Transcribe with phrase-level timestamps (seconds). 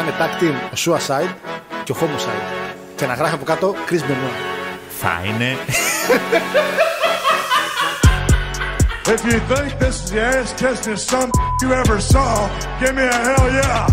[0.00, 1.34] είναι tag team ο Suicide
[1.84, 2.70] και ο Homicide.
[2.96, 4.36] Και να γράφει από κάτω Chris Benoit.
[4.88, 5.56] Θα είναι.
[9.06, 11.30] If you think this is the ass kissing some
[11.62, 12.48] you ever saw,
[12.80, 13.86] give me a hell yeah.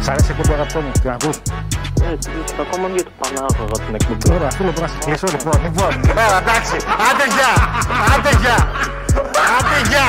[0.00, 1.36] Σ' αρέσει η εκπομπή αγαπητό μου, την ακούς.
[2.60, 4.32] Ακόμα μια του Πανάγωγα την εκπομπή.
[4.34, 5.62] Ωραία, αυτό λοιπόν να σε κλείσω λοιπόν.
[5.62, 6.76] Λοιπόν, ωραία, εντάξει.
[7.08, 7.52] Άντε γεια,
[8.14, 8.58] άντε γεια,
[9.56, 10.06] άντε γεια.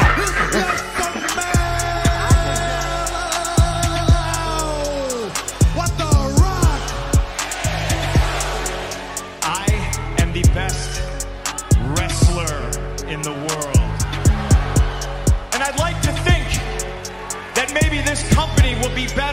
[5.78, 6.84] What the rock?
[9.64, 9.68] I
[10.22, 10.92] am the best
[11.96, 12.56] wrestler
[13.14, 13.82] in the world.
[15.54, 16.48] And I'd like to think
[17.58, 19.33] that maybe this company will be better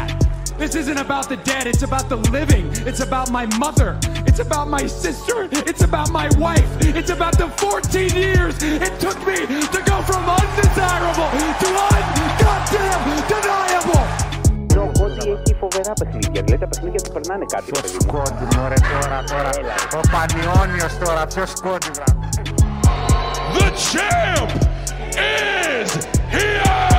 [0.60, 1.66] This isn't about the dead.
[1.66, 2.66] It's about the living.
[2.90, 3.98] It's about my mother.
[4.28, 5.48] It's about my sister.
[5.70, 6.70] It's about my wife.
[6.80, 9.38] It's about the 14 years it took me
[9.74, 11.28] to go from undesirable
[11.62, 14.04] to ungoddamn deniable.
[14.76, 16.42] Ο Κόντι έχει φοβερά παιχνίδια.
[16.42, 17.70] Δηλαδή τα παιχνίδια του περνάνε κάτι.
[17.74, 18.12] ρε παιδί μου.
[18.12, 19.50] Κόντι μωρέ τώρα, τώρα.
[19.94, 22.28] Ο Πανιόνιος τώρα, ποιος κόντι βράδυ.
[23.58, 24.50] The champ
[25.16, 25.90] is
[26.34, 26.89] here!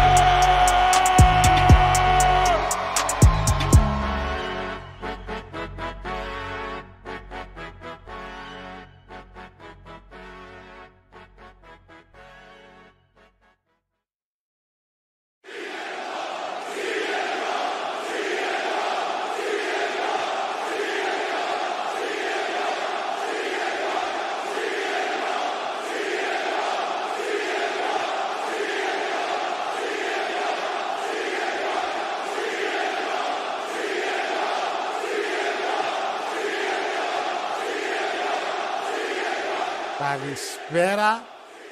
[40.12, 41.22] Καλησπέρα,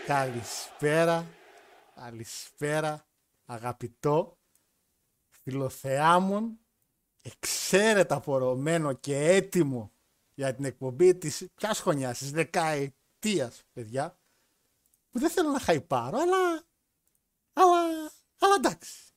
[0.06, 1.26] καλησπέρα,
[1.94, 3.06] καλησπέρα,
[3.44, 4.38] αγαπητό,
[5.28, 6.58] φιλοθεάμον,
[7.20, 9.92] εξαίρετα φορωμένο και έτοιμο
[10.34, 14.18] για την εκπομπή της ποιας χρονιάς, της δεκαετίας, παιδιά,
[15.10, 16.64] που δεν θέλω να χαϊπάρω, αλλά,
[17.52, 19.12] αλλά, αλλά εντάξει.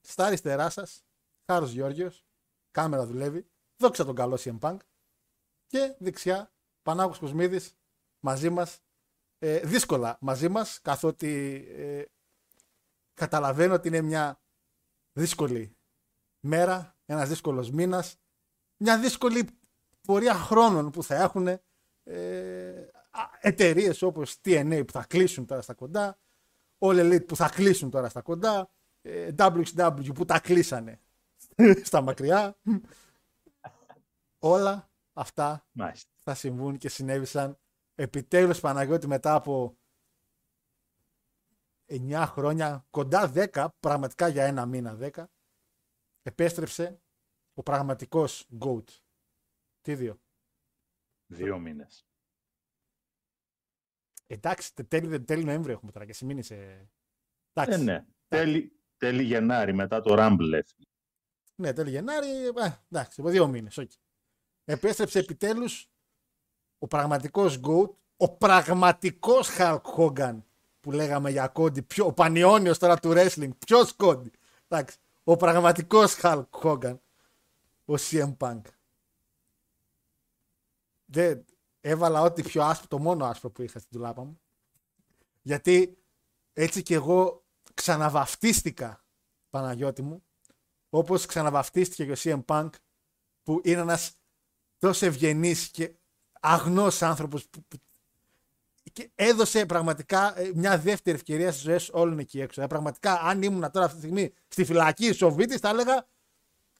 [0.00, 1.04] Στα αριστερά σας,
[1.46, 2.24] Χάρος Γιώργιος,
[2.70, 4.78] κάμερα δουλεύει, δόξα τον καλό CM Punk
[5.66, 7.77] και δεξιά Πανάγος Κοσμίδης
[8.20, 8.80] μαζί μας,
[9.38, 12.02] ε, δύσκολα μαζί μας, καθότι ε,
[13.14, 14.40] καταλαβαίνω ότι είναι μια
[15.12, 15.76] δύσκολη
[16.40, 18.16] μέρα, ένας δύσκολος μήνας,
[18.76, 19.48] μια δύσκολη
[20.00, 22.88] πορεία χρόνων που θα έχουν ε,
[23.40, 26.18] εταιρείες όπως TNA που θα κλείσουν τώρα στα κοντά,
[26.78, 28.70] All Elite που θα κλείσουν τώρα στα κοντά,
[29.02, 31.00] ε, WXW που τα κλείσανε
[31.88, 32.56] στα μακριά.
[34.38, 36.10] Όλα αυτά Μάλιστα.
[36.18, 37.58] θα συμβούν και συνέβησαν
[37.98, 39.78] επιτέλους Παναγιώτη μετά από
[41.86, 45.24] 9 χρόνια, κοντά 10, πραγματικά για ένα μήνα 10,
[46.22, 47.00] επέστρεψε
[47.54, 48.84] ο πραγματικός GOAT.
[49.80, 50.20] Τι δύο;
[51.26, 52.06] Δύο μήνες.
[54.26, 56.90] Εντάξει, τε- τέλη, τέλη Νοέμβρη έχουμε τώρα και εσύ μην είσαι...
[57.52, 57.80] Εντάξει.
[57.80, 58.06] Ε, ναι.
[58.28, 60.52] Τέλη, τέλη Γενάρη μετά το Rumble.
[60.52, 60.88] έφυγε.
[61.54, 62.50] Ναι, τέλη Γενάρη, ε,
[62.90, 63.98] εντάξει, από δύο μήνες, όχι.
[64.64, 65.90] Επέστρεψε επιτέλους
[66.78, 70.42] ο πραγματικός GOAT, ο πραγματικός Hulk Hogan
[70.80, 74.30] που λέγαμε για κόντι, ποιο, ο πανιόνιος τώρα του wrestling, ποιος κόντι.
[74.68, 76.98] Εντάξει, ο πραγματικός Hulk Hogan,
[77.84, 78.60] ο CM Punk.
[81.04, 81.44] Δεν,
[81.80, 84.40] έβαλα ό,τι πιο άσπρο, το μόνο άσπρο που είχα στην τουλάπα μου.
[85.42, 85.98] Γιατί
[86.52, 87.44] έτσι κι εγώ
[87.74, 89.04] ξαναβαφτίστηκα,
[89.50, 90.22] Παναγιώτη μου,
[90.88, 92.70] όπως ξαναβαφτίστηκε και ο CM Punk,
[93.42, 94.16] που είναι ένας
[94.78, 95.92] τόσο ευγενής και
[96.40, 97.76] αγνός άνθρωπος που, που-
[98.92, 102.62] και έδωσε πραγματικά ε, μια δεύτερη ευκαιρία στις ζωές όλων εκεί έξω.
[102.62, 106.06] Ε, πραγματικά αν ήμουν τώρα αυτή τη στιγμή στη φυλακή Σοβίτης θα έλεγα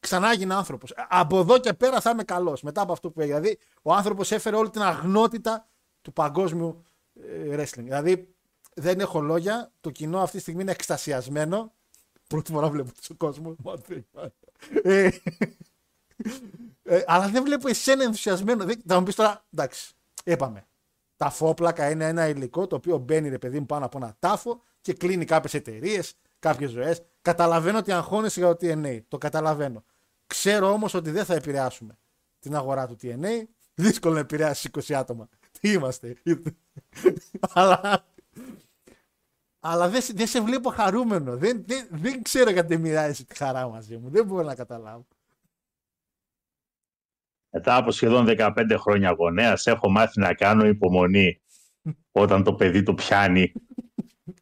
[0.00, 0.90] ξανά έγινα άνθρωπος.
[0.90, 3.38] Ε, Από εδώ και πέρα θα είμαι καλός μετά από αυτό που έγινε.
[3.38, 5.69] Δηλαδή ο άνθρωπος έφερε όλη την αγνότητα
[6.02, 6.84] του παγκόσμιου
[7.14, 7.82] ε, wrestling.
[7.82, 8.34] Δηλαδή
[8.75, 9.72] δεν έχω λόγια.
[9.81, 11.72] Το κοινό αυτή τη στιγμή είναι εκστασιασμένο.
[12.26, 13.56] Πρώτη φορά βλέπω τον κόσμο.
[16.82, 18.65] Ε, ε, αλλά δεν βλέπω εσένα ενθουσιασμένο.
[18.65, 19.94] Δεν, θα μου πεις τώρα, εντάξει,
[20.25, 20.67] είπαμε.
[21.17, 24.62] Τα φόπλακα είναι ένα υλικό το οποίο μπαίνει ρε παιδί μου πάνω από ένα τάφο
[24.81, 27.03] και κλείνει κάποιες εταιρείες, κάποιες ζωές.
[27.23, 29.00] Καταλαβαίνω ότι αγχώνεσαι για το TNA.
[29.09, 29.85] Το καταλαβαίνω.
[30.26, 31.99] Ξέρω όμως ότι δεν θα επηρεάσουμε
[32.38, 33.43] την αγορά του TNA.
[33.75, 35.29] Δύσκολο να επηρεάσεις 20 άτομα.
[35.61, 36.17] Τι είμαστε.
[37.55, 38.05] Αλλά
[39.61, 41.37] αλλά δεν, σε- δεν σε βλέπω χαρούμενο.
[41.37, 44.09] Δεν, δεν, δεν ξέρω γιατί δεν μοιράζεσαι τη χαρά μαζί μου.
[44.11, 45.06] Δεν μπορώ να καταλάβω.
[47.50, 51.40] Μετά από σχεδόν 15 χρόνια γονέας έχω μάθει να κάνω υπομονή
[52.12, 53.52] όταν το παιδί το πιάνει.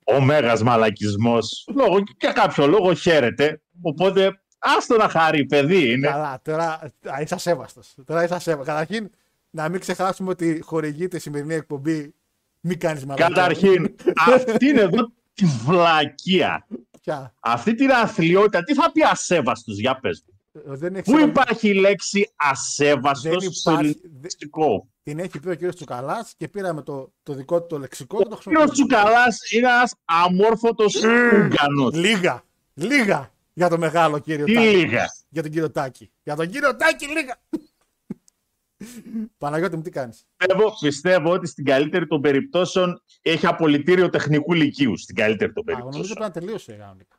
[0.04, 1.68] Ο μέγας μαλακισμός.
[1.74, 3.62] Λόγω, και για κάποιο λόγο χαίρεται.
[3.80, 6.08] Οπότε άστο να χαρεί, παιδί είναι.
[6.08, 7.94] Καλά, τώρα α, είσαι ασέβαστος.
[8.06, 8.74] Τώρα είσαι ασέβαστος.
[8.74, 9.10] Καταρχήν,
[9.50, 12.14] να μην ξεχάσουμε ότι χορηγείται η σημερινή εκπομπή.
[12.60, 13.28] Μην κάνεις μαλακία.
[13.28, 13.94] Καταρχήν,
[14.34, 16.66] αυτή είναι εδώ τη βλακεία.
[17.00, 17.34] Πια.
[17.40, 20.35] Αυτή την αθλειότητα, τι θα πει ασέβαστος, για πες μου.
[20.66, 21.28] Ε, Δεν έχει Πού σημασία.
[21.28, 23.86] υπάρχει η λέξη Δεν ασέβαστος στο υπάρχει.
[23.88, 27.66] ελληνικό δε- λεξικό; Την έχει πει ο κύριος Τσουκαλάς και πήραμε το, το δικό του
[27.66, 28.96] το λεξικό και το Ο κύριος χρησιμοποιούμε.
[29.02, 31.94] Τσουκαλάς είναι ένας αμόρφωτος Ούγκανος.
[31.94, 32.44] Λίγα.
[32.74, 34.66] Λίγα για το μεγάλο κύριο Τι Τάκη.
[34.76, 36.10] λίγα; Για τον κύριο Τάκη.
[36.22, 37.40] Για τον κύριο Τάκη, λίγα.
[39.38, 44.96] Παναγιώτη μου, τι κάνεις; Πιστεύω, πιστεύω ότι στην καλύτερη των περιπτώσεων έχει απολυτήριο τεχνικού λυκείου.
[44.96, 46.16] Στην καλύτερη των Νομίζω περιπτώσεων.
[46.18, 47.16] πρέπει να τελείωσε κανονικά.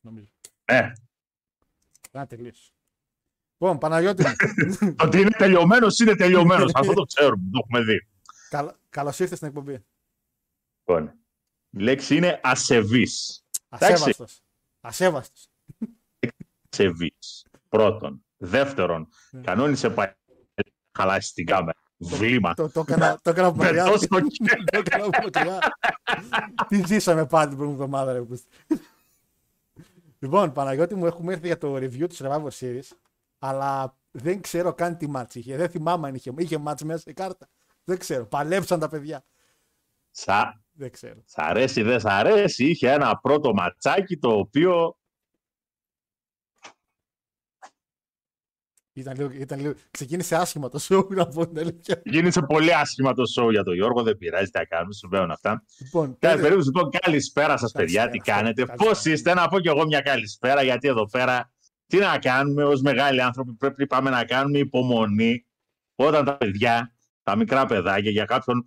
[0.00, 0.26] Νομίζω.
[0.64, 0.96] Ε, Πρέπει
[2.12, 2.72] να τελείωσε.
[3.62, 4.32] Λοιπόν, Παναγιώτη μου,
[5.04, 6.70] ότι είναι τελειωμένος είναι τελειωμένος.
[6.74, 8.06] Αυτό το ξέρουμε, το έχουμε δει.
[8.88, 9.84] καλώς ήρθες στην εκπομπή.
[10.84, 11.12] Λοιπόν,
[11.70, 13.44] η λέξη είναι ασεβής.
[13.68, 14.40] Ασέβαστος.
[14.80, 15.48] Ασέβαστος.
[16.72, 17.44] Ασεβής.
[17.68, 18.24] Πρώτον.
[18.36, 19.40] Δεύτερον, Ναι.
[19.40, 20.12] κανόνισε πάλι.
[20.98, 21.78] Χαλάσει την κάμερα.
[21.96, 22.54] Βλήμα.
[22.54, 23.84] Το, το έκανα το έκανα από Με μακριά.
[23.84, 24.06] τόσο
[24.70, 25.58] Το έκανα από μακριά.
[26.68, 28.48] Τι ζήσαμε πάλι την προηγούμενη εβδομάδα, ρε Πούστη.
[30.18, 32.88] Λοιπόν, Παναγιώτη μου, έχουμε έρθει για το review του Survivor Series,
[33.42, 35.56] αλλά δεν ξέρω καν τι μάτς είχε.
[35.56, 37.48] Δεν θυμάμαι αν είχε, είχε μάτς μέσα η κάρτα.
[37.84, 38.26] Δεν ξέρω.
[38.26, 39.24] Παλέψαν τα παιδιά.
[40.10, 41.22] Σα, Δεν ξέρω.
[41.24, 42.64] σ' αρέσει, δεν σ' αρέσει.
[42.64, 44.94] Είχε ένα πρώτο ματσάκι το οποίο
[48.92, 49.74] Ήταν λίγο, ήταν λίγο...
[49.90, 52.02] Ξεκίνησε άσχημα το show, να πω την αλήθεια.
[52.04, 54.02] γίνησε πολύ άσχημα το show για τον Γιώργο.
[54.02, 55.64] Δεν πειράζει, τι να κάνουμε, συμβαίνουν αυτά.
[55.78, 58.02] Λοιπόν, Κάθε πήρε- περίπτωση, λοιπόν, καλησπέρα σας, παιδιά.
[58.02, 58.90] Τι Καλησπέρα, κάνετε, καλησπέρα.
[58.90, 61.52] πώς είστε, να πω κι εγώ μια καλησπέρα, γιατί εδώ πέρα
[61.90, 63.52] τι να κάνουμε ως μεγάλοι άνθρωποι.
[63.52, 65.46] Πρέπει πάμε να κάνουμε υπομονή
[65.94, 68.66] όταν τα παιδιά, τα μικρά παιδάκια, για κάποιον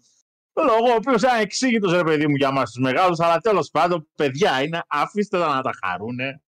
[0.62, 4.10] λόγο, ο οποίος είναι εξήγητος ρε παιδί μου για εμά τους μεγάλους, αλλά τέλος πάντων,
[4.16, 6.42] παιδιά είναι, αφήστε τα να τα χαρούνε.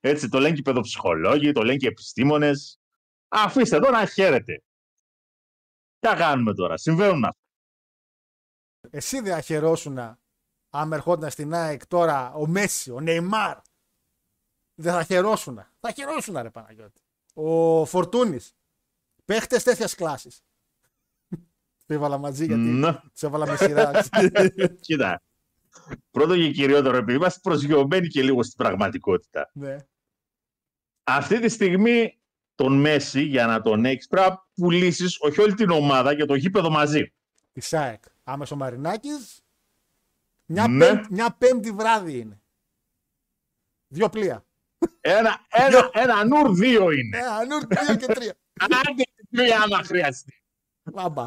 [0.00, 2.80] Έτσι, το λένε και οι παιδοψυχολόγοι, το λένε και οι επιστήμονες.
[3.28, 4.62] Αφήστε εδώ να χαίρετε.
[5.98, 7.40] Τι θα κάνουμε τώρα, συμβαίνουν αυτά.
[8.90, 9.98] Εσύ δεν αχαιρόσουν
[10.70, 13.58] αν ερχόταν στην ΑΕΚ τώρα ο Μέση, ο Νεϊμάρ.
[14.78, 15.66] Δεν θα χαιρόσουν.
[15.80, 17.00] Θα χαιρόσουν, ρε Παναγιώτη.
[17.34, 18.54] Ο Φορτούνης.
[19.24, 20.42] Παίχτες τέτοιας κλάσης.
[21.86, 23.00] Το έβαλα μαζί γιατί Ναι.
[23.12, 23.90] τους έβαλα με σειρά.
[24.80, 25.22] Κοίτα.
[26.10, 29.50] Πρώτο και κυριότερο, επειδή είμαστε προσγειωμένοι και λίγο στην πραγματικότητα.
[29.52, 29.76] ναι.
[31.04, 32.18] Αυτή τη στιγμή
[32.54, 36.34] τον Μέση, για να τον έχεις, πρέπει να πουλήσεις όχι όλη την ομάδα και το
[36.34, 37.12] γήπεδο μαζί.
[37.52, 38.04] Τη ΑΕΚ.
[38.24, 39.40] Άμεσο Μαρινάκης.
[40.46, 40.86] Μια, Ναι.
[40.86, 42.40] πέμπτη, μια πέμπτη βράδυ είναι.
[43.88, 44.45] Δύο πλοία.
[45.00, 47.18] Ένα, ένα, ένα νουρ δύο είναι.
[47.18, 48.34] Ε, ανούρ, δύο και τρία.
[48.60, 50.42] Άντε τρία άμα χρειαστεί.
[50.94, 51.26] Λάμπα.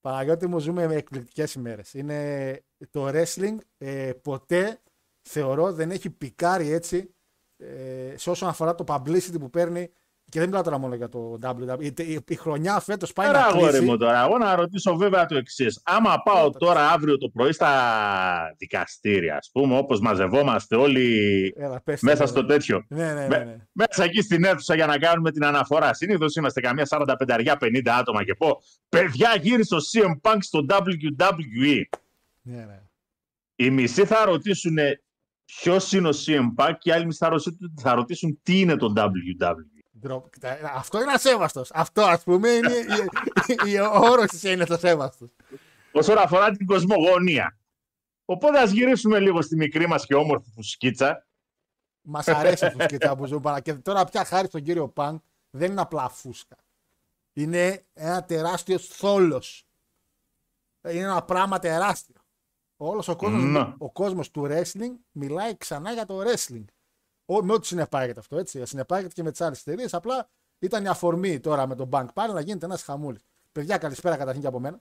[0.00, 1.94] Παναγιώτη μου ζούμε με εκπληκτικές ημέρες.
[1.94, 4.80] Είναι το wrestling ε, ποτέ
[5.22, 7.14] θεωρώ δεν έχει πικάρει έτσι
[7.56, 9.92] ε, σε όσον αφορά το publicity που παίρνει
[10.30, 11.82] και δεν μιλάω τώρα μόνο για το WWE.
[11.82, 13.84] Η, η, η χρονιά φέτος πάει Τώρα, να αγόρι κλείσει.
[13.84, 15.80] μου τώρα, εγώ να ρωτήσω βέβαια το εξής.
[15.84, 22.00] Άμα πάω τώρα αύριο το πρωί στα δικαστήρια, ας πούμε, όπως μαζευόμαστε όλοι Έλα, πες
[22.00, 22.84] το, μέσα ναι, στο τέτοιο.
[22.88, 23.26] Ναι, ναι, ναι.
[23.28, 23.56] Με- ναι.
[23.72, 25.94] μέσα εκεί στην αίθουσα για να κάνουμε την αναφορά.
[25.94, 31.82] Συνήθως είμαστε καμία 45-50 άτομα και πω παιδιά γύρισε ο CM Punk στο WWE.
[32.42, 32.82] ναι, ναι.
[33.56, 34.76] Οι μισοί θα ρωτήσουν
[35.44, 38.76] ποιος είναι ο CM Punk και οι άλλοι μισοί θα ρωτήσουν, θα ρωτήσουν τι είναι
[38.76, 39.73] το WWE.
[40.04, 41.70] Ντρο- κοιτά, Αυτό είναι ασέβαστος.
[41.72, 42.84] Αυτό ας πούμε είναι η,
[43.66, 45.28] η, η όρος της είναι το σέβαστος.
[45.92, 47.58] Όσον αφορά την κοσμογονία.
[48.24, 51.26] Οπότε ας γυρίσουμε λίγο στη μικρή μας και όμορφη φουσκίτσα.
[52.00, 53.60] Μας αρέσει η φουσκίτσα που ζούμε παρά.
[53.60, 56.56] Και τώρα πια χάρη στον κύριο Πανκ δεν είναι απλά φούσκα.
[57.32, 59.66] Είναι ένα τεράστιο θόλος.
[60.88, 62.14] Είναι ένα πράγμα τεράστιο.
[62.76, 63.74] Όλος ο κόσμο Ναι.
[63.78, 66.64] ο κόσμος του wrestling μιλάει ξανά για το wrestling.
[67.24, 68.66] Ο, με ό,τι συνεπάγεται αυτό έτσι.
[68.66, 69.94] Συνεπάγεται και με τις άλλες εταιρείες.
[69.94, 70.28] Απλά
[70.58, 73.22] ήταν η αφορμή τώρα με τον Bank πάλι να γίνεται ένας χαμούλης.
[73.52, 74.80] Παιδιά, καλησπέρα καταρχήν και από μένα.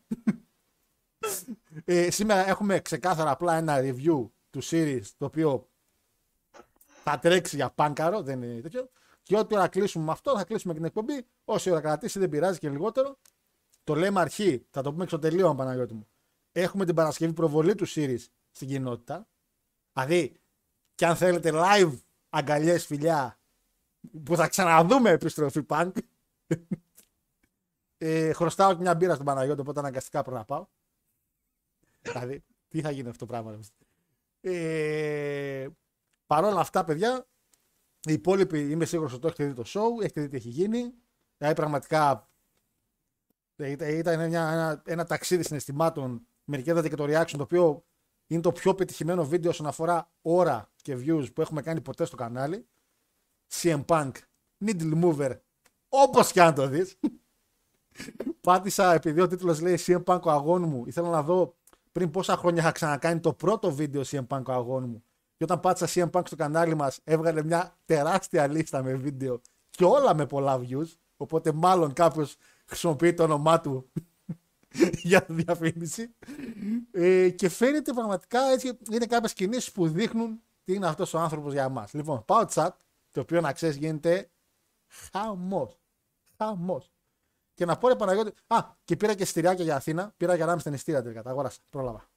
[1.86, 5.70] ε, σήμερα έχουμε ξεκάθαρα απλά ένα review του series το οποίο
[7.04, 8.90] θα τρέξει για πάνκαρο, δεν είναι τέτοιο.
[9.24, 11.26] Και ό,τι ώρα κλείσουμε με αυτό, θα κλείσουμε και την εκπομπή.
[11.46, 13.18] Όση ώρα κρατήσει, δεν πειράζει και λιγότερο.
[13.84, 16.08] το λέμε αρχή, θα το πούμε εξ τελείω, Παναγιώτη μου.
[16.52, 19.28] Έχουμε την Παρασκευή προβολή του Series στην κοινότητα.
[19.94, 20.40] Δηλαδή,
[20.96, 21.94] και αν θέλετε live
[22.34, 23.40] αγκαλιές φιλιά
[24.24, 25.92] που θα ξαναδούμε επιστροφή punk.
[27.98, 30.68] ε, χρωστάω και μια μπύρα στον Παναγιώτη, οπότε αναγκαστικά πρέπει να πάω.
[32.02, 33.60] δηλαδή, τι θα γίνει αυτό το πράγμα.
[34.42, 35.68] Ε,
[36.26, 37.28] Παρ' όλα αυτά, παιδιά,
[38.02, 40.94] οι υπόλοιποι είμαι σίγουρος ότι το έχετε δει το show, έχετε δει τι έχει γίνει.
[41.38, 42.30] Δηλαδή, πραγματικά
[43.56, 46.28] ε, ήταν μια, ένα, ένα ταξίδι συναισθημάτων.
[46.44, 47.86] Μερικοί είδατε και το reaction, το οποίο
[48.28, 52.16] είναι το πιο πετυχημένο βίντεο όσον αφορά ώρα και views που έχουμε κάνει ποτέ στο
[52.16, 52.68] κανάλι.
[53.54, 54.12] CM Punk,
[54.66, 55.40] Needle Mover,
[55.88, 57.00] όπως και αν το δεις.
[58.42, 60.84] Πάτησα επειδή ο τίτλος λέει CM Punk ο αγών μου.
[60.86, 61.56] Ήθελα να δω
[61.92, 65.04] πριν πόσα χρόνια είχα ξανακάνει το πρώτο βίντεο CM Punk ο αγών μου.
[65.38, 69.86] Και όταν πάτησα CM Punk στο κανάλι μας, έβγαλε μια τεράστια λίστα με βίντεο και
[69.86, 70.88] όλα με πολλά views.
[71.18, 73.92] Οπότε μάλλον κάποιος χρησιμοποιεί το όνομά του
[75.10, 76.16] για διαφήμιση.
[76.92, 81.54] Ε, και φαίνεται πραγματικά έτσι, είναι κάποιες κινήσεις που δείχνουν τι είναι αυτός ο άνθρωπος
[81.54, 81.94] για μας.
[81.94, 82.70] Λοιπόν, πάω chat,
[83.12, 84.30] το οποίο να ξέρεις γίνεται
[84.88, 85.80] χαμός.
[86.38, 86.92] Χαμός.
[87.54, 88.34] Και να πω ρε Παναγιώτη.
[88.48, 90.14] Α, και πήρα και στηριάκια για Αθήνα.
[90.18, 91.22] Πήρα για να στην εστία τελικά.
[91.22, 91.62] Τα αγόρασα.
[91.70, 92.10] Πρόλαβα.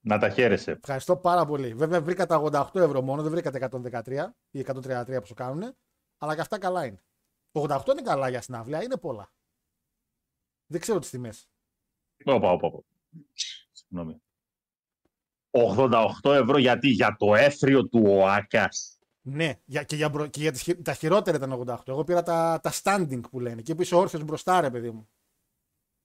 [0.00, 0.70] Να τα χαίρεσαι.
[0.70, 1.74] Ευχαριστώ πάρα πολύ.
[1.74, 3.68] Βέβαια βρήκα τα 88 ευρώ μόνο, δεν βρήκα τα
[4.04, 5.74] 113 ή 133 που σου κάνουν.
[6.18, 7.02] Αλλά και αυτά καλά είναι.
[7.52, 9.30] 88 είναι καλά για συναυλία, είναι πολλά.
[10.66, 11.48] Δεν ξέρω τις τιμές.
[12.24, 12.80] Όπα, όπα, όπα.
[13.72, 14.20] Συγγνώμη.
[15.50, 18.68] 88 ευρώ γιατί για το αίθριο του ΟΑΚΑ.
[19.20, 21.76] Ναι, για, και για, μπρο- και για τις, χει- τα χειρότερα ήταν 88.
[21.86, 23.62] Εγώ πήρα τα, τα standing που λένε.
[23.62, 25.08] Και που είσαι όρθιος μπροστά, ρε παιδί μου.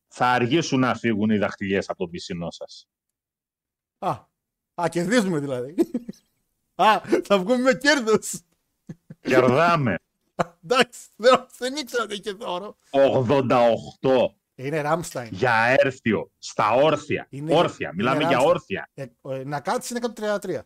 [0.07, 2.87] Θα αργήσουν να φύγουν οι δαχτυλιές από τον πισινό σας.
[3.97, 4.09] Α,
[4.73, 5.75] α κερδίζουμε δηλαδή.
[6.75, 8.41] α, θα βγούμε με κέρδος.
[9.21, 9.95] Κερδάμε.
[10.63, 12.77] Εντάξει, δεν, δεν ήξερα ότι είχε δώρο.
[12.91, 14.27] 88
[14.65, 15.33] Είναι Ράμσταϊν.
[15.33, 17.27] για έρθιο στα όρθια.
[17.29, 17.87] Είναι- όρθια.
[17.87, 18.49] είναι Μιλάμε για Ράμσταϊν.
[18.55, 18.89] όρθια.
[18.93, 20.63] Ε, ε, να κάτσεις είναι 133.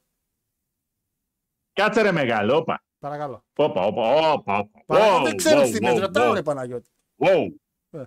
[1.73, 2.83] Κάτσε ρε μεγάλο, όπα.
[2.99, 3.45] Παρακαλώ.
[3.55, 4.57] Όπα, όπα, όπα.
[4.57, 4.83] όπα.
[4.85, 5.93] Παρακαλώ, Wow, δεν ξέρω wow, τι τιμέ.
[5.93, 6.89] wow, Ρωτάω, wow, ρε Παναγιώτη.
[7.17, 7.47] wow.
[7.89, 8.03] Ε.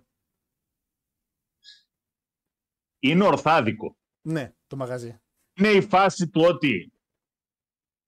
[2.99, 3.97] Είναι ορθάδικο.
[4.21, 5.21] Ναι, το μαγαζί.
[5.55, 6.93] Είναι η φάση του ότι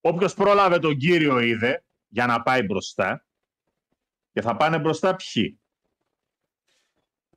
[0.00, 3.26] όποιος πρόλαβε τον κύριο είδε για να πάει μπροστά
[4.32, 5.60] και θα πάνε μπροστά ποιοι;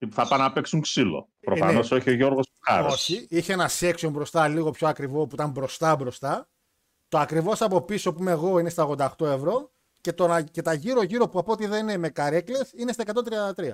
[0.07, 1.29] Και Θα πάνε να παίξουν ξύλο.
[1.39, 2.91] Προφανώς όχι ο Γιώργος Χάρος.
[2.91, 3.27] Ε, Όχι.
[3.29, 6.49] Είχε ένα section μπροστά λίγο πιο ακριβό που ήταν μπροστά μπροστά.
[7.07, 8.83] Το ακριβώς από πίσω που είμαι εγώ είναι στα
[9.17, 9.71] 88 ευρώ.
[10.01, 13.03] Και, το, να- και τα γύρω-γύρω που από ό,τι δεν είναι με καρέκλες είναι στα
[13.55, 13.73] 133.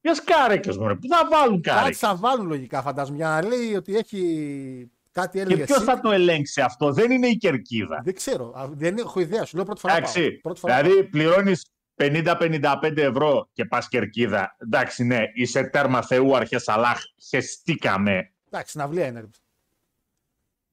[0.00, 1.98] Ποιες κάρεκες, μωρέ, πού θα βάλουν Κάτι κάρεκες.
[1.98, 5.64] θα βάλουν λογικά φαντάζομαι για να λέει ότι έχει κάτι Και έλεγε.
[5.64, 5.86] ποιος εσύ.
[5.86, 8.00] θα το ελέγξει αυτό, δεν είναι η κερκίδα.
[8.04, 8.52] Δεν ξέρω.
[8.56, 9.44] Α, Δεν έχω ιδέα.
[9.44, 9.92] Σου λέω πρώτη φορά.
[9.92, 10.02] πάω.
[10.02, 14.56] Εντάξει, Πρώτη φορά δηλαδή πληρώνεις 50-55 ευρώ και πας κερκίδα.
[14.58, 18.12] Εντάξει, ναι, είσαι τέρμα Θεού αρχεσαλάχ, χεστήκαμε.
[18.12, 18.22] πάω.
[18.50, 19.20] Εντάξει, συναυλία είναι.
[19.20, 19.26] ρε.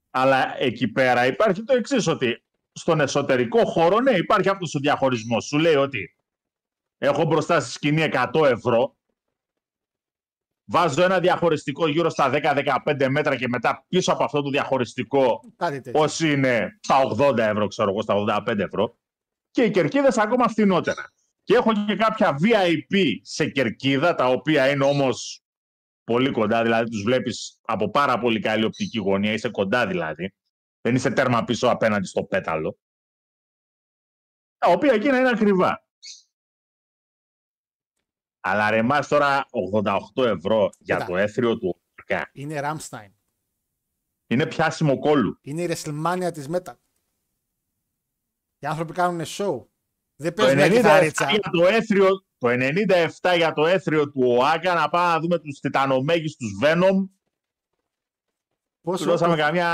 [0.10, 5.46] Αλλά εκεί πέρα υπάρχει το εξής ότι στον εσωτερικό χώρο, ναι, υπάρχει αυτός ο διαχωρισμός.
[5.46, 6.16] Σου λέει ότι
[6.98, 8.96] έχω μπροστά στη σκηνή 100 ευρώ,
[10.66, 15.82] βάζω ένα διαχωριστικό γύρω στα 10-15 μέτρα και μετά πίσω από αυτό το διαχωριστικό Κάτι
[15.82, 16.02] τέτοιο.
[16.02, 18.16] όσοι είναι; Στα 80 ευρώ, ξέρω εγώ, στα
[18.48, 18.98] 85 ευρώ.
[19.52, 21.14] Και οι κερκίδες ακόμα φθηνότερα.
[21.44, 25.44] Και έχω και κάποια VIP σε κερκίδα, τα οποία είναι όμως
[26.04, 30.34] πολύ κοντά, δηλαδή τους βλέπεις από πάρα πολύ καλή οπτική γωνία, είσαι κοντά δηλαδή.
[30.82, 32.78] Δεν είσαι τέρμα πίσω απέναντι στο πέταλο.
[34.58, 35.86] Τα οποία εκείνα είναι ακριβά.
[38.40, 39.46] Αλλά ρε εμάς τώρα
[40.16, 41.08] 88 ευρώ για Κοίτα.
[41.08, 43.12] το έθριο του ΟΚΑ Είναι Ramstein.
[44.28, 45.38] είναι πιάσιμο κόλλου.
[45.42, 46.76] Είναι η WrestleMania της Metal.
[48.64, 49.66] Οι άνθρωποι κάνουν show.
[50.16, 51.30] Δεν Το παίζουν μια 97, κιθαρίτσα.
[51.30, 55.60] για το, έθριο, το 97 για το έθριο του ΟΑΚΑ να πάμε να δούμε τους
[55.60, 56.90] τιτανομέγιστους Venom.
[56.90, 57.12] Του
[58.82, 59.68] Πόσο δώσαμε καμιά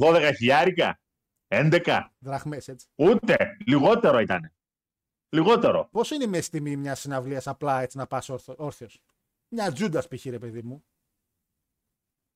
[0.00, 1.00] 12 χιλιάρικα,
[1.48, 2.00] 11.
[2.18, 2.86] δραχμές, έτσι.
[2.94, 4.52] Ούτε, λιγότερο ήταν.
[5.28, 5.88] Λιγότερο.
[5.90, 8.88] Πόσο είναι η μέση τιμή μιας συναυλίας απλά έτσι να πας όρθιο.
[9.48, 10.24] Μια τζούντας π.χ.
[10.24, 10.84] ρε παιδί μου.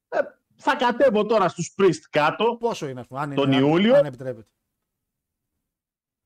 [0.08, 0.18] Ε,
[0.56, 2.56] θα κατέβω τώρα στους Priest κάτω.
[2.60, 3.96] Πόσο είναι, α πούμε, αν, Τον είναι, Ιούλιο.
[3.96, 4.48] αν επιτρέπεται.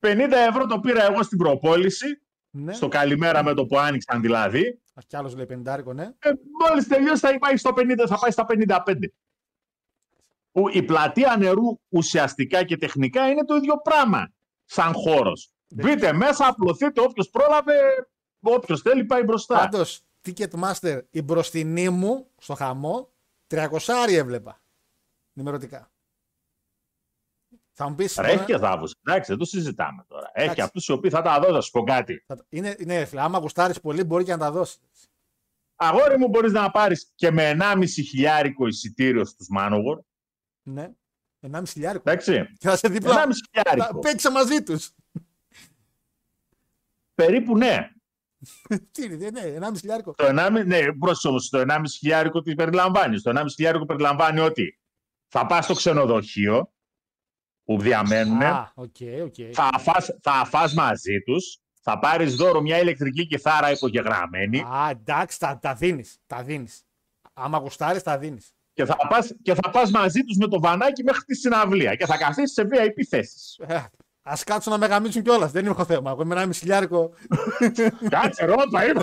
[0.03, 2.07] 50 ευρώ το πήρα εγώ στην προπόληση.
[2.51, 2.73] Ναι.
[2.73, 4.81] Στο καλημέρα με το που άνοιξαν δηλαδή.
[4.95, 6.03] Α, κι άλλος λέει 50 ναι.
[6.19, 6.31] Ε,
[6.69, 8.95] Μόλις τελειώσει θα πάει, στο 50, θα πάει στα 55.
[10.53, 14.33] Που η πλατεία νερού ουσιαστικά και τεχνικά είναι το ίδιο πράγμα
[14.65, 15.53] σαν χώρος.
[15.69, 17.75] Μπείτε μέσα, απλωθείτε όποιος πρόλαβε,
[18.41, 19.59] όποιος θέλει πάει μπροστά.
[19.59, 23.11] Πάντως, Ticketmaster, η μπροστινή μου στο χαμό,
[23.47, 23.69] 300
[24.09, 24.61] έβλεπα.
[25.33, 25.92] Νημερωτικά.
[27.73, 28.17] Θα μου πεις.
[28.17, 28.89] Ρε, έχει και θάβου.
[29.07, 30.31] Εντάξει, δεν το συζητάμε τώρα.
[30.33, 30.63] Έχει Εντάξει.
[30.63, 32.25] αυτούς οι οποίοι θα τα δώσουν, θα σου πω κάτι.
[32.49, 34.79] Είναι, είναι, ρε φίλε, άμα γουστάρεις πολύ, μπορεί και να τα δώσεις.
[35.77, 40.01] Αγόρι μου μπορείς να πάρεις και με 1,5 χιλιάρικο εισιτήριο στους Μάνογορ.
[40.63, 40.91] Ναι.
[41.41, 42.11] 1,5 χιλιάρικο.
[42.11, 42.47] Εντάξει.
[42.59, 43.25] Και θα σε δίπλα.
[43.25, 43.99] 1,5 χιλιάρικο.
[43.99, 44.91] Παίξε μαζί τους.
[47.15, 47.89] Περίπου ναι.
[48.93, 50.13] Τι είναι, ναι, 1,5 χιλιάρικο.
[50.13, 53.23] Το 1,5, ναι, πρόσεχε όμως, το 1,5 χιλιάρικο τις περιλαμβάνεις.
[53.23, 54.79] Το 1,5 χιλιάρικο περιλαμβάνει ότι
[55.29, 56.73] θα πας στο ξενοδοχείο
[57.65, 59.35] που διαμένουν, Α, OK, OK.
[59.53, 65.39] θα φας, θα φας μαζί τους, θα πάρεις δώρο μια ηλεκτρική κιθάρα υπογεγραμμένη Α, εντάξει,
[65.39, 66.19] τα, τα δίνεις.
[66.27, 66.83] Τα δίνεις.
[67.33, 68.53] Άμα γουστάρεις, τα δίνεις.
[68.73, 72.07] και θα, πας, και θα πας μαζί τους με το βανάκι μέχρι τη συναυλία και
[72.07, 73.61] θα καθίσεις σε VIP θέσεις.
[74.25, 75.51] Α κάτσουν να με γαμίσουν κιόλας.
[75.53, 76.11] Δεν έχω θέμα.
[76.11, 77.11] Εγώ με 1,5 χιλιάρικο.
[78.09, 79.03] Κάτσε ρόπα, είπα.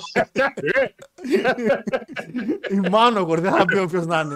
[2.69, 4.35] Η Μάνογορ, δεν θα πει όποιος να είναι.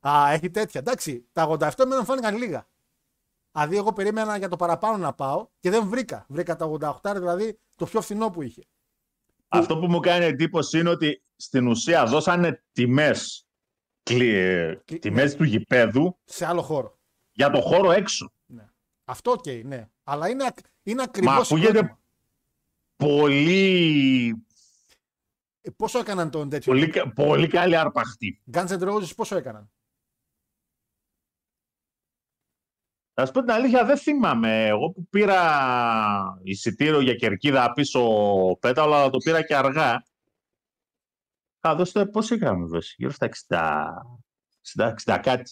[0.00, 0.80] Α, έχει τέτοια.
[0.80, 2.68] Εντάξει, τα 87 με μου φάνηκαν λίγα.
[3.52, 6.24] Δηλαδή, εγώ περίμενα για το παραπάνω να πάω και δεν βρήκα.
[6.28, 6.66] Βρήκα τα
[7.02, 8.62] 88, δηλαδή το πιο φθηνό που είχε.
[9.48, 13.46] Αυτό που μου κάνει εντύπωση είναι ότι στην ουσία δώσανε τιμές,
[14.02, 16.98] κλι- ε, Κλι- τιμές του γηπέδου Σε άλλο χώρο.
[17.32, 18.32] για το χώρο έξω.
[19.04, 19.88] Αυτό οκ, ναι.
[20.04, 21.52] Αλλά είναι, ακ- είναι Μα ακριβώς.
[21.52, 21.98] ακούγεται
[22.96, 24.44] πολύ,
[25.76, 28.42] Πόσο έκαναν τον τέτοιο; πολύ, κα- πολύ καλή αρπαχτή.
[28.52, 29.70] Guns N' Roses πόσο έκαναν;
[33.20, 34.66] Θα σου πω την αλήθεια, δεν θυμάμαι.
[34.66, 38.02] Εγώ που πήρα εισιτήριο για κερκίδα πίσω
[38.60, 40.04] πέταλο, αλλά το πήρα και αργά.
[41.60, 43.92] Θα δώσει το πόσο είχαμε δώσει, γύρω στα 60,
[44.76, 45.50] 60, 60 κάτι.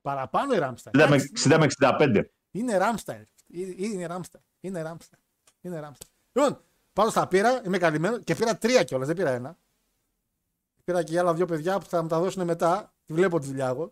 [0.00, 0.90] Παραπάνω η Ramstein.
[0.90, 2.22] 60 με, Εντάξει, 60 με 65.
[2.50, 3.22] Είναι Ramstein.
[3.54, 4.40] Ε, Είναι Ramstein.
[4.60, 5.18] Είναι Ramstein.
[5.60, 6.08] Είναι Ramstein.
[6.32, 9.58] Λοιπόν, πάντως τα πήρα, είμαι καλυμμένο και πήρα τρία κιόλας, δεν πήρα ένα.
[10.84, 12.94] Πήρα και άλλα δύο παιδιά που θα μου τα δώσουν μετά.
[13.04, 13.90] Τη βλέπω τη δουλειά εγώ.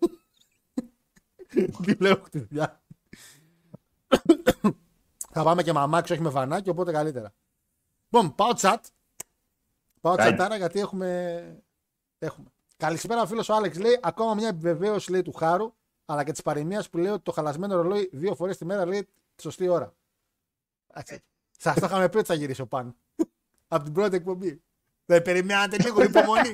[1.51, 2.83] Τη βλέπω τη δουλειά.
[5.33, 7.33] θα πάμε και μαμάξι, όχι με βανάκι, οπότε καλύτερα.
[8.11, 8.77] Λοιπόν, πάω chat.
[10.01, 10.19] Πάω Right.
[10.19, 11.63] τσατάρα γιατί έχουμε.
[12.19, 12.47] έχουμε.
[12.77, 16.91] Καλησπέρα, φίλος ο Άλεξ λέει: Ακόμα μια επιβεβαίωση λέει, του χάρου, αλλά και της παροιμίας
[16.91, 19.03] που λέει ότι το χαλασμένο ρολόι δύο φορές τη μέρα λέει
[19.35, 19.95] τη σωστή ώρα.
[21.59, 22.95] Σας το είχαμε πει ότι θα γυρίσω πάνω.
[23.69, 24.63] Από την πρώτη εκπομπή.
[25.07, 26.53] Δεν περιμένατε λίγο υπομονή.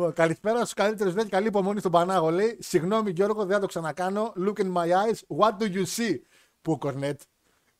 [0.00, 1.28] Λοιπόν, καλησπέρα στους καλύτερους βρέθη.
[1.28, 2.30] Καλή υπομονή στον Πανάγο.
[2.30, 4.32] Λέει: Συγγνώμη Γιώργο, δεν θα το ξανακάνω.
[4.36, 5.38] Look in my eyes.
[5.38, 6.18] What do you see?
[6.62, 7.20] Πού κορνέτ;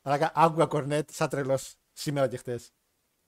[0.03, 2.73] Αλλά άκουγα κορνέτ σαν τρελός σήμερα και χτες.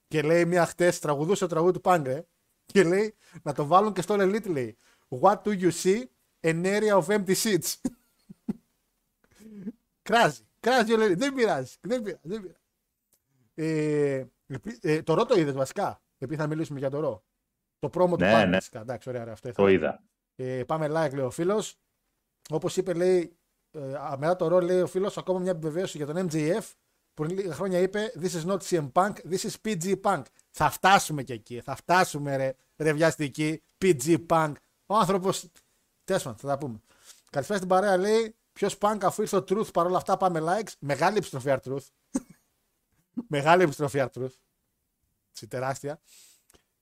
[0.07, 2.25] Και λέει μία χτες τραγουδούσε το τραγούδι του Πάγκρε.
[2.65, 4.77] Και λέει να το βάλουν και στο Elite λέει.
[5.21, 6.03] What do you see?
[6.41, 7.73] An area of empty seats.
[10.09, 10.41] κράζει.
[10.59, 11.17] Κράζει ο Elite.
[11.17, 11.75] Δεν πειράζει.
[11.81, 12.21] Δεν πειράζει.
[12.23, 12.59] Δεν πειράζει.
[13.53, 16.01] Ε, επί- ε, το ρο το είδες βασικά.
[16.17, 17.23] Επειδή θα μιλήσουμε για το ρο.
[17.83, 18.45] Το πρόμο του Ναι, Πάγκρε.
[18.47, 18.51] ναι.
[18.55, 18.79] βασικά.
[18.79, 19.71] Εντάξει, ωραία, ωραία, αυτό Το ήθελα.
[19.71, 20.03] είδα.
[20.35, 21.75] Ε, πάμε like, λέει ο φίλος.
[22.49, 23.37] Όπως είπε, λέει,
[23.71, 26.71] ε, α, μετά το ρόλο, λέει ο φίλος, ακόμα μια επιβεβαίωση για τον MJF.
[27.13, 30.21] Πριν λίγα χρόνια είπε: This is not CM Punk, this is PG Punk.
[30.49, 31.61] Θα φτάσουμε και εκεί.
[31.61, 33.61] Θα φτάσουμε, ρε, ρε βιαστική.
[33.81, 34.53] PG Punk.
[34.85, 35.45] Ο άνθρωπος.
[36.03, 36.79] Τέλος πάντων, θα τα πούμε.
[37.29, 38.35] Καλησπέρα στην παρέα, λέει.
[38.53, 40.71] Ποιος Punk αφού ήρθε ο Truth παρόλα αυτά πάμε likes.
[40.79, 41.85] Μεγάλη επιστροφή Truth.
[43.35, 44.33] Μεγάλη επιστροφή Truth.
[45.31, 45.99] Τσι, τεράστια.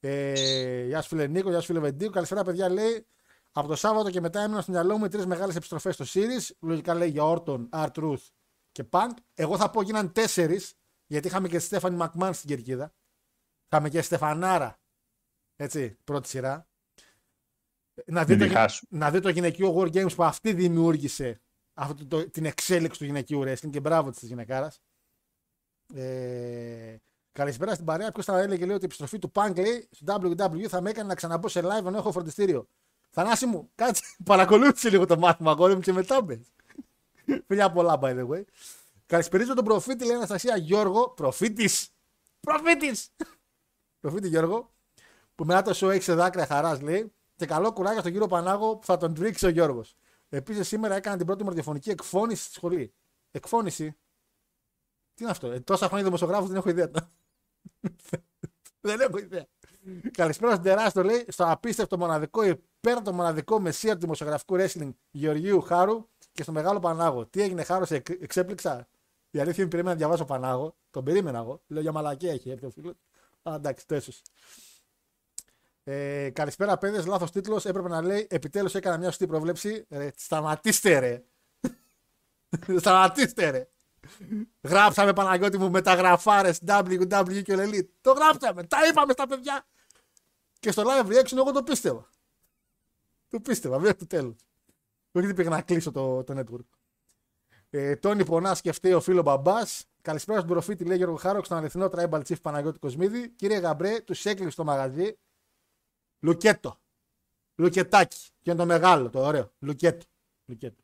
[0.04, 2.12] Ε, γεια σου φίλε Νίκο, γεια σου φίλε Βεντίκο.
[2.12, 3.06] Καλησπέρα παιδιά λέει.
[3.52, 6.56] Από το Σάββατο και μετά έμεινα στο μυαλό μου οι τρεις μεγάλες επιστροφές στο Series.
[6.60, 8.30] Λογικά λέει για Orton, R-Truth
[8.72, 9.10] και Punk.
[9.34, 10.74] Εγώ θα πω γίναν τέσσερις,
[11.08, 12.94] γιατί είχαμε και τη Στέφανη Μακμάν στην κερκίδα.
[13.72, 14.80] Είχαμε και Στεφανάρα.
[15.56, 16.68] Έτσι, πρώτη σειρά.
[18.06, 19.00] Να δει, Μην το, τη χάσουμε.
[19.00, 21.42] να δει το γυναικείο War Games που αυτή δημιούργησε
[21.74, 24.82] αυτό το, την εξέλιξη του γυναικείου wrestling και μπράβο της γυναικάρας.
[25.94, 26.96] Ε,
[27.32, 28.12] καλησπέρα στην παρέα.
[28.12, 31.08] Ποιος θα έλεγε λέει, ότι η επιστροφή του Punk λέει, στο WWE θα με έκανε
[31.08, 32.68] να ξαναμπω σε live ενώ έχω φροντιστήριο.
[33.10, 36.54] Θανάση μου, κάτσε, παρακολούθησε λίγο το μάθημα αγόρι μου και μετά μπες.
[37.48, 38.44] Φιλιά πολλά, by the way.
[39.06, 41.10] Καλησπερίζω τον προφήτη, λέει Αναστασία Γιώργο.
[41.10, 41.90] Προφήτης!
[42.40, 43.10] Προφήτης!
[44.02, 44.74] προφήτη Γιώργο,
[45.36, 47.14] που μετά το show έχει σε δάκρυα χαράς, λέει.
[47.36, 49.96] Και καλό κουράγιο στον κύριο Πανάγο που θα τον τρίξει ο Γιώργος.
[50.30, 52.94] Επίσης, σήμερα έκανα την πρώτη μου ραδιοφωνική εκφώνηση στη σχολή.
[53.32, 53.96] Εκφώνηση.
[55.14, 56.92] Τι είναι αυτό, ε, τόσα χρόνια δημοσιογράφο δεν έχω ιδέα.
[58.82, 59.46] Δεν έχω ιδέα.
[60.12, 66.08] Καλησπέρα στον τεράστιο, λέει, στο απίστευτο μοναδικό, υπέρτατο μοναδικό μεσία του δημοσιογραφικού wrestling Γεωργίου Χάρου
[66.32, 67.26] και στο μεγάλο Πανάγο.
[67.26, 68.88] Τι έγινε, Χάρος, σε εκ- εξέπληξα;
[69.32, 70.76] Η αλήθεια είναι περίμενα να διαβάσω Πανάγο.
[70.90, 71.62] Τον περίμενα εγώ.
[71.68, 72.94] Λέω για μαλακία έχει έρθει ο φίλος.
[73.44, 74.22] Α, εντάξει, το έσωσε.
[75.84, 77.06] Ε, καλησπέρα, παιδες.
[77.06, 77.66] Λάθος τίτλος.
[77.66, 79.86] Έπρεπε να λέει Επιτέλους έκανα μια σωστή πρόβλεψη.
[79.90, 81.24] Ρε, σταματήστε, ρε.
[82.80, 83.70] σταματήστε, ρε.
[84.62, 87.88] Γράψαμε Παναγιώτη μου μεταγραφάρες WWE και Elite.
[88.02, 88.64] Το γράψαμε.
[88.64, 89.66] Τα είπαμε στα παιδιά.
[90.60, 92.10] Και στο live reaction εγώ το πίστευα.
[93.28, 94.36] το πίστευα μέχρι το τέλος.
[95.12, 96.80] Όχι ότι πήγα να κλείσω το, το network.
[97.70, 99.86] Ε, Τόνι Πονάς σκεφτεί ο φίλο μπαμπάς.
[100.02, 103.30] Καλησπέρα στον προφήτη, λέει Γιώργο Χάροκ, στον αληθινό Tribal Chief Παναγιώτη Κοσμίδη.
[103.30, 105.18] Κύριε Γαμπρέ, τους έκλεισε το μαγαζί.
[106.20, 106.80] Λουκέτο.
[107.56, 108.18] Λουκετάκι.
[108.42, 109.52] Και είναι το μεγάλο, το ωραίο.
[109.60, 110.06] Λουκέτο.
[110.46, 110.84] Λουκέτο.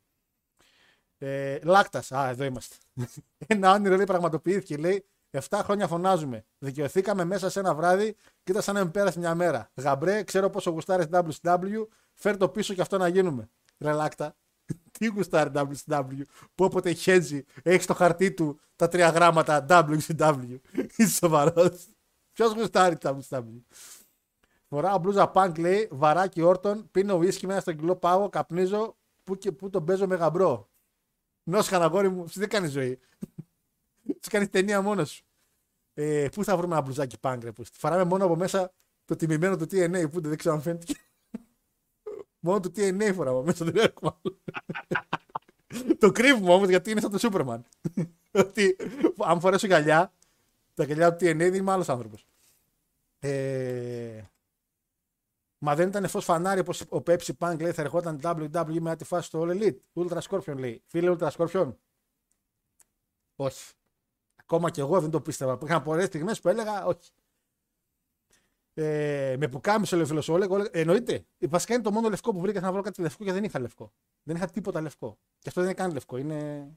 [1.17, 2.11] Ε, Λάκτας.
[2.11, 2.75] Α, εδώ είμαστε.
[3.47, 4.77] Ένα όνειρο λέει πραγματοποιήθηκε.
[4.77, 6.45] Λέει 7 χρόνια φωνάζουμε.
[6.59, 9.69] Δικαιωθήκαμε μέσα σε ένα βράδυ και ήταν σαν να με πέρασε μια μέρα.
[9.75, 11.87] Γαμπρέ, ξέρω πόσο γουστάρεις WCW.
[12.13, 13.49] Φέρ το πίσω και αυτό να γίνουμε.
[13.79, 14.35] Ρε Λάκτα.
[14.99, 16.21] Τι γουστάρει WCW.
[16.55, 20.57] Που όποτε χέζει, έχεις στο χαρτί του τα τρία γράμματα WCW.
[20.97, 21.87] Είσαι σοβαρός.
[22.33, 23.61] Ποιος γουστάρει WCW.
[24.69, 29.51] Φοράω μπλούζα punk λέει, βαράκι όρτον, πίνω ουίσκι μέσα στον κιλό πάγο, καπνίζω, που, και,
[29.51, 30.69] που τον παίζω με γαμπρό.
[31.49, 32.99] Νόσχα αγόρι μου, εσύ δεν κάνεις ζωή.
[34.07, 35.23] Σου κάνει ταινία μόνος σου.
[35.93, 37.77] Ε, πού θα βρούμε ένα μπλουζάκι punk, ρε, πούστη.
[37.79, 38.73] Φοράμε μόνο από μέσα
[39.05, 40.93] το τιμημένο του TNA, που δεν ξέρω αν φαίνεται.
[42.39, 44.39] μόνο το TNA φοράμε μέσα, δεν έχουμε άλλο.
[45.99, 47.65] το κρύβουμε όμως γιατί είναι σαν το Σούπερμαν.
[48.31, 48.75] Ότι
[49.17, 50.13] αν φορέσω γυαλιά,
[50.73, 52.25] τα γυαλιά του TNA δεν είμαι άλλος άνθρωπος.
[53.19, 54.21] Ε,
[55.57, 59.03] Μα δεν ήταν φω φανάρι όπως ο Pepsi Punk λέει θα ερχόταν WWE με τη
[59.03, 59.77] φάση στο All Elite.
[59.93, 60.83] Ultra Scorpion λέει.
[60.85, 61.73] Φίλε Ultra Scorpion.
[63.35, 63.73] Όχι.
[64.35, 65.57] Ακόμα και εγώ δεν το πίστευα.
[65.63, 67.11] Είχαν πολλέ στιγμές που έλεγα όχι.
[68.73, 70.65] Ε, με που κάμισε ο φίλο Όλεγ.
[70.71, 71.25] Εννοείται.
[71.49, 73.93] Βασικά είναι το μόνο λευκό που βρήκα να βρω κάτι λευκό και δεν είχα λευκό.
[74.23, 75.17] Δεν είχα τίποτα λευκό.
[75.39, 76.17] Και αυτό δεν είναι καν λευκό.
[76.17, 76.69] Είναι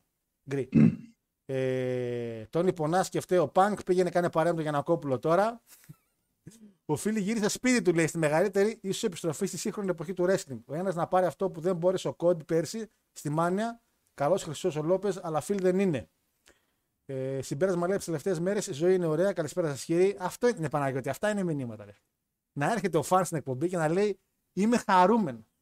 [0.51, 0.69] γκρι.
[1.47, 5.63] ε, τον Πονά σκεφτεί ο Πανκ πήγαινε κάνει παρέμβαση για να κόπουλο τώρα.
[6.91, 10.61] Ο φίλη γύρισε σπίτι του, λέει, στη μεγαλύτερη ίσως επιστροφή στη σύγχρονη εποχή του wrestling.
[10.67, 13.83] Ο ένας να πάρει αυτό που δεν μπόρεσε ο Κόντ πέρσι στη Μάνια.
[14.15, 16.11] Καλός χρυσός ο Λόπες, αλλά φίλ δεν είναι.
[17.07, 19.33] Ε, συμπέρασμα λέει τις τελευταίες μέρες η ζωή είναι ωραία.
[19.33, 20.17] Καλησπέρα σας, κύριε.
[20.19, 21.09] Αυτό είναι Παναγιώτη.
[21.09, 21.85] Αυτά είναι μηνύματα.
[21.85, 21.97] Ρε.
[22.53, 24.21] Να έρχεται ο φαν στην εκπομπή και να λέει
[24.53, 25.57] Είμαι χαρούμενος.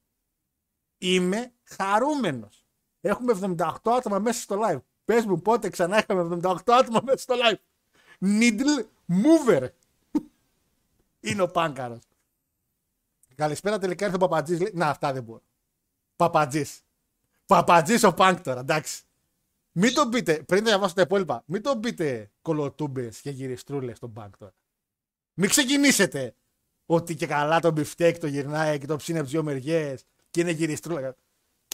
[0.99, 2.67] Είμαι χαρούμενος.
[3.01, 4.81] Έχουμε 78 άτομα μέσα στο live.
[5.05, 7.59] Πες μου πότε ξανά είχαμε 78 άτομα μέσα στο live.
[8.21, 9.69] Needle mover.
[11.31, 11.99] Είναι ο Πάνκαρο.
[13.35, 14.73] Καλησπέρα τελικά ήρθε ο Παπατζής.
[14.73, 15.43] Να, αυτά δεν μπορώ.
[16.17, 16.81] Παπατζής.
[17.47, 19.03] Παπατζής ο Πάνκ τώρα, εντάξει.
[19.73, 24.37] Μην το πείτε, πριν διαβάσω τα υπόλοιπα, μην το πείτε κολοτούμπες και γυριστρούλες στον Πάνκ
[24.37, 24.55] τώρα.
[25.35, 26.35] Μην ξεκινήσετε
[26.87, 30.51] ότι και καλά τον μπιφτέκ το γυρνάει και το ψήνει από δύο μεριές και είναι
[30.51, 31.17] γυριστρούλα.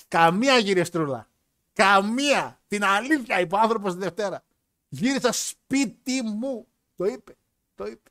[0.09, 1.29] Καμία γυριστρούλα.
[1.73, 2.61] Καμία.
[2.69, 4.45] Την αλήθεια είπε ο άνθρωπος τη Δευτέρα.
[4.89, 6.67] Γύρισα σπίτι μου.
[6.97, 7.37] Το είπε.
[7.75, 8.11] Το είπε.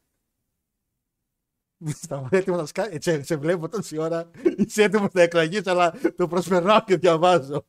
[1.88, 2.98] Στα έτοιμο να σκάσει.
[3.02, 4.30] Σε, σε βλέπω τόση ώρα.
[4.58, 7.66] Είσαι έτοιμος να εκραγεί, αλλά το προσπερνάω και διαβάζω.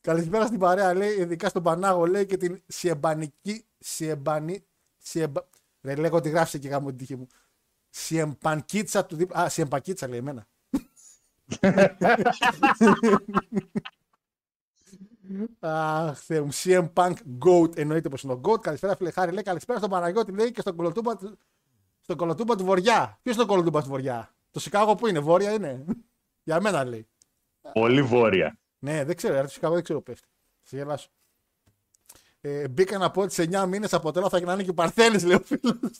[0.00, 3.64] Καλησπέρα στην παρέα, λέει, ειδικά στον Πανάγο, λέει και την σιεμπανική.
[3.78, 4.64] Σιεμπανή.
[4.98, 5.40] Σιεμπα...
[5.82, 7.26] Ρε, λέγω ότι γράφει και γάμο την τύχη μου.
[7.90, 9.40] Σιεμπανκίτσα του δίπλα.
[9.40, 10.46] Α, σιεμπακίτσα λέει εμένα.
[15.60, 16.52] Αχ, Θεέ μου.
[16.52, 18.60] CM Punk Goat εννοείται πως είναι ο Goat.
[18.60, 19.32] Καλησπέρα, φίλε Χάρη.
[19.32, 20.32] Λέει καλησπέρα στον Παναγιώτη.
[20.32, 21.12] Λέει και στον κολοτούμπα,
[22.06, 23.18] στον κολοτούμπα του Βοριά.
[23.22, 25.84] Ποιος είναι το κολοτούμπα του Βοριά; Το Σικάγο που είναι, Βόρεια είναι;
[26.44, 27.08] Για μένα λέει.
[27.72, 28.58] Πολύ βόρεια.
[28.78, 30.28] Ναι, δεν ξέρω, το Σικάγο δεν ξέρω πέφτει.
[30.62, 31.08] Σε γελάσω.
[32.40, 35.36] Ε, μπήκα να πω ότι σε 9 μήνες από τώρα θα γυρνάνε και Παρθένε, λέει
[35.36, 35.98] ο φίλος.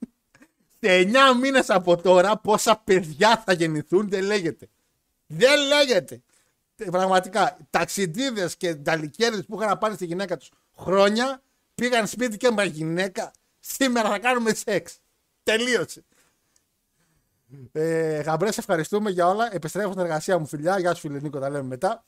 [0.80, 4.68] σε 9 μήνες από τώρα πόσα παιδιά θα γεννηθούν δεν λέγεται.
[5.26, 6.22] Δεν λέγεται.
[6.76, 11.42] Ε, Πραγματικά, ταξιδίδες και ταλικέρδε που είχαν να πάνε στη γυναίκα τους χρόνια
[11.74, 13.32] πήγαν σπίτι και με γυναίκα.
[13.60, 15.00] Σήμερα θα κάνουμε σεξ.
[15.46, 16.04] Τελείωσε.
[17.72, 19.54] Ε, Γαμπρές, σε ευχαριστούμε για όλα.
[19.54, 20.78] Επιστρέφω στην εργασία μου, φιλιά.
[20.78, 22.04] Γεια σου, φίλε Νίκο, τα λέμε μετά.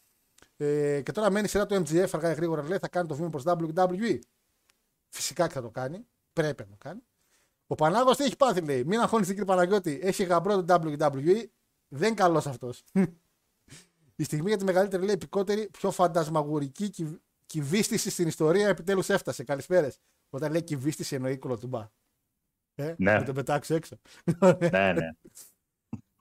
[0.56, 3.14] Ε, και τώρα μένει η σειρά του MGF, αργά ή γρήγορα λέει, θα κάνει το
[3.14, 4.18] βήμα προς WWE.
[5.08, 6.06] Φυσικά και θα το κάνει.
[6.32, 7.00] Πρέπει να το κάνει.
[7.66, 8.84] Ο Πανάγος τι έχει πάθει, λέει.
[8.84, 9.98] Μην αγχώνει κύριε Παναγιώτη.
[10.02, 11.44] Έχει γαμπρό το WWE.
[11.88, 12.84] Δεν καλός αυτός.
[14.16, 17.20] η στιγμή για τη μεγαλύτερη, λέει, επικότερη, πιο φαντασμαγουρική κυ...
[17.46, 19.44] κυβίστηση στην ιστορία επιτέλους έφτασε.
[19.44, 19.92] Καλησπέρα.
[20.30, 21.90] Όταν λέει κυβίστηση εννοεί κολοτούμπα.
[22.78, 23.12] Ε, Ναι.
[23.12, 23.96] Να το πετάξω έξω.
[24.58, 25.10] ναι, ναι.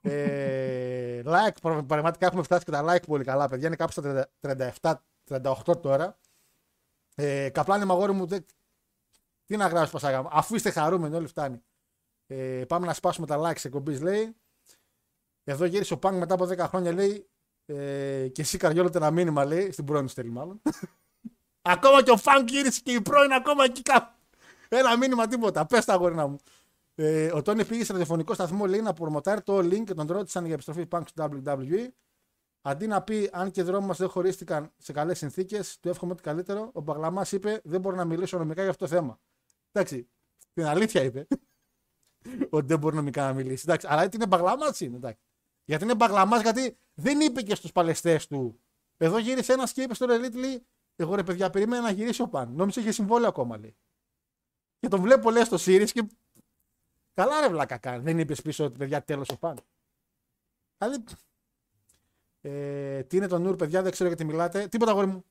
[0.00, 3.66] ε, like, πρα- πραγματικά έχουμε φτάσει και τα like πολύ καλά, παιδιά.
[3.66, 4.28] Είναι κάπου στα
[4.80, 4.94] 37,
[5.28, 6.18] 38 τώρα.
[7.14, 8.44] Ε, καπλάνι μαγόρι μου, δεν...
[9.46, 10.28] τι να γράψεις πασάγα μου.
[10.32, 11.62] Αφού είστε χαρούμενοι, όλοι φτάνει.
[12.26, 14.36] Ε, πάμε να σπάσουμε τα like σε εκπομπής, λέει.
[15.44, 17.28] Εδώ γύρισε ο Πανκ μετά από 10 χρόνια, λέει.
[17.66, 19.70] Ε, και εσύ καριόλωτε ένα μήνυμα, λέει.
[19.70, 20.62] Στην πρώην στέλνει, μάλλον.
[21.62, 24.17] ακόμα και ο Φανκ γύρισε και η πρώην ακόμα εκεί κάπου.
[24.68, 25.66] Ένα μήνυμα τίποτα.
[25.66, 26.36] Πες τα αγόρινα μου.
[26.94, 30.44] Ε, ο Τόνι πήγε σε ραδιοφωνικό σταθμό λέει να προμοτάρει το link και τον ρώτησαν
[30.44, 31.88] για επιστροφή Punk στο WWE.
[32.62, 36.12] Αντί να πει αν και οι δρόμοι μας δεν χωρίστηκαν σε καλές συνθήκες, του εύχομαι
[36.12, 36.70] ότι καλύτερο.
[36.72, 39.20] Ο Μπαγλαμάς είπε: Δεν μπορώ να μιλήσω νομικά για αυτό το θέμα.
[39.72, 40.08] Εντάξει,
[40.52, 41.26] την αλήθεια είπε.
[42.50, 43.64] ότι δεν μπορεί νομικά να μιλήσει.
[43.66, 44.96] Εντάξει, αλλά είναι Μπαγλαμάς είναι.
[44.96, 45.22] Εντάξει.
[45.68, 48.60] Γιατί είναι μπαγλαμάς, γιατί δεν είπε και στους παλαιστές του.
[48.96, 52.28] Εδώ γύρισε ένας και είπε στο Elite, λέει, Εγώ ρε παιδιά, περίμενα να γυρίσει ο
[52.28, 52.52] Παν.
[52.52, 53.76] Νόμιζα είχε συμβόλαιο ακόμα, λέει.
[54.78, 56.08] Και τον βλέπω, λέει, στο Series και.
[57.14, 58.02] Καλά, ρε βλάκα κάνει.
[58.02, 59.58] Δεν είπες πίσω ότι παιδιά τέλος ο Παν.
[60.78, 61.04] Δηλαδή.
[62.40, 64.68] Ε, τι είναι το Νούρ, παιδιά, δεν ξέρω γιατί μιλάτε.
[64.68, 65.24] Τίποτα, αγόρι μου.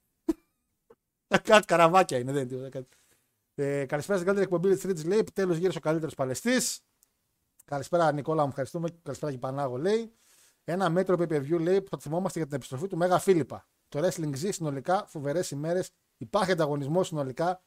[1.44, 2.70] κάτι καραβάκια είναι, δεν είναι τίποτα.
[2.70, 2.88] Κάτι.
[3.56, 5.18] Ε, καλησπέρα στην καλύτερη εκπομπή της Τρίτης, λέει.
[5.18, 6.82] Επιτέλου γύρισε ο καλύτερος παλαιστής.
[7.66, 8.90] Καλησπέρα, Νικόλα, μου ευχαριστούμε.
[9.04, 10.12] Καλησπέρα και Πανάγο, λέει.
[10.64, 13.68] Ένα μέτρο pay λέει που θα θυμόμαστε για την επιστροφή του Μέγα Φίλιππα.
[13.88, 15.92] Το wrestling ζει συνολικά, φοβερές ημέρες.
[16.18, 17.62] Υπάρχει ανταγωνισμός συνολικά.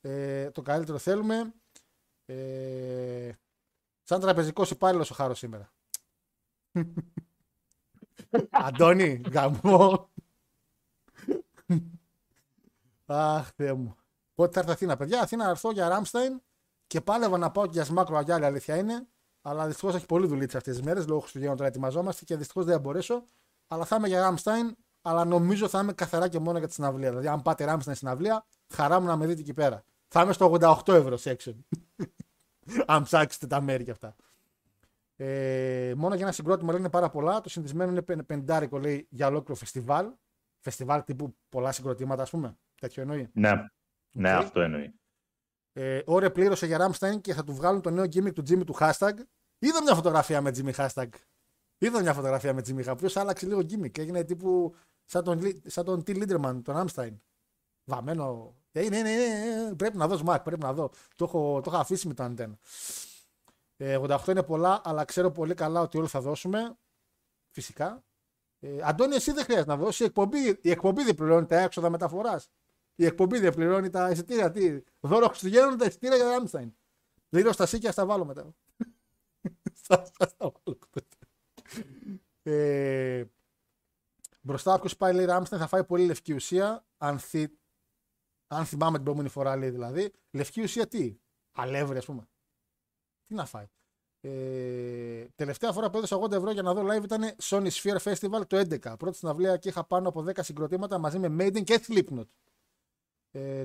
[0.00, 1.54] Ε, το καλύτερο θέλουμε.
[2.26, 3.32] Ε,
[4.02, 5.72] σαν τραπεζικός υπάλληλος ο Χάρος σήμερα.
[8.50, 10.10] Αντώνη, γαμό.
[13.06, 13.96] Αχ, Θεέ μου.
[14.34, 16.42] Πότε θα έρθει Αθήνα, παιδιά; Αθήνα να έρθω για Ράμσταϊν
[16.86, 19.06] και πάλευα να πάω και για Σμάκρο Αγιάλη, αλήθεια είναι.
[19.42, 22.74] Αλλά δυστυχώς έχει πολύ δουλίτσα αυτές τις μέρες λόγω Χριστουγέννων τώρα ετοιμαζόμαστε και δυστυχώς δεν
[22.74, 23.24] θα μπορέσω.
[23.68, 24.76] Αλλά θα είμαι για Ράμσταϊν,
[25.08, 27.08] αλλά νομίζω θα είμαι καθαρά και μόνο για τη συναυλία.
[27.08, 29.84] Δηλαδή, αν πάτε Ράμσταϊν συναυλία, χαρά μου να με δείτε εκεί πέρα.
[30.08, 31.54] Θα είμαι στο 88 ευρώ section.
[32.86, 34.16] αν ψάξετε τα μέρη και αυτά.
[35.16, 37.40] Ε, μόνο για ένα συγκρότημα λένε πάρα πολλά.
[37.40, 40.10] Το συνηθισμένο είναι πεντάρικο λέει για ολόκληρο φεστιβάλ.
[40.60, 42.56] Φεστιβάλ τύπου πολλά συγκροτήματα, ας πούμε.
[42.80, 43.28] Τέτοιο εννοεί.
[43.32, 43.52] Ναι,
[44.10, 44.94] ναι αυτό εννοεί.
[45.72, 48.76] Ε, Ωρε πλήρωσε για Ramstein και θα του βγάλουν το νέο gimmick του Jimmy του
[48.80, 49.12] hashtag.
[49.58, 51.08] Είδα μια φωτογραφία με Jimmy hashtag.
[51.78, 52.96] Είδα μια φωτογραφία με Jimmy.
[52.96, 53.98] Ποιο άλλαξε λίγο gimmick.
[53.98, 54.74] Έγινε τύπου
[55.08, 56.10] σαν τον, σαν τον T.
[56.10, 57.16] Linderman, τον Ramstein.
[57.84, 58.54] Βαμμένο.
[58.72, 60.90] Ε, είναι, είναι, είναι, πρέπει να δω Σμακ, πρέπει να δω.
[61.16, 62.58] Το έχω, το έχω αφήσει με το αντένα.
[63.76, 66.78] Ε, 88 είναι πολλά, αλλά ξέρω πολύ καλά ότι όλοι θα δώσουμε.
[67.50, 68.04] Φυσικά.
[68.60, 70.00] Ε, Αντώνη, εσύ δεν χρειάζεται να δώσεις.
[70.00, 72.50] Η εκπομπή, η εκπομπή δεν πληρώνει τα έξοδα μεταφοράς.
[72.94, 74.50] Η εκπομπή δεν πληρώνει τα εισιτήρια.
[74.50, 76.74] Τι, δώρο Χριστουγέννων τα εισιτήρια για Ράμσταϊν.
[77.28, 78.54] Λίγο στα σίκια θα βάλω μετά.
[79.86, 80.62] θα βάλω.
[82.42, 83.24] ε,
[84.40, 86.86] μπροστά όποιος πάει λέει Ράμσταϊν θα φάει πολύ λευκή ουσία.
[86.98, 87.48] Αν, θυ...
[88.46, 90.12] αν θυμάμαι την προηγούμενη φορά λέει δηλαδή.
[90.30, 91.18] Λευκή ουσία τι;
[91.52, 92.28] Αλεύρι ας πούμε.
[93.26, 93.66] Τι να φάει.
[94.20, 98.46] Ε, τελευταία φορά που έδωσα 80 ευρώ για να δω live ήταν Sony Sphere Festival
[98.46, 98.94] το 11.
[98.98, 102.26] Πρώτη συναυλία και είχα πάνω από 10 συγκροτήματα μαζί με Maiden και Slipknot.
[103.30, 103.64] Ε,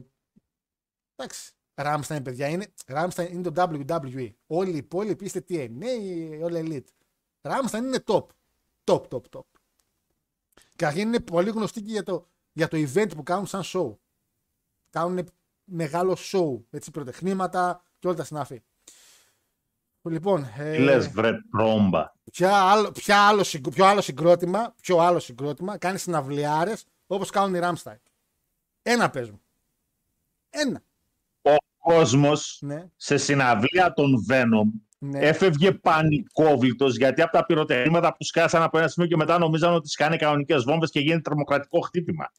[1.15, 1.53] εντάξει.
[1.75, 4.33] Ramstein, παιδιά, είναι, Ramstein είναι το WWE.
[4.47, 7.05] Όλοι οι υπόλοιποι είστε TNA, όλοι Elite.
[7.41, 8.25] Ramstein είναι top.
[8.83, 9.52] Top, top, top.
[10.75, 13.97] Καταρχήν είναι πολύ γνωστοί και για το, για το event που κάνουν σαν show.
[14.89, 15.27] Κάνουν
[15.63, 18.61] μεγάλο show, έτσι, πρωτεχνήματα και όλα τα συνάφη.
[20.09, 22.11] Λοιπόν, ε, Λες βρε τρόμπα.
[22.31, 27.59] Ποια άλλο, ποια άλλο, ποιο άλλο συγκρότημα, ποιο άλλο συγκρότημα κάνει συναυλιάρες όπως κάνουν οι
[27.61, 27.97] Ramstein.
[28.81, 29.41] Ένα παίζουν.
[30.49, 30.83] Ένα.
[31.41, 32.89] Ο κόσμος ναι.
[32.95, 34.67] σε συναυλία των Venom
[35.03, 35.19] ναι.
[35.19, 39.89] έφευγε πανικόβλητος γιατί από τα πυροτεχνήματα που σκάσαν από ένα σημείο και μετά νομίζαν ότι
[39.89, 42.31] σκάνε κανονικές βόμβες και γίνεται τρομοκρατικό χτύπημα.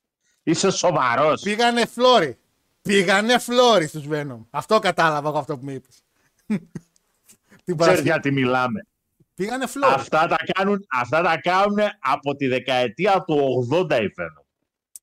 [0.43, 1.43] Είσαι σοβαρός.
[1.43, 2.39] Πήγανε φλόρι.
[2.83, 4.39] Πήγανε φλόρι στους Venom.
[4.51, 6.05] Αυτό κατάλαβα από αυτό που μου είπες.
[7.77, 8.87] Ξέρεις γιατί μιλάμε.
[9.35, 9.95] Πήγανε φλόρι.
[9.95, 14.45] Αυτά τα, κάνουν, αυτά τα κάνουν από τη δεκαετία του 80 οι Venom.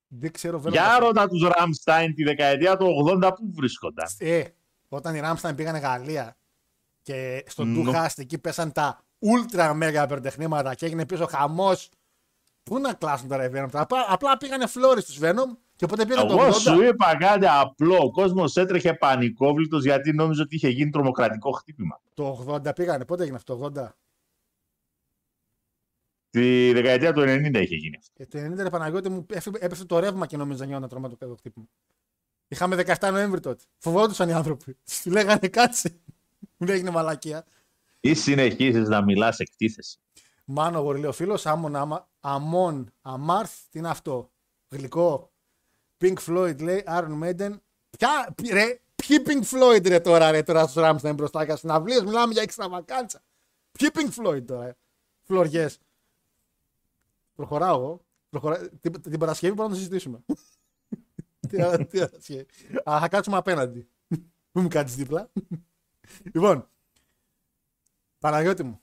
[0.07, 0.81] Δεν ξέρω βέβαια.
[0.81, 4.43] Για ρώτα τους Ραμστάιν τη δεκαετία του 80 που βρίσκονταν; Ε,
[4.87, 6.35] όταν οι Ραμστάιν πήγανε Γαλλία
[7.01, 7.91] και στον mm.
[7.91, 11.89] Χάστ εκεί πέσαν τα ultra μέγα υπερτεχνήματα και έγινε πίσω χαμός.
[12.63, 16.27] Πού να κλάσουν τώρα οι Venom; Απλά, απλά πήγανε φλόρις στου Venom και οπότε πήγανε
[16.27, 16.39] το 80.
[16.39, 17.97] Εγώ σου είπα κάτι απλό.
[17.97, 22.01] Ο κόσμος έτρεχε πανικόβλητος γιατί νόμιζε ότι είχε γίνει τρομοκρατικό χτύπημα.
[22.13, 23.05] Το 80 πήγανε.
[23.05, 23.87] Πότε έγινε αυτό το 80.
[26.29, 28.11] Τη δεκαετία του 90 είχε γίνει αυτό.
[28.13, 29.25] Και το 90 Παναγιώτη μου
[29.59, 31.65] έπεσε το ρεύμα και νόμιζα νιώνα τρώμα το χτύπημα.
[32.47, 33.63] Είχαμε 17 Νοέμβρη τότε.
[33.77, 34.77] Φοβόντουσαν οι άνθρωποι.
[34.85, 35.99] Τους λέγανε κάτσε.
[36.61, 37.45] Μου έγινε μαλακία.
[37.99, 39.99] Ή συνεχίζεις να μιλάς εκτίθεση.
[40.45, 44.31] Μάνο γοριλαίο φίλος, Άμον άμα, Αμόν Αμάρθ, τι είναι αυτό;
[44.69, 45.31] Γλυκό.
[46.01, 47.51] Pink Floyd λέει, Iron Maiden.
[47.89, 52.33] Ποια, ρε, ποιοι Pink Floyd ρε τώρα, ρε, τώρα στους Ράμσταϊν μπροστά και συναυλίε, μιλάμε
[52.33, 53.21] για έξτρα βακάντσα.
[53.71, 54.77] Ποιοι Pink Floyd τώρα,
[55.21, 55.79] φλωριές.
[57.35, 58.05] Προχωράω εγώ.
[58.29, 58.69] Προχωρά...
[58.69, 60.23] Την, την Παρασκευή μπορούμε να το συζητήσουμε.
[61.49, 62.45] τι, τι Παρασκευή.
[62.89, 63.87] Α, θα κάτσουμε απέναντι.
[64.51, 65.29] Μην μου κάτσει δίπλα.
[66.33, 66.69] Λοιπόν,
[68.19, 68.81] Παναγιώτη μου,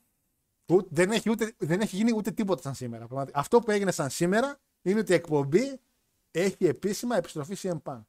[0.88, 3.06] δεν έχει, ούτε, δεν έχει γίνει ούτε τίποτα σαν σήμερα.
[3.32, 5.80] Αυτό που έγινε σαν σήμερα είναι ότι η εκπομπή
[6.30, 8.00] έχει επίσημα επιστροφή CM Punk.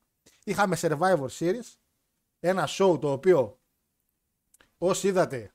[0.43, 1.75] Είχαμε Survivor Series,
[2.39, 3.59] ένα show το οποίο
[4.77, 5.53] όσοι είδατε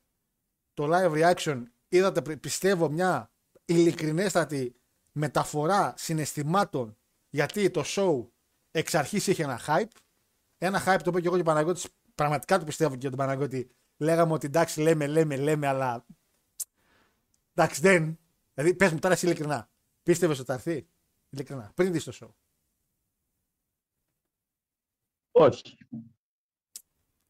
[0.75, 3.31] το live reaction είδατε πιστεύω μια
[3.65, 4.75] ειλικρινέστατη
[5.13, 6.97] μεταφορά συναισθημάτων
[7.31, 8.27] γιατί το show
[8.71, 9.97] εξ αρχής είχε ένα hype.
[10.59, 13.19] Ένα hype το οποίο και εγώ και ο Παναγιώτης πραγματικά το πιστεύω και για τον
[13.19, 13.71] Παναγιώτη.
[13.97, 16.07] Λέγαμε ότι εντάξει λέμε, λέμε, λέμε, αλλά
[17.55, 18.19] εντάξει δεν,
[18.55, 19.71] Δηλαδή, πες μου τώρα εσύ ειλικρινά.
[20.03, 20.89] Πίστευες ότι θα έρθει;
[21.31, 21.73] Ειλικρινά.
[21.75, 22.29] Πριν δεις το show.
[25.31, 25.77] Όχι.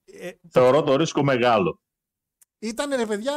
[0.04, 1.80] Ε, Θεωρώ το ρίσκο μεγάλο.
[2.58, 3.34] ήταν ρε παιδιά.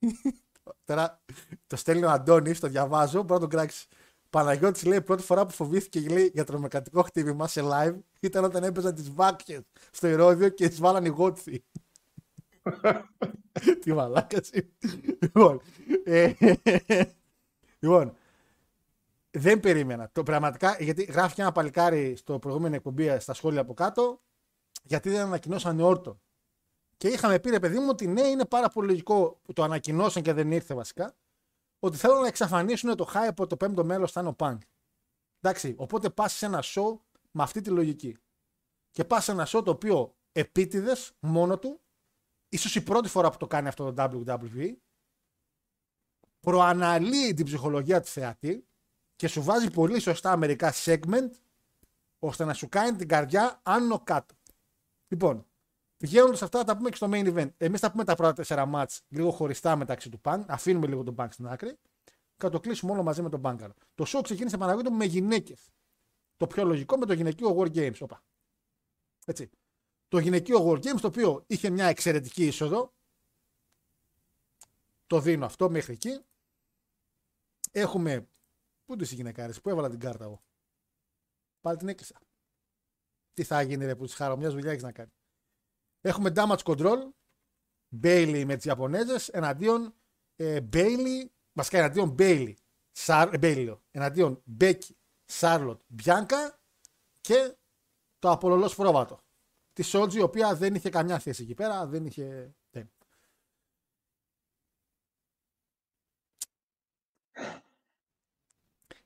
[0.84, 1.22] Τώρα
[1.66, 3.22] το στέλνει ο Αντώνης, το διαβάζω.
[3.22, 3.86] Μπορεί να τον κράξεις.
[4.34, 8.94] Παναγιώτης λέει πρώτη φορά που φοβήθηκε λέει, για τρομοκρατικό χτύπημα σε live ήταν όταν έπαιζαν
[8.94, 11.64] τις βάκχε στο ηρόδιο και τις βάλαν οι γότσοι.
[13.80, 14.68] Τι μαλάκα είναι.
[15.18, 15.60] Λοιπόν,
[16.04, 16.32] ε,
[17.78, 18.16] λοιπόν,
[19.30, 20.10] δεν περίμενα.
[20.12, 24.22] Το πραγματικά, γιατί γράφει και ένα παλικάρι στο προηγούμενο εκπομπή στα σχόλια από κάτω,
[24.82, 26.20] γιατί δεν ανακοινώσαν όρτο.
[26.96, 30.22] Και είχαμε πει, ρε παιδί μου, ότι ναι, είναι πάρα πολύ λογικό που το ανακοινώσαν
[30.22, 31.14] και δεν ήρθε βασικά,
[31.84, 34.58] ότι θέλουν να εξαφανίσουν το hype από το πέμπτο μέλο θα είναι ο Punk.
[35.40, 36.98] Εντάξει, οπότε πας σε ένα show
[37.30, 38.16] με αυτή τη λογική.
[38.90, 41.80] Και πας σε ένα show το οποίο επίτηδες μόνο του,
[42.48, 44.76] ίσως η πρώτη φορά που το κάνει αυτό το WWE,
[46.40, 48.66] προαναλύει την ψυχολογία του θεατή
[49.16, 51.30] και σου βάζει πολύ σωστά μερικά segment
[52.18, 54.34] ώστε να σου κάνει την καρδιά άνω κάτω.
[55.08, 55.46] Λοιπόν,
[56.04, 57.50] πηγαίνοντας αυτά θα τα πούμε και στο main event.
[57.56, 60.44] Εμείς θα πούμε τα πρώτα τέσσερα μάτς λίγο χωριστά μεταξύ του Punk.
[60.46, 63.68] Αφήνουμε λίγο τον Punk στην άκρη και θα το κλείσουμε όλο μαζί με τον Punk.
[63.94, 65.70] Το show ξεκίνησε Παναγιώτο με γυναίκες.
[66.36, 67.96] Το πιο λογικό με το γυναικείο War Games.
[68.00, 68.22] Οπα.
[69.24, 69.50] Έτσι.
[70.08, 72.92] Το γυναικείο War Games το οποίο είχε μια εξαιρετική είσοδο.
[75.06, 76.20] Το δίνω αυτό μέχρι εκεί.
[77.70, 78.28] Έχουμε.
[78.84, 80.42] Πού είναι οι γυναικάρες, πού έβαλα την κάρτα εγώ.
[81.60, 82.20] Πάλι την έκλεισα.
[83.34, 85.23] Τι θα γίνει ρε που τη χαρά, μιας δουλειάς έχεις να κάνεις.
[86.06, 86.98] Έχουμε damage control.
[88.02, 89.94] Bailey με τις Ιαπωνέζες εναντίον
[90.36, 91.26] ε, Bailey.
[91.52, 92.54] Βασικά εναντίον Bailey.
[92.92, 93.82] Σαρ, ε, Bailey λέω.
[93.90, 94.90] εναντίον Becky,
[95.40, 96.50] Charlotte, Bianca
[97.20, 97.56] και
[98.18, 99.22] το απολολός πρόβατο.
[99.72, 101.86] Τη Σότζη, η οποία δεν είχε καμιά θέση εκεί πέρα.
[101.86, 102.54] Δεν είχε.
[102.70, 102.90] Δεν.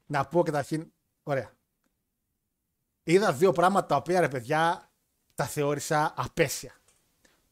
[0.07, 0.93] Να πω καταρχήν.
[1.23, 1.57] Ωραία.
[3.03, 4.93] Είδα δύο πράγματα τα οποία ρε παιδιά
[5.35, 6.78] τα θεώρησα απαίσια.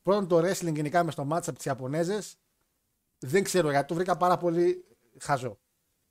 [0.06, 2.36] Πρώτον το wrestling γενικά μες στο match από τις Ιαπωνέζες.
[3.18, 4.84] Δεν ξέρω γιατί το βρήκα πάρα πολύ
[5.18, 5.58] χαζό.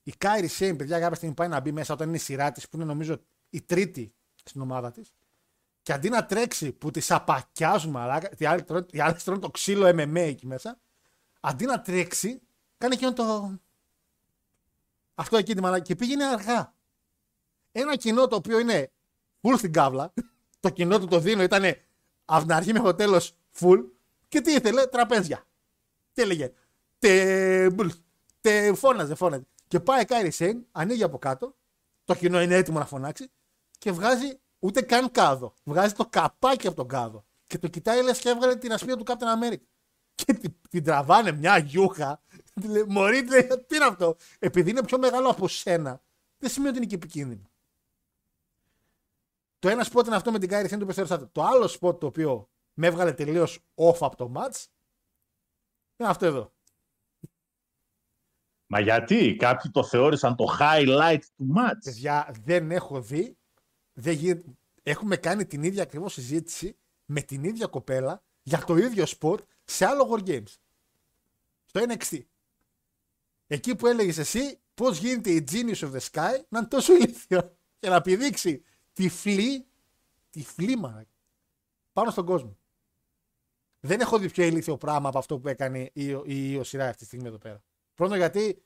[0.03, 2.69] Η Κάιρι Σέιν, παιδιά, κάποια στιγμή πάει να μπει μέσα όταν είναι η σειρά της,
[2.69, 5.13] που είναι νομίζω η τρίτη στην ομάδα της.
[5.81, 9.49] Και αντί να τρέξει που τις σαπακιάζουν μαλάκα, οι άλλοι τρώνε- οι άλλοι τρώνε το
[9.49, 10.79] ξύλο MMA εκεί μέσα,
[11.39, 12.41] αντί να τρέξει,
[12.77, 13.58] κάνει εκείνο το.
[15.15, 15.84] Αυτό εκεί τη μαλάκα.
[15.84, 16.73] Και πήγαινε αργά.
[17.71, 18.91] Ένα κοινό το οποίο είναι
[19.41, 20.13] full στην κάβλα,
[20.60, 21.63] το κοινό του το δίνω ήταν
[22.25, 23.85] από την αρχή μέχρι το τέλος full.
[24.27, 25.47] Και τι ήθελε, τραπέζια.
[26.13, 26.51] Τι έλεγε.
[26.99, 27.87] Τε, μπλ,
[28.41, 29.47] τε, φώναζε, φώναζε.
[29.67, 31.55] Και πάει η Κάιρι Σέιν, ανοίγει από κάτω,
[32.05, 33.31] το κοινό είναι έτοιμο να φωνάξει
[33.77, 35.53] και βγάζει ούτε καν κάδο.
[35.63, 37.25] Βγάζει το καπάκι από τον κάδο.
[37.47, 39.63] Και το κοιτάει λες και έβγαλε την ασπίδα του Captain America.
[40.15, 42.21] Και την, την τραβάνε μια γιούχα.
[42.61, 46.01] Τη λέει, Μωρή, τη λέει, τι είναι αυτό; Επειδή είναι πιο μεγάλο από σένα,
[46.37, 47.49] δεν σημαίνει ότι είναι και επικίνδυνο.
[49.59, 51.25] Το ένα spot είναι αυτό με την Κάιρι Σέιν του Πεστεροστάτη.
[51.31, 54.65] Το άλλο spot το οποίο με έβγαλε τελείως off από το match
[55.97, 56.53] είναι αυτό εδώ.
[58.67, 61.79] Μα γιατί; Κάποιοι το θεώρησαν το highlight του match.
[61.83, 63.38] Παιδιά, δεν έχω δει.
[63.93, 64.45] Δεν γίνεται.
[64.83, 69.85] Έχουμε κάνει την ίδια ακριβώς συζήτηση με την ίδια κοπέλα για το ίδιο σπορ σε
[69.85, 70.53] άλλο War Games.
[71.65, 72.19] Στο NXT.
[73.47, 77.57] Εκεί που έλεγες εσύ πώς γίνεται η Genius of the Sky να είναι τόσο ηλίθιο
[77.79, 79.67] και να πηδήξει τυφλή,
[80.29, 81.05] τυφλή μάνα,
[81.93, 82.57] πάνω στον κόσμο.
[83.85, 86.97] Δεν έχω δει πιο ηλίθιο πράγμα από αυτό που έκανε η, η, η Οσυρά αυτή
[86.97, 87.63] τη στιγμή εδώ πέρα.
[87.93, 88.63] Πρώτον γιατί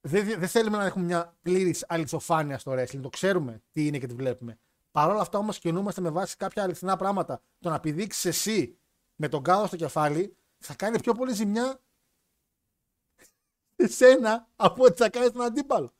[0.00, 3.00] δεν, δεν θέλουμε να έχουμε μια πλήρης αληθοφάνεια στο wrestling.
[3.02, 4.58] Το ξέρουμε τι είναι και τι βλέπουμε.
[4.90, 7.42] Παρ' όλα αυτά όμως κινούμαστε με βάση κάποια αληθινά πράγματα.
[7.58, 8.78] Το να πηδήξεις εσύ
[9.14, 11.80] με τον κάδο στο κεφάλι θα κάνει πιο πολύ ζημιά
[13.76, 15.92] σε σένα από ό,τι θα κάνει τον αντίπαλο.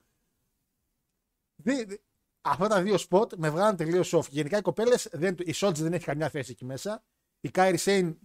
[1.56, 2.00] Δι- δι-
[2.40, 4.28] Αυτά τα δύο σποτ με βγάλαν τελείως off.
[4.28, 7.02] Γενικά οι κοπέλες, η Σότζ δεν έχει καμιά θέση εκεί μέσα.
[7.44, 8.18] Η Κάιρι Σέιν,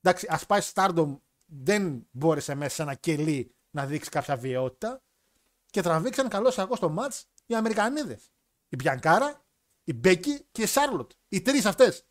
[0.00, 5.02] εντάξει, ας πάει Stardom, δεν μπόρεσε μέσα σε ένα κελί να δείξει κάποια βιαιότητα.
[5.70, 8.32] Και τραβήξαν καλό κακό στο match οι Αμερικανίδες.
[8.68, 9.44] Η Μπιανκάρα,
[9.84, 11.10] η Μπέκη και η Σάρλοτ.
[11.28, 12.06] Οι τρεις αυτές.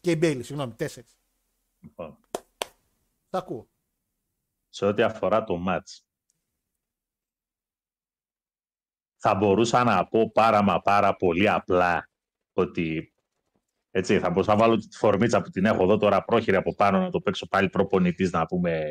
[0.00, 1.16] Και η Μπέιλι, συγγνώμη, τέσσερις.
[1.80, 2.18] Λοιπόν,
[3.30, 3.68] Τα ακούω.
[4.68, 5.98] σε ό,τι αφορά το match.
[9.16, 12.08] Θα μπορούσα να πω πάρα μα πάρα πολύ απλά
[12.52, 13.14] ότι
[13.90, 17.00] έτσι, θα μπορούσα να βάλω τη φορμίτσα που την έχω εδώ τώρα πρόχειρη από πάνω
[17.00, 18.84] να το παίξω πάλι προπονητής να πούμε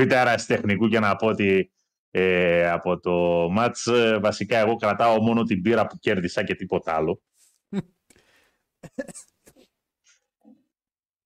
[0.00, 0.12] β'
[0.46, 1.72] τεχνικού και να πω ότι
[2.10, 3.12] ε, από το
[3.50, 7.22] μάτς ε, βασικά εγώ κρατάω μόνο την πύρα που κέρδισα και τίποτα άλλο.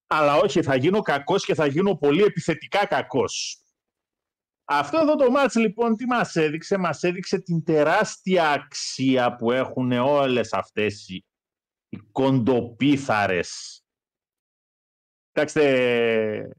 [0.06, 3.60] Αλλά όχι, θα γίνω κακός και θα γίνω πολύ επιθετικά κακός.
[4.64, 9.92] Αυτό εδώ το μάτς λοιπόν τι μας έδειξε, μας έδειξε την τεράστια αξία που έχουν
[9.92, 11.24] όλες αυτές οι,
[11.96, 13.80] οι κοντοπίθαρες.
[15.26, 16.56] Κοιτάξτε,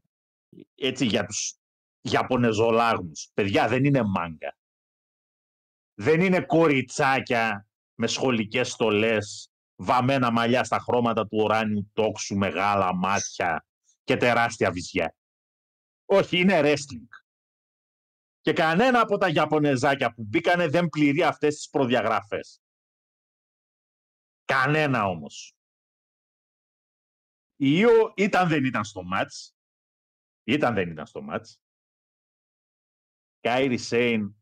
[0.74, 1.56] έτσι για τους
[2.00, 3.30] Ιαπωνεζολάγνους.
[3.34, 4.56] Παιδιά δεν είναι μάγκα.
[5.94, 13.66] Δεν είναι κοριτσάκια με σχολικές στολές, βαμμένα μαλλιά στα χρώματα του ουράνιου τόξου, μεγάλα μάτια
[14.04, 15.14] και τεράστια βυζιά.
[16.04, 17.08] Όχι, είναι wrestling.
[18.40, 22.60] Και κανένα από τα Ιαπωνεζάκια που μπήκανε δεν πληρεί αυτές τις προδιαγραφές.
[24.52, 25.56] Κανένα όμως.
[27.56, 29.56] Η Io ήταν δεν ήταν στο μάτς.
[30.44, 31.60] Ήταν δεν ήταν στο μάτς.
[33.40, 34.36] Κάιρι Σέιν.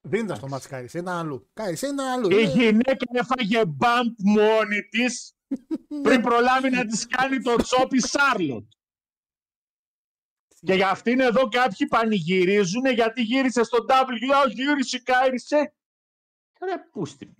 [0.00, 1.50] Δεν ήταν στο μάτς Κάιρι Σέιν, ήταν αλλού.
[1.52, 2.30] Κάιρι Σέιν ήταν αλλού.
[2.30, 5.34] Η Είναι- γυναίκα έφαγε bump μόνη της
[6.04, 8.72] πριν προλάβει να της κάνει το τσόπι Σάρλοτ.
[10.60, 15.72] Και για αυτήν εδώ κάποιοι πανηγυρίζουν γιατί γύρισε στο W, γύρισε η Κάιρι Σέιν.
[16.60, 17.34] Ρε πούστη.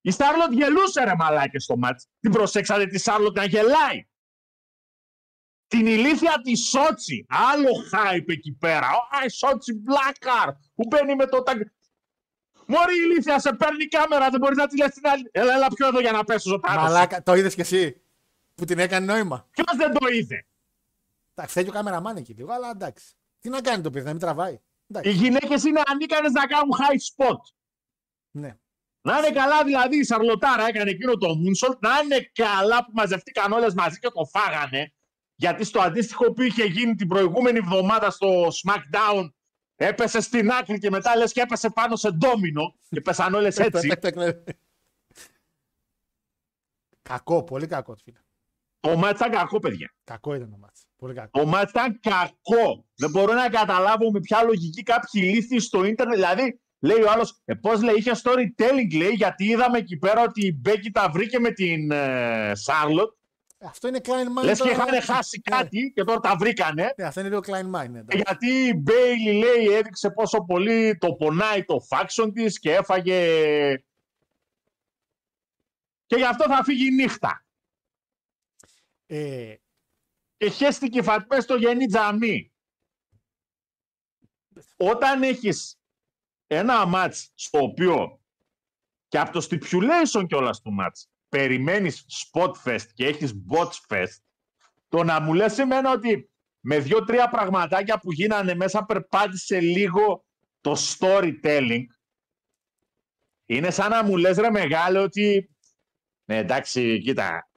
[0.00, 2.06] Η Σάρλοτ γελούσε ρε μαλάκες στο μάτς.
[2.20, 4.08] Την προσέξατε τη Σάρλοτ να γελάει.
[5.66, 7.26] Την ηλίθια της Σότσι.
[7.28, 8.86] Άλλο hype εκεί πέρα.
[8.86, 11.60] Α, η Σότσι Blackheart που μπαίνει με το ταγκ.
[12.66, 15.28] Μωρή ηλίθια, σε παίρνει η κάμερα, δεν μπορείς να τη λες την άλλη.
[15.32, 16.82] Έλα, έλα πιο εδώ για να πέσω ζωντανός.
[16.82, 18.00] Μαλάκα, το είδες κι εσύ
[18.54, 20.46] που την έκανε νόημα; Ποιος δεν το είδε;
[21.34, 23.14] Εντάξει, θέλει ο κάμεραμάν εκεί λίγο, αλλά εντάξει.
[23.40, 24.52] Τι να κάνει το παιδί, να μην τραβάει.
[24.52, 25.10] Οι Εντάξει.
[25.10, 27.38] γυναίκες είναι ανίκανες να κάνουν high spot.
[28.30, 28.56] Ναι.
[29.02, 33.52] Να είναι καλά δηλαδή η Σαρλοτάρα έκανε εκείνο το moonsault, να είναι καλά που μαζευτήκαν
[33.52, 34.92] όλες μαζί και το φάγανε.
[35.34, 39.30] Γιατί στο αντίστοιχο που είχε γίνει την προηγούμενη εβδομάδα στο SmackDown
[39.76, 43.88] έπεσε στην άκρη και μετά λες και έπεσε πάνω σε ντόμινο και πέσαν όλες έτσι.
[43.88, 44.54] Τακ, τακ, τακ, ναι.
[47.02, 48.18] Κακό, πολύ κακό, φίλε.
[48.80, 49.94] το μάτς ήταν κακό παιδιά.
[50.04, 50.86] Κακό ήταν το μάτς.
[50.96, 51.40] Πολύ κακό.
[51.40, 52.86] Το μάτς ήταν κακό.
[52.94, 56.16] Δεν μπορώ να καταλάβω με ποια λογική κάποιοι λύθοι στο ίντερνετ.
[56.16, 60.46] Δηλαδή, λέει ο άλλος, ε, πώς λέει, είχε storytelling, λέει, γιατί είδαμε εκεί πέρα ότι
[60.46, 63.18] η Μπέκη τα βρήκε με την ε, Σάρλοτ.
[63.62, 64.44] Αυτό είναι Klein Mind.
[64.44, 64.84] Λες και τώρα.
[64.88, 65.56] είχαν χάσει Ναι.
[65.56, 66.92] κάτι και τώρα τα βρήκανε.
[66.96, 67.88] Ναι, αυτό είναι λίγο Klein Mind.
[67.90, 68.22] ναι, Και εντάξει.
[68.26, 73.18] γιατί η Μπέιλι, λέει, έδειξε πόσο πολύ το πονάει το faction της και έφαγε.
[76.06, 77.44] Και γι' αυτό θα φύγει νύχτα.
[79.06, 79.54] Ε,
[80.36, 82.52] και χέστηκε η Φατμέ στο γενή τζαμί.
[84.76, 85.79] Όταν έχεις
[86.52, 88.20] ένα μάτς στο οποίο
[89.08, 94.18] και από το stipulation κιόλας του μάτς περιμένεις spot fest και έχεις bot fest,
[94.88, 96.30] το να μου λες εμένα ότι
[96.60, 100.24] με δύο-τρία πραγματάκια που γίνανε μέσα περπάτησε λίγο
[100.60, 101.84] το storytelling
[103.46, 105.50] είναι σαν να μου λες ρε μεγάλο ότι
[106.24, 107.50] ναι εντάξει κοίτα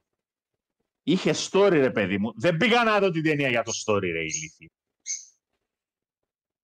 [1.03, 2.33] Είχε story ρε παιδί μου.
[2.35, 4.71] Δεν πήγα να δω την ταινία για το story ρε ηλίθι.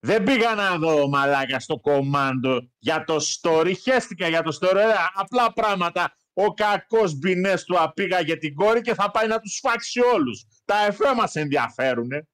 [0.01, 3.73] Δεν πήγα να δω μαλάκα στο κομμάντο για το story.
[3.81, 4.71] Χαίστηκα για το story.
[4.73, 4.83] Ρε,
[5.13, 6.13] απλά πράγματα.
[6.33, 10.45] Ο κακός μπινές του απήγαγε την κόρη και θα πάει να τους φάξει όλους.
[10.65, 12.27] Τα εφέ μας ενδιαφέρουνε.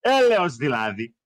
[0.00, 1.16] Έλεος δηλαδή.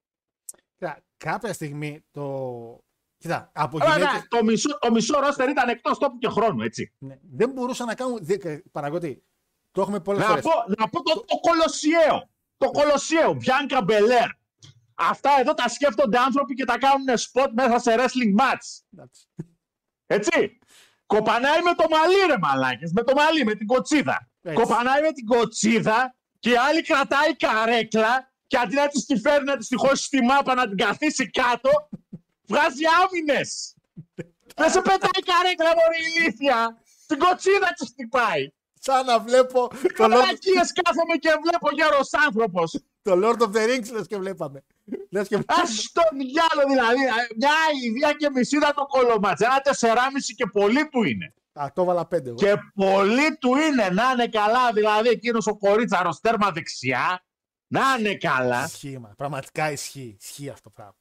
[0.76, 2.78] κοίτα, κάποια στιγμή το.
[3.18, 4.14] Κοίτα, από Αλλά, γυναίκες...
[4.20, 6.93] ναι, το, μισό, το μισό ρόστερ ήταν εκτός τόπου και χρόνου, έτσι.
[6.99, 8.18] Ναι, δεν μπορούσαν να κάνουν.
[8.22, 9.22] δε- Παραγωγή.
[9.70, 10.43] Το έχουμε πολλές Να φορές.
[10.45, 12.30] πω, να πω το, το Κολοσιαίο.
[12.59, 13.34] Το Κολοσιαίο.
[13.34, 14.28] Μπιάνκα Μπελέρ.
[14.94, 19.04] Αυτά εδώ τα σκέφτονται άνθρωποι και τα κάνουν spot μέσα σε wrestling match.
[20.06, 20.59] Έτσι.
[21.06, 22.92] Κοπανάει με το μαλλί ρε μαλάκες.
[22.92, 24.30] Με το μαλλί, με την κοτσίδα.
[24.42, 24.62] Έτσι.
[24.62, 29.44] Κοπανάει με την κοτσίδα και η άλλη κρατάει καρέκλα και αντί να της τη φέρει
[29.44, 31.70] να της τη χώσει στη μάπα να την καθίσει κάτω,
[32.46, 33.74] βγάζει άμυνες.
[34.61, 36.82] Δεν σε πετάει καρέκλα μωρή ηλίθια.
[37.06, 38.52] Την κοτσίδα της χτυπάει.
[38.81, 42.81] Σαν να βλέπω το Lord, Μαλακίες κάθομαι και βλέπω γέρος άνθρωπος.
[43.03, 44.64] το Lord of the Rings, λες και βλέπαμε.
[45.11, 46.99] Λες και Ας το διάλο δηλαδή.
[47.37, 47.51] Μια
[47.85, 49.41] ιδέα και μισή ήταν το κολομάτς.
[49.41, 51.35] Ένα τεσσεράμιση και πολύ του είναι.
[51.53, 52.29] Α, το έβαλα πέντε.
[52.29, 52.39] Εγώ.
[52.39, 54.72] Και πολύ του είναι να είναι καλά.
[54.72, 57.22] Δηλαδή εκείνος ο κορίτσαρος τέρμα δεξιά.
[57.66, 58.64] Να είναι καλά.
[58.64, 59.09] Ισχύει, μα.
[59.09, 60.16] Πραγματικά ισχύει.
[60.20, 60.97] Ισχύει αυτό το πράγμα.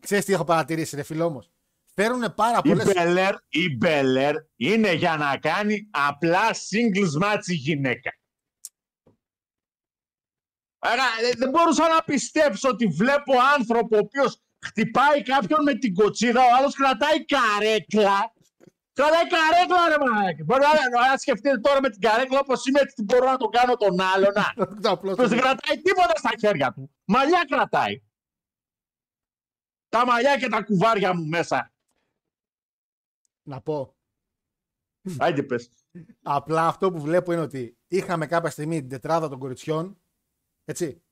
[0.00, 1.50] Ξέρεις τι έχω παρατηρήσει, ρε φίλο όμως;
[1.94, 2.92] Φέρουν πάρα Η πολλές...
[2.92, 8.10] Μπελέρ, η Μπελέρ είναι για να κάνει απλά singles match η γυναίκα.
[10.78, 15.94] Άρα ε, δεν μπορούσα να πιστέψω ότι βλέπω άνθρωπο ο οποίος χτυπάει κάποιον με την
[15.94, 18.32] κοτσίδα, ο άλλος κρατάει καρέκλα.
[18.92, 20.44] Κρατάει καρέκλα ρε μαλάκα.
[20.44, 23.46] Μπορεί να, να σκεφτείτε τώρα με την καρέκλα όπως είμαι έτσι τι μπορώ να το
[23.48, 24.32] κάνω τον άλλο.
[24.34, 24.64] Να.
[24.80, 26.90] Το απλό Ποιος δεν κρατάει τίποτα στα χέρια του.
[27.04, 28.02] Μαλλιά κρατάει.
[29.88, 31.73] Τα μαλλιά και τα κουβάρια μου μέσα.
[33.44, 33.94] Να πω.
[35.18, 35.68] Άντε πες.
[36.22, 39.98] Απλά αυτό που βλέπω είναι ότι είχαμε κάποια στιγμή την τετράδα των κοριτσιών.
[40.64, 41.02] Έτσι.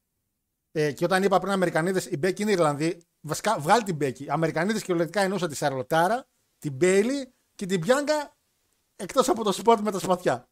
[0.72, 3.02] Ε, και όταν είπα πριν Αμερικανίδες, η Μπέκη είναι Ιρλανδή.
[3.20, 4.30] Βασικά βγάλει την Μπέκη.
[4.30, 6.28] Αμερικανίδες κυριολεκτικά εννοούσα τη Σαρλοτάρα,
[6.58, 8.36] την Μπέιλι και την Μπιάνκα
[8.96, 10.48] εκτός από το σπορτ με τα σπαθιά.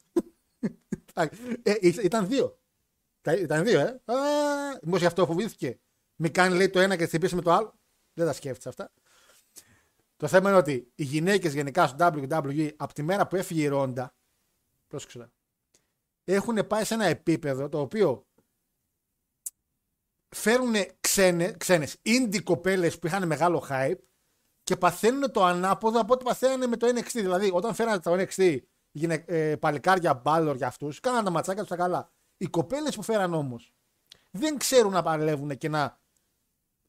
[1.62, 2.58] ε, ή- ήταν δύο.
[3.20, 4.00] Τα- Ήταν δύο, ε.
[4.82, 5.80] Μήπω γι' αυτό φοβήθηκε.
[6.16, 7.74] Μη κάνει λέει το ένα και χτυπήσει με το άλλο.
[8.12, 8.92] Δεν τα σκέφτεσαι αυτά.
[10.20, 13.66] Το θέμα είναι ότι οι γυναίκες γενικά στο WWE από τη μέρα που έφυγε η
[13.66, 14.14] Ρόντα.
[14.86, 15.18] Πρόσεξε.
[15.18, 15.32] τώρα,
[16.24, 18.26] Έχουν πάει σε ένα επίπεδο το οποίο
[20.28, 23.98] φέρουν ξένε, ξένες indie κοπέλες που είχαν μεγάλο hype
[24.62, 27.12] και παθαίνουν το ανάποδο από ό,τι παθαίνανε με το NXT.
[27.12, 28.58] Δηλαδή, όταν φέρανε το NXT
[28.90, 32.12] γυναι, ε, παλικάρια μπάλορ για αυτούς, κάνανε τα ματσάκια τους τα καλά.
[32.36, 33.74] Οι κοπέλες που φέραν όμως
[34.30, 36.00] δεν ξέρουν να παλεύουν και να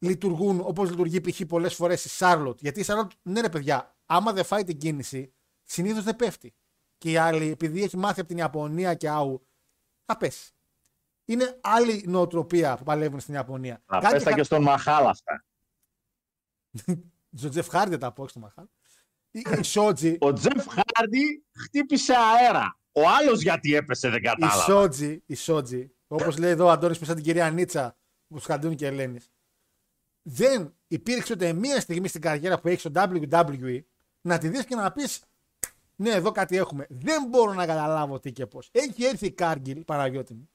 [0.02, 1.42] λειτουργούν όπως λειτουργεί π.χ.
[1.48, 2.60] πολλές φορές η Σάρλοτ.
[2.62, 5.34] Γιατί η Σάρλοτ, ναι, ρε παιδιά, άμα δεν φάει την κίνηση,
[5.64, 6.54] συνήθως δεν πέφτει.
[6.98, 9.48] Και η άλλη, επειδή έχει μάθει από την Ιαπωνία και άου,
[10.06, 10.52] θα πέσει.
[11.26, 13.84] Είναι άλλη νοοτροπία που παλεύουν στην Ιαπωνία.
[13.86, 15.46] Να Κάτι πες τα κα- και στον Μαχάλ αυτά.
[17.38, 18.66] Στο Τζεφ Χάρντι δεν τα πω, όχι στο Μαχάλ.
[19.32, 22.80] Η, η Σότζι, Ο Τζεφ Χάρντι χτύπησε αέρα.
[22.92, 24.62] Ο άλλος γιατί έπεσε δεν η κατάλαβα.
[24.62, 27.98] Σότζι, η Σότζι, όπως λέει εδώ ο Αντώνης που σαν την κυρία Νίτσα
[28.28, 29.32] που σκαντούν και Ελένης,
[30.22, 33.82] δεν υπήρξε ούτε μία στιγμή στην καριέρα που έχεις στο WWE
[34.22, 35.24] να τη δεις και να πεις
[35.96, 36.86] Ναι, εδώ κάτι έχουμε.
[36.90, 38.70] Δεν μπορώ να καταλάβω τι και πώς.
[38.72, 40.50] Έχει έρθει η Κάργιλ, Παναγιώτη μου,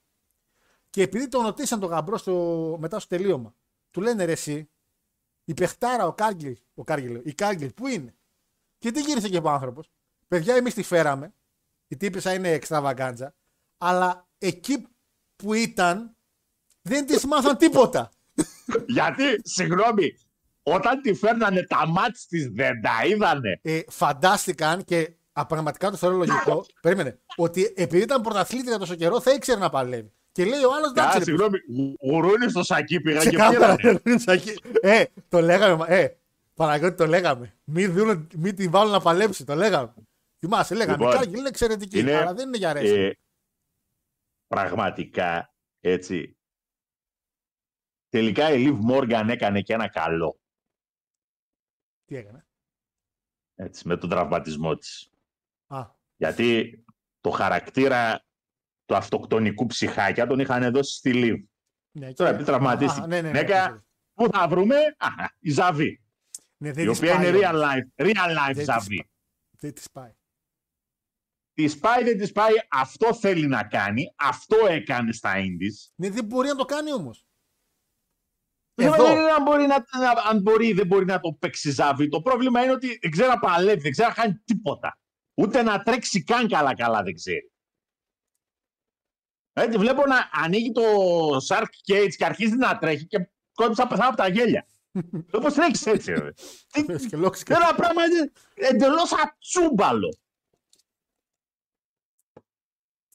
[0.90, 3.54] και επειδή τον ρωτήσαν τον γαμπρό στο, μετά στο τελείωμα,
[3.90, 4.68] του λένε ρε εσύ,
[5.44, 8.14] η παιχτάρα, ο Κάργιλ, ο Κάργιλ, λέω, η Κάργιλ, πού είναι;
[8.78, 9.90] Και τι γύρισε και ο άνθρωπος.
[10.28, 11.34] Παιδιά, εμείς τη φέραμε.
[11.88, 13.34] Η τύπησα είναι εξτραβαγκάντζα.
[13.78, 14.86] Αλλά εκεί
[15.36, 16.16] που ήταν,
[16.82, 18.10] δεν της μάθαν τίποτα.
[18.86, 20.14] Γιατί, συγγνώμη,
[20.62, 23.58] όταν τη φέρνανε τα μάτς της δεν τα είδανε.
[23.62, 26.66] Ε, φαντάστηκαν και απραγματικά το θεωρώ λογικό.
[26.80, 27.18] περίμενε.
[27.36, 30.12] Ότι επειδή ήταν πρωταθλήτρια τόσο καιρό, θα ήξερε να παλεύει.
[30.32, 31.18] Και λέει ο άλλος Α, εντάξει.
[31.18, 31.58] ρε, συγγνώμη,
[32.02, 34.00] γουρούνι στο σακί πήγαν και Ξεκάθαρα, πήρανε.
[34.04, 34.58] ρε, Σακί.
[34.80, 35.74] Ε, το λέγαμε.
[35.76, 36.16] μα- Ε,
[36.54, 37.54] Παναγιώτη το λέγαμε.
[37.64, 39.44] Μην, δίνουν, μην την βάλουν να παλέψει.
[39.44, 39.94] Το λέγαμε.
[40.38, 40.96] Θυμάσαι, λέγαμε.
[40.96, 42.94] Λοιπόν, η Κάργιλ είναι εξαιρετική, είναι, αλλά δεν είναι για ρέση.
[42.94, 43.10] Ε,
[44.46, 46.35] πραγματικά, έτσι.
[48.16, 50.40] Τελικά η Liv Morgan έκανε και ένα καλό,
[52.04, 52.46] Τι έκανε;
[53.54, 55.10] έτσι, με τον τραυματισμό της.
[55.66, 55.86] Α,
[56.16, 56.84] Γιατί
[57.20, 58.24] το χαρακτήρα
[58.84, 61.44] του αυτοκτονικού ψυχάκια τον είχαν δώσει στη Liv.
[61.90, 63.04] ναι, Τώρα, και- επειδή τραυματίστηκε.
[63.04, 63.80] Α, ναι, ναι, ναι, Γυναίκα, ναι,
[64.14, 65.08] Πού θα βρούμε, Α,
[65.38, 66.02] η Ζαβή.
[66.56, 67.50] ναι, δεν η της οποία πάει είναι όμως.
[67.50, 69.10] real life, real life Δεν της Ζαβή.
[69.50, 70.12] Δεν της πάει.
[71.52, 75.92] Της πάει, δεν της πάει, αυτό θέλει να κάνει, αυτό έκανε στα Indies.
[75.94, 76.92] Ναι, δεν μπορεί να το κάνει
[78.76, 78.90] όμω.
[78.90, 79.10] Δεν Εδώ.
[79.12, 82.08] είναι αν μπορεί, να, να- αν μπορεί ή δεν μπορεί να το παίξει Ζαβή.
[82.08, 84.98] Το πρόβλημα είναι ότι δεν ξέρει να παλεύει, δεν ξέρει να κάνει τίποτα.
[85.34, 87.50] Ούτε να τρέξει καν καλά-καλά δεν ξέρει.
[89.52, 90.82] Έτσι, βλέπω να ανοίγει το
[91.48, 94.66] Shark Cage και αρχίζει να τρέχει και κόντυψα να πεθάνω από τα γέλια.
[95.36, 96.32] Όπως τρέχεις έτσι, ρε.
[96.72, 100.16] Τι- Πες και λόγος και- Ένα πράγμα είναι εντελώς ατσούμπαλο.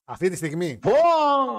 [0.06, 0.92] Αυτή τη στιγμή Πω,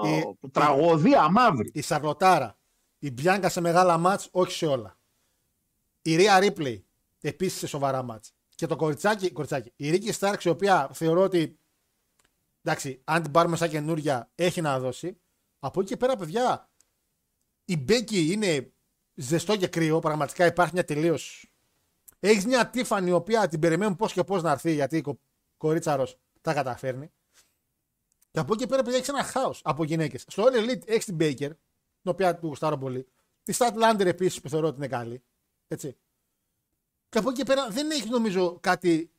[0.07, 1.71] Η- τραγωδία μαύρη.
[1.73, 2.57] η Σαρλοτάρα,
[3.03, 4.97] η Μπιάνκα σε μεγάλα μάτς, όχι σε όλα.
[6.01, 6.85] Η Ρία Ρίπλεϊ,
[7.21, 8.33] επίσης σε σοβαρά μάτς.
[8.55, 11.59] Και το κοριτσάκι, κοριτσάκι η Ρίκη Στάρξ, η οποία θεωρώ ότι
[12.61, 15.17] εντάξει, αν την πάρουμε σαν καινούρια, έχει να δώσει.
[15.59, 16.69] Από εκεί και πέρα, παιδιά,
[17.65, 18.73] η Μπέκη είναι
[19.15, 19.99] ζεστό και κρύο.
[19.99, 21.17] Πραγματικά υπάρχει μια τελείω.
[22.19, 25.19] Έχεις μια Τίφανη, η οποία την περιμένουν πώς και πώς να έρθει, γιατί η κο-
[25.57, 27.11] κορίτσαρος τα καταφέρνει.
[28.31, 30.25] Και από εκεί και πέρα, παιδιά, έχεις ένα χάος από γυναίκες.
[30.27, 31.51] Στο All Elite έχεις την Baker,
[32.03, 33.07] την οποία του γουστάρω πολύ.
[33.43, 35.23] Τη Statlander επίσης που θεωρώ ότι είναι καλή.
[35.67, 35.97] Έτσι.
[37.09, 39.11] Και από εκεί και πέρα δεν έχει νομίζω κάτι.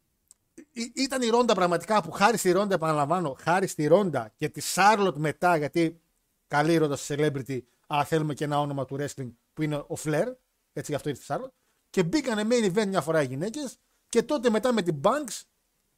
[0.70, 4.60] Ή- Ήταν η Ρόντα πραγματικά που χάρη στη Ρόντα, επαναλαμβάνω, χάρη στη Ρόντα και τη
[4.60, 6.00] Σάρλοτ μετά, γιατί
[6.48, 9.94] καλή η Ρόντα σε celebrity, αλλά θέλουμε και ένα όνομα του wrestling που είναι ο
[10.04, 10.32] Flair.
[10.72, 11.52] Έτσι γι' αυτό ήρθε η Σάρλοτ.
[11.90, 13.76] Και μπήκανε main event μια φορά οι γυναίκες
[14.08, 15.42] και τότε μετά με την Banks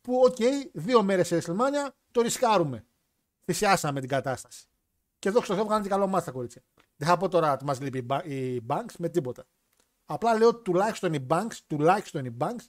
[0.01, 0.37] που, οκ,
[0.73, 2.85] δύο μέρες σε WrestleMania το ρισκάρουμε.
[3.45, 4.67] Θυσιάσαμε την κατάσταση.
[5.27, 6.63] Και εδώ ξέρω βγάλανε και καλό μάτι τα κορίτσια.
[6.97, 9.47] Δεν θα πω τώρα ότι μας λείπει η Ba- η Banks με τίποτα.
[10.05, 12.65] Απλά λέω ότι τουλάχιστον η Banks, τουλάχιστον η Banks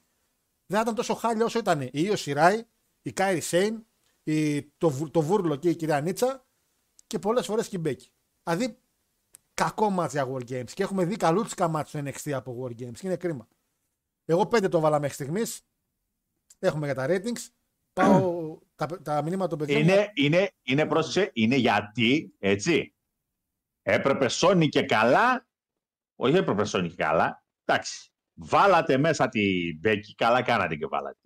[0.65, 2.61] δεν θα ήταν τόσο χάλια όσο ήταν η Io Shirai,
[3.01, 3.85] η Κάιρι Σέιν,
[4.23, 6.45] η, το, βου- το Βούρλο και η κυρία Νίτσα
[7.07, 8.11] και πολλές φορές και η Μπέκη.
[8.43, 8.79] Δηλαδή,
[9.53, 10.71] κακό μάτς για War Games.
[10.73, 12.93] Και έχουμε δει καλούτσικα μάτς στο NXT από War Games.
[12.93, 13.47] Και είναι κρίμα.
[14.25, 15.61] Εγώ πέντε το βάλα μέχρι στιγμής.
[16.59, 17.47] Έχουμε για τα ratings.
[17.93, 19.81] Πάω τα, τα μηνύματα των παιδιών.
[19.81, 22.95] Είναι, είναι, είναι, πρόσεξε, είναι γιατί, έτσι,
[23.81, 25.47] έπρεπε σώνει και καλά,
[26.15, 31.19] όχι έπρεπε σώνει και καλά, εντάξει, βάλατε μέσα την Μπέκη, καλά κάνατε και βάλατε.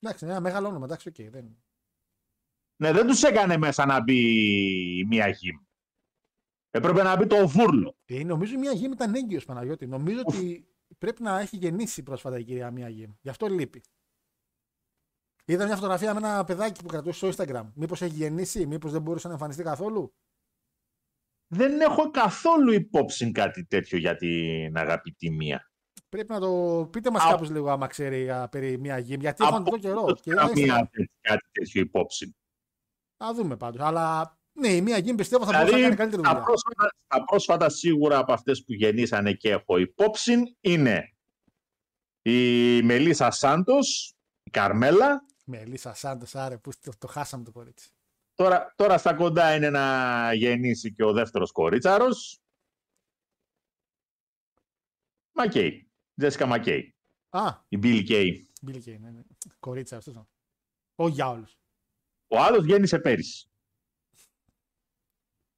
[0.00, 1.30] Εντάξει, ένα μεγάλο όνομα, εντάξει, οκ.
[1.30, 1.62] δεν...
[2.80, 4.18] Ναι, δεν τους έκανε μέσα να μπει
[4.98, 5.56] η μία γυμ.
[6.70, 7.96] Έπρεπε να μπει το βούρλο.
[8.04, 9.86] Ε, νομίζω η μία γήμη ήταν έγκυος Παναγιώτη.
[9.86, 13.18] Νομίζω ότι πρέπει να έχει γεννήσει πρόσφατα η κυρία μία γήμη.
[13.20, 13.82] Γι' αυτό λείπει.
[15.50, 17.64] Είδα μια φωτογραφία με ένα παιδάκι που κρατούσε στο Instagram.
[17.74, 20.14] Μήπως έχει γεννήσει, μήπως δεν μπορούσε να εμφανιστεί καθόλου;
[21.46, 25.70] Δεν έχω καθόλου υπόψη κάτι τέτοιο για την αγαπητή μία.
[26.08, 29.20] Πρέπει να το πείτε μας Α- κάπως λίγο άμα ξέρει α, περί μία γήμη.
[29.20, 30.00] Γιατί έχω Από τον καιρό.
[30.02, 30.88] πότε Και είχα δεν μία ήξερα.
[30.90, 32.36] τέτοια- κάτι τέτοιο υπόψη.
[33.16, 33.80] Θα δούμε πάντως.
[33.80, 36.44] Αλλά ναι, η μία γήμη πιστεύω θα μπορούσε να Δηλαδή, κάνει καλύτερη τα δουλειά.
[36.44, 41.14] πρόσφατα, τα πρόσφατα σίγουρα από αυτές που γεννήσανε και έχω υπόψη είναι
[42.22, 45.26] η Μελίσσα Σάντος, η Καρμέλα.
[45.50, 47.90] Με Ελίσσα Σάντο, άρε, που το, το χάσαμε το κορίτσι.
[48.34, 52.40] Τώρα, τώρα στα κοντά είναι να γεννήσει και ο δεύτερος κορίτσαρος.
[55.32, 55.90] Μακέι.
[56.16, 56.94] Τζέσικα Μακέι.
[57.28, 58.48] Α, Η Μπίλι Κέι.
[58.66, 59.22] Billy Kane, ναι, ναι.
[59.58, 60.14] Κορίτσα αυτός.
[60.94, 61.46] Όχι για όλου.
[62.28, 63.50] Ο άλλος γέννησε πέρυσι.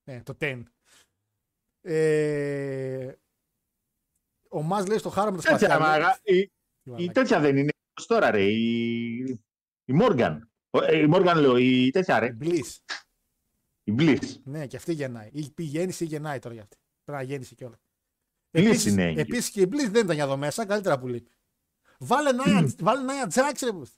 [0.04, 0.62] Ναι, το 10.
[1.80, 3.12] Ε,
[4.48, 5.78] ο Μάς λέει στο χάρο με τα Τέτοια, σπαθιά.
[5.86, 6.50] μαγα- η, Τι
[6.84, 7.12] η μαλάκα.
[7.12, 7.70] τέτοια δεν είναι.
[7.94, 9.44] Πώς τώρα ρε, η,
[9.90, 10.50] η Μόργαν.
[10.70, 12.76] Ο- ε, Η Μόργαν λέω, η τέτοια ρε, Bliss.
[13.84, 14.40] η Μπλής.
[14.44, 15.28] Ναι, και αυτή γεννάει.
[15.32, 16.76] Ή πει γέννηση ή γεννάει τώρα για αυτή.
[17.04, 17.78] Πρέπει να γέννησε κιόλας.
[18.52, 19.20] Bliss είναι έγκυος.
[19.26, 21.30] Επίσης και η Bliss δεν ήταν για εδώ μέσα, καλύτερα που λείπει.
[21.98, 23.72] Βάλε Νάια, βάλε Νάια Τζάξ, ρε.
[23.72, 23.90] πούς.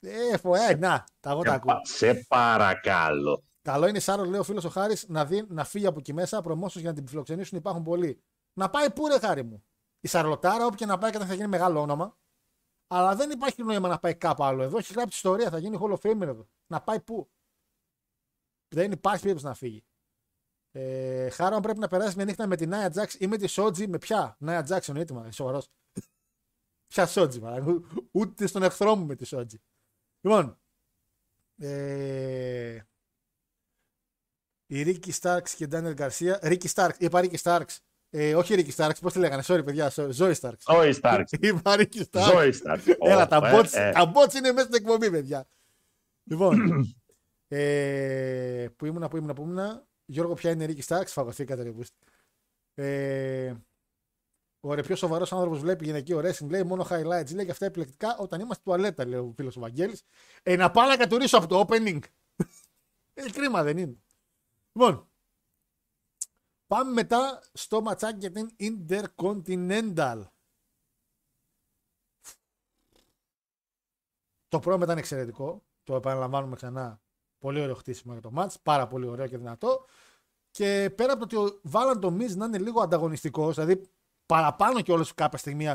[0.00, 1.72] Ε, φω, ε, να, τα εγώ τα Σε ακούω.
[1.74, 3.42] πα- Σε παρακαλώ.
[3.62, 6.40] Καλό είναι, Σάρο, λέει ο φίλος ο Χάρης, να, δει, να φύγει από εκεί μέσα.
[6.40, 8.22] Προμόσιο για να την φιλοξενήσουν υπάρχουν πολλοί.
[8.52, 9.64] Να πάει πού, ρε χάρη μου.
[10.00, 12.16] Η Σαρλοτάρα, όποια να πάει και θα γίνει μεγάλο όνομα.
[12.86, 14.62] Αλλά δεν υπάρχει νόημα να πάει κάπου άλλο.
[14.62, 16.48] Εδώ έχει γράψει ιστορία, θα γίνει Hall of Famer εδώ.
[16.66, 17.30] Να πάει πού;
[18.68, 19.84] Δεν υπάρχει περίπτωση να φύγει.
[20.70, 23.46] Ε, Χάρο, αν πρέπει να περάσει μια νύχτα με τη Νάια Τζάξ ή με τη
[23.46, 25.68] Σότζι, με ποια; Νάια Τζάξ εννοείται, μα σοβαρός.
[26.86, 27.82] ποια Σότζι, μα.
[28.10, 29.62] Ούτε στον εχθρό μου με τη Σότζι.
[30.20, 30.58] Λοιπόν.
[31.56, 32.82] Ε,
[34.66, 36.38] η Ρίκη Στάρξ και Ντάνιελ Γκαρσία.
[36.42, 37.80] Ρίκη Στάρξ, είπα Ρίκη Στάρξ.
[38.16, 40.64] Ε, όχι Ρίκη Στάρξ, πώς τη λέγανε, sorry παιδιά, sorry, Ζόη Στάρξ.
[40.72, 41.32] Ζώη Στάρξ.
[41.32, 42.30] Είπα Ρίκη Στάρξ.
[42.30, 42.86] Ζώη Στάρξ.
[42.86, 43.92] Έλα, Ω, τα ε, bots, ε.
[43.92, 45.46] τα bots είναι μέσα στην εκπομπή, παιδιά.
[46.30, 46.84] λοιπόν,
[47.48, 49.86] ε, που ήμουνα, που ήμουνα, που ήμουνα.
[50.04, 51.96] Γιώργο, ποια είναι η Ρίκη Στάρξ, φαγωθήκατε ρε πούστη.
[52.74, 53.54] Ε,
[54.60, 58.16] ο ρε πιο σοβαρός άνθρωπος βλέπει γυναικείο wrestling, λέει μόνο highlights, λέει και αυτά επιλεκτικά
[58.18, 60.02] όταν είμαστε τουαλέτα, λέει ο φίλος ο Βαγγέλης.
[60.42, 61.98] Ε, να πάω να κατουρίσω από το opening.
[63.14, 63.96] ε, κρίμα δεν είναι.
[64.72, 65.08] Λοιπόν,
[66.74, 70.22] πάμε μετά στο ματσάκι για την Intercontinental.
[74.48, 75.64] Το πρώτο ήταν εξαιρετικό.
[75.82, 77.00] Το επαναλαμβάνουμε ξανά.
[77.38, 78.60] Πολύ ωραίο χτίσιμο για το μάτς.
[78.60, 79.84] Πάρα πολύ ωραίο και δυνατό.
[80.50, 83.90] Και πέρα από το ότι βάλαν το Miz να είναι λίγο ανταγωνιστικός, δηλαδή
[84.26, 85.68] παραπάνω και όλες κάποια στιγμή.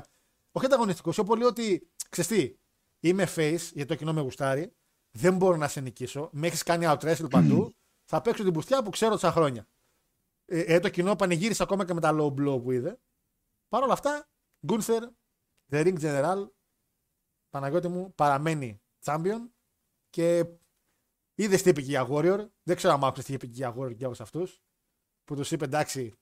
[0.52, 2.56] Όχι ανταγωνιστικός, πιο πολύ ότι ξέρεις τι,
[3.00, 4.74] είμαι face γιατί το κοινό με γουστάρει.
[5.12, 6.30] Δεν μπορώ να σε νικήσω.
[6.32, 7.74] Με έχεις κάνει out wrestle παντού.
[8.12, 9.68] θα παίξω την πουστιά που ξέρω τόσα χρόνια.
[10.52, 13.00] Ε, ε, το κοινό πανηγύρισε ακόμα και με τα low blow που είδε.
[13.70, 14.28] Παρ' όλα αυτά,
[14.68, 15.02] Gunther,
[15.72, 16.48] The Ring General,
[17.50, 19.40] Παναγιώτη μου, παραμένει champion
[20.10, 20.46] και
[21.36, 22.48] είδε τι είπε και για Warrior.
[22.64, 24.62] Δεν ξέρω αν άκουσες τι είπε και για Warrior και όλους αυτούς.
[25.24, 26.14] Που τους είπε εντάξει,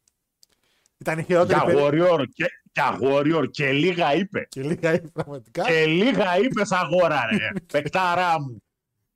[0.97, 4.45] ήταν η χειρότερη Για περί- Warrior και, για Warrior και λίγα είπε.
[4.49, 5.63] Και λίγα είπε πραγματικά.
[5.63, 7.51] Και λίγα είπε αγόρα ρε.
[7.73, 8.61] Πεκταρά μου.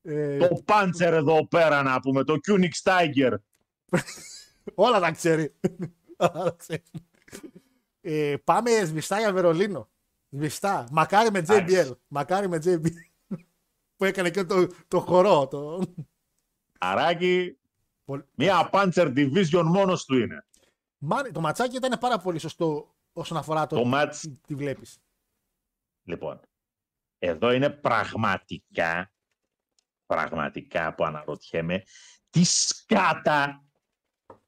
[0.02, 2.24] Ε, Το Πάντσερ εδώ πέρα να πούμε.
[2.24, 3.34] Το Kunix Tiger.
[4.76, 5.56] όλα τα ξέρει.
[6.18, 6.84] Όλα τα ξέρει.
[8.02, 9.90] ε, πάμε σβηστά για Βερολίνο.
[10.30, 10.88] Σβηστά.
[10.92, 11.50] Μακάρι με JBL.
[11.52, 11.96] Εντάξει.
[12.08, 12.92] Μακάρι με JBL.
[13.96, 15.48] που έκανε και το, το χορό.
[15.48, 15.84] Το...
[16.80, 17.58] Αράκι.
[18.06, 20.46] Πολύ- Μία Panzer Division μόνος του είναι.
[20.98, 24.98] Μάρι- το ματσάκι ήταν πάρα πολύ σωστό όσον αφορά το, Το match τι, τι βλέπεις.
[26.04, 26.40] Λοιπόν,
[27.20, 29.12] εδώ είναι πραγματικά,
[30.06, 31.84] πραγματικά που αναρωτιέμαι,
[32.30, 33.66] τι σκάτα,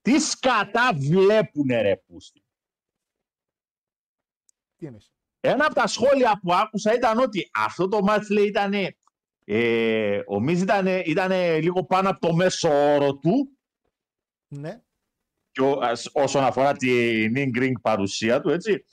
[0.04, 2.44] τι σκάτα βλέπουνε ρε πούστη.
[4.76, 8.74] Τι εννοείς; Ένα από τα σχόλια που άκουσα ήταν ότι αυτό το μάτς λέει ήταν,
[9.46, 13.58] ε, ο Μίζ ήταν, ήτανε λίγο πάνω από το μέσο όρο του
[14.48, 14.82] Ναι.
[15.52, 18.86] και ο- ας- όσον αφορά την in-ring παρουσία του, έτσι.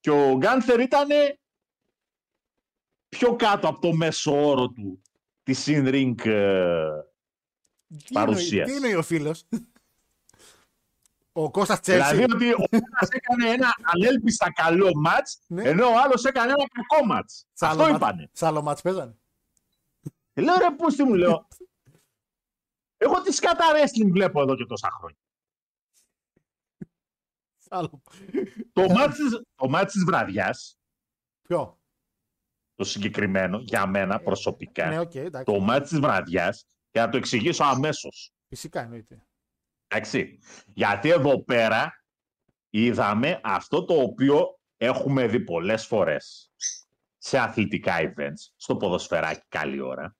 [0.00, 1.08] Και ο Γκάνθερ ήταν
[3.08, 5.02] πιο κάτω από το μέσο όρο του
[5.42, 6.14] της in-ring.
[6.24, 6.88] ε,
[8.04, 8.68] Τι Παρουσίας.
[8.68, 9.46] εννοεί, τι εννοεί ο φίλος;
[11.42, 12.14] Ο Κώστας Τσέλσι.
[12.14, 15.62] δηλαδή ότι ο ένας έκανε ένα ανέλπιστα καλό μάτς, Ναι.
[15.62, 17.46] ενώ ο άλλος έκανε ένα κακό μάτς.
[17.52, 18.30] Σ' άλλο Αυτό μάτς- είπανε.
[18.32, 19.16] Σ' άλλο μάτς παίζανε.
[20.32, 21.48] Ε, Λέω ρε πούστη μου, λέω.
[22.96, 25.18] Εγώ τι σκάτα wrestling βλέπω εδώ και τόσα χρόνια.
[27.58, 28.02] Σ' άλλο.
[28.72, 30.78] Το ματς της, το ματς της βραδιάς
[31.42, 31.78] Ποιο;
[32.74, 35.52] το συγκεκριμένο, για μένα προσωπικά, Ναι, οκ, εντάξει.
[35.54, 38.32] το ματς της βραδιάς και να το εξηγήσω αμέσως.
[38.48, 39.25] Φυσικά εννοείται.
[39.88, 40.38] Εντάξει.
[40.74, 42.04] Γιατί εδώ πέρα
[42.70, 46.52] είδαμε αυτό το οποίο έχουμε δει πολλές φορές
[47.18, 50.16] σε αθλητικά events, στο ποδοσφαιράκι καλή ώρα.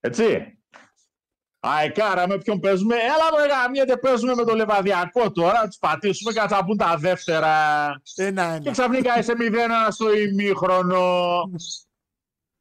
[0.00, 0.54] Έτσι.
[1.60, 6.32] Αεκάρα με ποιον παίζουμε; Έλα με γαμιέται, παίζουμε με το Λεβαδιακό τώρα, να τους πατήσουμε
[6.32, 7.54] και να θα πούν τα δεύτερα.
[8.02, 8.70] Και Ένα-ένα.
[8.70, 11.42] ξαφνικά είσαι 0-1 στο ημίχρονο.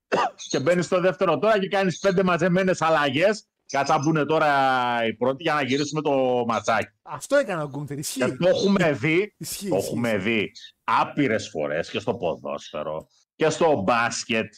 [0.49, 3.47] και μπαίνεις στο δεύτερο τώρα και κάνεις πέντε μαζεμένες αλλαγές.
[3.71, 6.97] Κάτσα μπουν τώρα οι πρώτοι για να γυρίσουμε το ματσάκι.
[7.01, 7.95] Αυτό έκανε ο Γκούντερ.
[7.95, 8.37] Και Ισχύει.
[8.37, 9.69] το έχουμε δει, Ισχύει.
[9.69, 9.87] το ισχύει.
[9.87, 10.51] έχουμε δει
[10.83, 14.53] άπειρες φορές και στο ποδόσφαιρο και στο μπάσκετ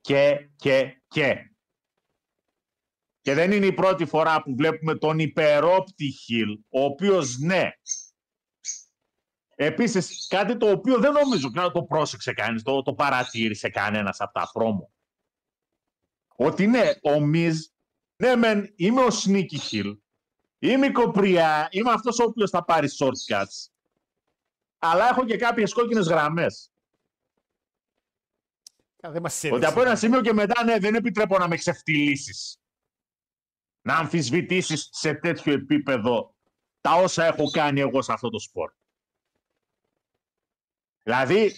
[0.00, 1.52] και, και, και.
[3.20, 7.70] Και δεν είναι η πρώτη φορά που βλέπουμε τον υπερόπτη Χιλ, ο οποίος ναι,
[9.60, 14.32] Επίσης, κάτι το οποίο δεν νομίζω να το πρόσεξε κανείς, το, το παρατήρησε κανένας από
[14.32, 14.92] τα πρόμο.
[16.36, 17.56] Ότι ναι, ο Μιζ,
[18.22, 19.98] ναι μεν είμαι ο Sneaky Hill,
[20.58, 23.70] είμαι η Κοπριά, είμαι αυτός ο οποίος θα πάρει shortcuts,
[24.78, 26.72] αλλά έχω και κάποιες κόκκινες γραμμές.
[29.06, 29.68] Α, Δεν μας Ότι έδειξε.
[29.68, 32.60] από ένα σημείο και μετά, ναι, δεν επιτρέπω να με ξεφτυλίσεις.
[33.82, 36.34] Να αμφισβητήσεις σε τέτοιο επίπεδο
[36.80, 38.72] τα όσα έχω κάνει εγώ σε αυτό το σπορ.
[41.02, 41.52] Δηλαδή,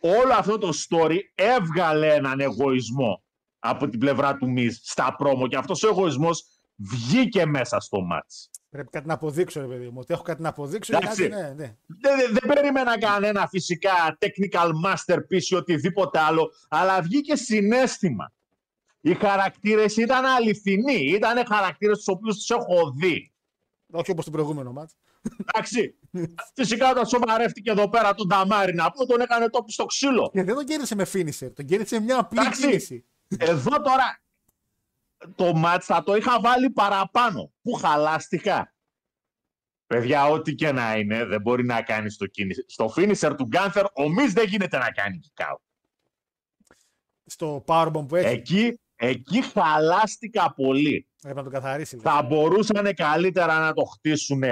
[0.00, 3.24] όλο αυτό το story έβγαλε έναν εγωισμό
[3.64, 6.44] από την πλευρά του Μιζ στα πρόμο και αυτός ο εγωισμός
[6.76, 8.50] βγήκε μέσα στο μάτς.
[8.70, 9.98] Πρέπει κάτι να αποδείξω, ρε παιδί μου.
[9.98, 10.92] Ότι έχω κάτι να αποδείξω.
[10.92, 11.28] ή Εντάξει.
[11.28, 11.76] Κάτι, ναι, ναι.
[11.86, 18.32] Δεν, δεν, δεν περίμενα κανένα φυσικά technical masterpiece ή οτιδήποτε άλλο, αλλά βγήκε συνέστημα.
[19.00, 23.32] Οι χαρακτήρες ήταν αληθινοί, ήταν χαρακτήρες τους οποίους τους έχω δει.
[23.90, 24.94] Όχι όπως το προηγούμενο μάτς.
[25.46, 25.94] Εντάξει.
[26.54, 30.30] Φυσικά όταν σοβαρεύτηκε εδώ πέρα τον Νταμάρι να πούμε, τον έκανε τόπι στο ξύλο.
[30.32, 31.50] Και δεν τον κέρδισε με finisher.
[31.54, 32.66] Τον κέρδισε με μια απλή Εντάξει.
[32.66, 33.04] κίνηση.
[33.38, 34.22] Εδώ τώρα
[35.34, 37.52] το μάτς θα το είχα βάλει παραπάνω.
[37.62, 38.74] Πού χαλάστηκα.
[39.86, 42.64] Παιδιά, ό,τι και να είναι, δεν μπορεί να κάνεις στο κίνηση.
[42.68, 45.56] Στο finisher του Γκάνθερ, ο Μις δεν γίνεται να κάνει kick out.
[47.24, 48.28] Στο powerbomb που έχει.
[48.28, 51.08] Εκεί, εκεί χαλάστηκα πολύ.
[51.20, 51.94] Πρέπει να τον καθαρίσει.
[51.94, 52.04] λέει.
[52.04, 54.42] Θα μπορούσαν καλύτερα να το χτίσουν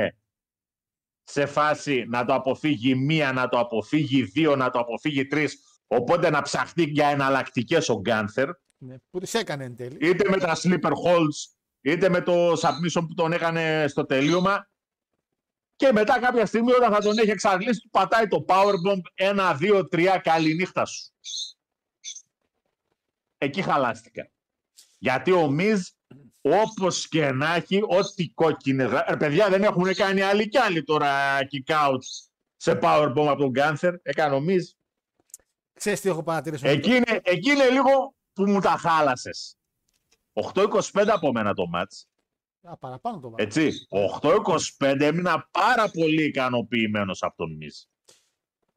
[1.22, 5.80] σε φάση να το αποφύγει μία, να το αποφύγει δύο, να το αποφύγει τρεις.
[5.86, 8.48] Οπότε να ψαχτεί για εναλλακτικές ο Γκάνθερ.
[8.82, 10.08] Ναι, που τι έκανε εν τέλει.
[10.08, 14.70] είτε με τα sleeper holds, είτε με το submission που τον έκανε στο τελείωμα.
[15.76, 19.84] Και μετά κάποια στιγμή όταν θα τον έχει εξαντλήσει, του πατάει το powerbomb 1, 2,
[19.90, 21.12] 3, καληνύχτα σου.
[23.38, 24.30] Εκεί χαλάστηκα.
[24.98, 25.80] Γιατί ο Μιζ,
[26.40, 28.90] όπως και να έχει, ό,τι κόκκινες.
[29.08, 31.98] Ρε παιδιά, δεν έχουν κάνει άλλοι κι άλλοι τώρα kick out
[32.56, 33.94] σε powerbomb από τον Γκάνθερ.
[34.02, 34.70] Έκανε ο Μιζ.
[35.72, 36.66] Ξέρεις τι έχω παρατηρήσει.
[36.66, 38.14] Εκεί είναι, εκεί είναι λίγο
[38.44, 39.56] που μου τα χάλασες.
[40.32, 42.08] 8-25 από μένα το μάτς.
[42.62, 43.42] Α, παραπάνω το βάλω.
[43.46, 43.72] Έτσι.
[44.78, 47.74] 8-25 έμεινα πάρα πολύ ικανοποιημένος από τον Μιζ.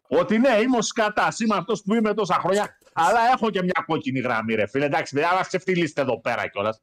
[0.08, 3.84] Ότι ναι, είμαι ο σκατάς, είμαι αυτός που είμαι τόσα χρόνια, αλλά έχω και μια
[3.86, 4.86] κόκκινη γραμμή, ρε φίλε.
[4.86, 6.82] Εντάξει, δεν θα ξεφτυλίσετε εδώ πέρα κιόλας.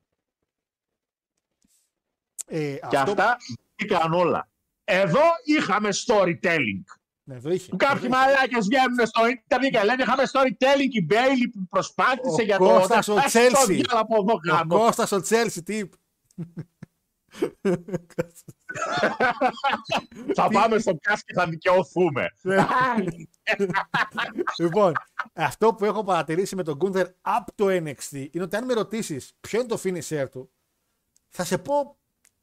[2.46, 3.36] Ε, Και αυτό- αυτά
[3.76, 4.48] βγήκαν όλα.
[4.84, 6.99] Εδώ είχαμε storytelling.
[7.30, 7.70] Ναι, εδώ είχε.
[7.70, 8.26] Που κάποιοι Εδώ είχε.
[8.26, 12.64] μαλάκες βγαίνουν στο ίντερνετ και λένε είχαμε storytelling η Μπέιλι που προσπάθησε Ο για το.
[12.64, 13.66] Κώστας ο Ας το Chelsea.
[13.66, 14.78] διάλα από εδώ Ο κάτω.
[14.78, 15.96] Κώστας ο Τσέλσι, τι είπε.
[20.34, 22.26] Θα πάμε στο καφ και θα δικαιωθούμε.
[22.40, 22.66] Ναι.
[24.58, 24.92] λοιπόν,
[25.32, 29.32] αυτό που έχω παρατηρήσει με τον Γκούντερ από το NXT είναι ότι αν με ρωτήσεις
[29.40, 30.50] ποιο είναι το finisher του,
[31.28, 31.96] θα σε πω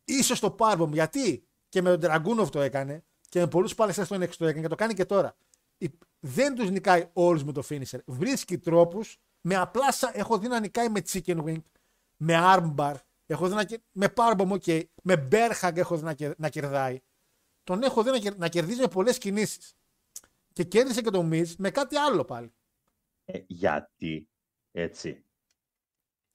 [0.05, 0.91] ίσως το Powerbomb.
[0.91, 4.61] Γιατί; Και με τον Dragunov το έκανε και με πολλούς παλαιστέ στο NXT το έκανε
[4.61, 5.35] και το κάνει και τώρα.
[5.77, 7.99] Η- Δεν τους νικάει όλους με το finisher.
[8.05, 9.91] Βρίσκει τρόπους με απλά.
[9.91, 11.61] σα- Έχω δει να νικάει με chicken wing,
[12.17, 12.93] με armbar,
[13.25, 16.49] έχω δει να, κε- με powerbomb, ok, με bear hug έχω δει να, κερ- να
[16.49, 16.99] κερδάει.
[17.63, 19.75] Τον έχω δει να, κερ- να κερδίζει με πολλές κινήσεις.
[20.53, 22.53] Και κέρδισε και τον Μιζ με κάτι άλλο πάλι.
[23.25, 24.29] Ε, γιατί
[24.71, 25.21] έτσι.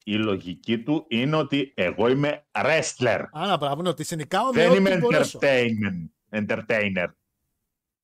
[0.05, 3.25] Η λογική του είναι ότι εγώ είμαι wrestler.
[3.33, 5.39] Άρα πράγμα είναι ότι σε νικάω με Δεν ό,τι είμαι μπορέσω.
[5.43, 7.07] entertainment, entertainer.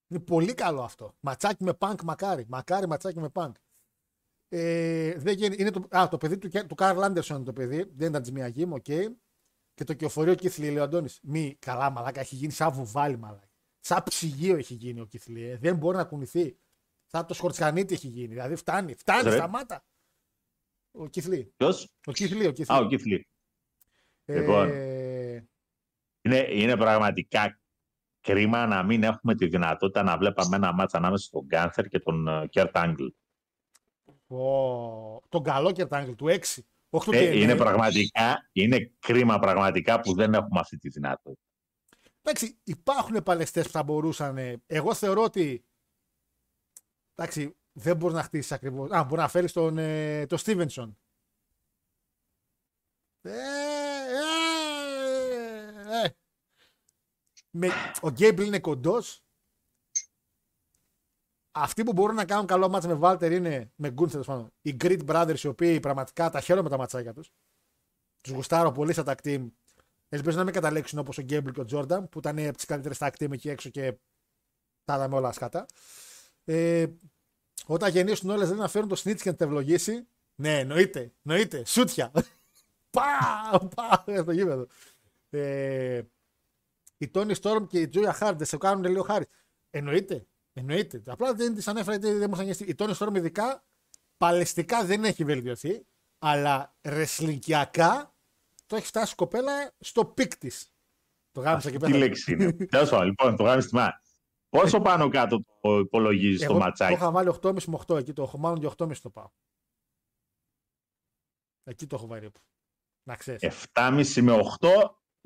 [0.08, 1.16] Είναι πολύ καλό αυτό.
[1.20, 2.44] Ματσάκι με πανκ, μακάρι.
[2.48, 3.56] Μακάρι ματσάκι με πανκ.
[4.48, 7.90] Ε, δεν γίνει, είναι το, α, το παιδί του, του Καρλ Άντερσον είναι το παιδί.
[7.96, 8.84] Δεν ήταν της μία γύμ, οκ.
[9.74, 11.18] Και το κυοφορεί ο Keith Lee, λέει ο Αντώνης.
[11.22, 13.48] Μη καλά, μαλάκα, έχει γίνει σαν βουβάλι, μαλάκα.
[13.80, 15.44] Σαν ψυγείο έχει γίνει ο Keith Lee.
[15.44, 15.56] Ε.
[15.56, 16.58] Δεν μπορεί να κουνηθεί.
[17.06, 18.26] Σαν το Σχορτσανίτη έχει γίνει.
[18.26, 19.36] Δηλαδή φτάνει, φτάνει, Ρε.
[19.36, 19.84] σταμάτα.
[20.90, 21.52] Ο Keith Lee.
[21.56, 22.76] Ποιος; Ο Keith Lee, ο Keith Lee.
[22.76, 23.20] Α, ο Keith Lee.
[24.24, 24.68] Ε, λοιπόν.
[26.22, 27.60] Είναι, είναι πραγματικά
[28.20, 32.48] κρίμα να μην έχουμε τη δυνατότητα να βλέπαμε ένα ματς ανάμεσα στον Γκάνθερ και τον
[32.48, 33.06] Kurt Angle.
[34.26, 36.62] Ω, τον καλό και τα του 6.
[36.90, 37.36] Όχι του Ε, TNA.
[37.36, 41.42] είναι πραγματικά, είναι κρίμα πραγματικά που δεν έχουμε αυτή τη δυνατότητα.
[42.22, 44.38] Εντάξει, υπάρχουν παλαιστές που θα μπορούσαν.
[44.38, 45.64] ε, Εγώ θεωρώ ότι.
[47.14, 48.90] Εντάξει, δεν μπορείς να χτίσεις ακριβώς.
[48.90, 50.98] Α, μπορείς να φέρεις τον ε, το Στίβενσον.
[53.20, 53.30] Ε,
[55.92, 56.08] ε, ε.
[57.59, 57.68] Με,
[58.00, 59.22] ο Γκέμπλ είναι κοντός.
[61.50, 64.52] Αυτοί που μπορούν να κάνουν καλό μάτσα με Βάλτερ είναι με Γκούνθερ πάνω.
[64.62, 67.32] Οι Grid Brothers, οι οποίοι πραγματικά τα χαίρομαι τα ματσάκια τους.
[68.22, 69.50] Τους γουστάρω πολύ στα tag team.
[70.09, 72.98] Ελπίζω να μην καταλέξουν όπως ο Γκέμπλ και ο Τζόρνταν που ήταν από τις καλύτερες
[73.00, 73.98] tag team εκεί έξω και
[74.84, 75.66] τα είδαμε όλα σκάτα.
[76.44, 76.86] Ε,
[77.66, 80.06] όταν γεννήσουν όλες, δεν να φέρουν το snitch και να τα ευλογήσει.
[80.34, 81.12] Ναι, εννοείται.
[81.24, 81.64] Εννοείται.
[81.64, 82.12] Σούτια.
[82.90, 84.66] Πάω, πάω στο γήπεδο.
[85.30, 86.02] Ε,
[86.99, 89.26] η Τόνι Στόρμ και η Τζούια Χάρντ σε κάνουν λίγο χάρη.
[89.70, 90.26] Εννοείται.
[90.53, 91.03] Εννοείται.
[91.07, 92.64] Απλά δεν τη ανέφερα γιατί δεν μου νοιαστεί.
[92.64, 93.64] Η Τόνι Στόρμ ειδικά
[94.16, 95.86] παλαιστικά δεν έχει βελτιωθεί,
[96.18, 98.14] αλλά ρεσλικιακά
[98.66, 100.72] το έχει φτάσει η κοπέλα στο peak της.
[101.32, 101.99] Το γάμησα και Τι πέρα.
[101.99, 102.53] λέξη είναι.
[102.66, 104.01] Τέλος πάντων, λοιπόν, το γάμησε τιμά.
[104.49, 106.92] Πόσο πάνω κάτω το υπολογίζεις το Εγώ το ματσάκι.
[106.92, 107.96] είχα βάλει 8,5 με 8.
[107.99, 109.30] Εκεί το έχω μάλλον και 8,5 το πάω.
[111.64, 112.30] Εκεί το έχω βάλει.
[113.03, 113.66] Να ξέρεις.
[113.72, 114.68] 7,5 με 8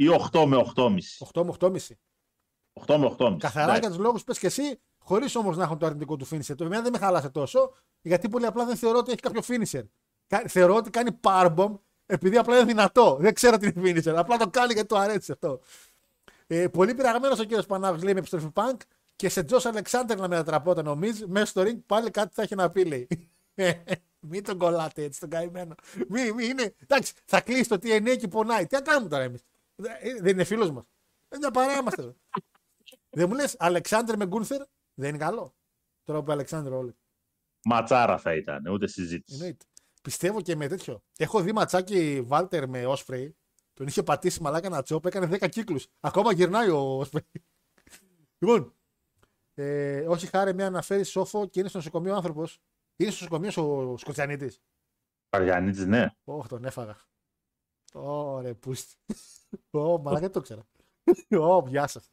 [0.02, 0.98] ή 8 με 8,5.
[1.32, 1.76] 8 με 8,5.
[2.86, 3.36] 8 με 8,5.
[3.38, 3.80] Καθαρά Εντάξει.
[3.80, 6.54] για τους λόγους που πες και εσύ, χωρίς όμως να έχουν το αρνητικό του finisher.
[6.56, 7.72] Το εμένα δεν με χαλάσε τόσο,
[8.02, 9.82] γιατί πολύ απλά δεν θεωρώ ότι έχει κάποιο finisher.
[10.26, 13.16] Κα- Θεωρώ ότι κάνει powerbomb επειδή απλά είναι δυνατό.
[13.20, 14.14] Δεν ξέρω τι είναι finisher.
[14.16, 15.60] Απλά το κάνει γιατί το αρέσει αυτό.
[16.46, 18.76] Ε, πολύ πειραγμένος ο κύριος Πανάγος λέει με επιστροφή Punk
[19.16, 22.70] και σε Τζος Αλεξάνδρ να μετατραπόταν νομίζει μέσα στο ring πάλι κάτι θα έχει να
[22.70, 23.08] πει λέει.
[24.20, 25.74] Μην τον κολλάτε έτσι τον καημένο.
[26.08, 26.74] Μη, μη είναι.
[26.82, 28.66] Εντάξει, θα κλείσει το TNA και πονάει.
[28.66, 29.40] Τι να κάνουμε τώρα εμείς;
[30.20, 30.84] Δεν είναι φίλος μας.
[31.28, 32.02] Δεν μια παρέα είμαστε.
[33.16, 34.62] Δεν μου λες Αλεξάνδρ με Γκούνθερ
[34.94, 35.54] δεν είναι καλό.
[36.04, 36.96] Τώρα που είπε Αλεξάνδρ όλοι.
[37.64, 39.36] Ματσάρα θα ήταν, ούτε συζήτηση.
[39.36, 39.64] Εννοείται.
[40.02, 41.02] Πιστεύω και με τέτοιο.
[41.18, 43.36] Έχω δει ματσάκι Βάλτερ με Όσπρεϊ.
[43.74, 45.86] Τον είχε πατήσει μαλάκα ένα τσόπ, έκανε 10 κύκλους.
[46.00, 47.28] Ακόμα γυρνάει ο Όσπρεϊ.
[48.40, 48.74] λοιπόν.
[49.54, 52.58] Ε, όχι χάρη μια αναφέρει σόφο και είναι στο νοσοκομείο άνθρωπος.
[52.96, 54.56] Είναι στο νοσοκομείο ο Σκοτσιανίτη.
[55.28, 56.06] Παριανίτης, ναι.
[56.24, 56.96] Όχι, τον έφαγα.
[57.92, 58.94] Ωραία, πούστη.
[59.70, 60.66] Ω, μαλάκα δεν το ήξερα.
[61.44, 62.10] Ω, γεια σας.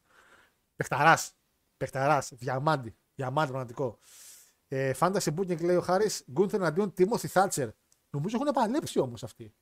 [0.76, 1.32] Πεχταράς.
[1.76, 2.32] Πεχταράς.
[2.34, 2.96] Διαμάντι.
[3.14, 3.98] Διαμάντι πραγματικό.
[4.68, 7.70] Ε, Fantasy Booking λέει ο Χάρης Γκούνθερ εναντίον Τίμωθη Θάτσερ.
[8.10, 9.54] Νομίζω έχουν παλέψει όμως αυτοί.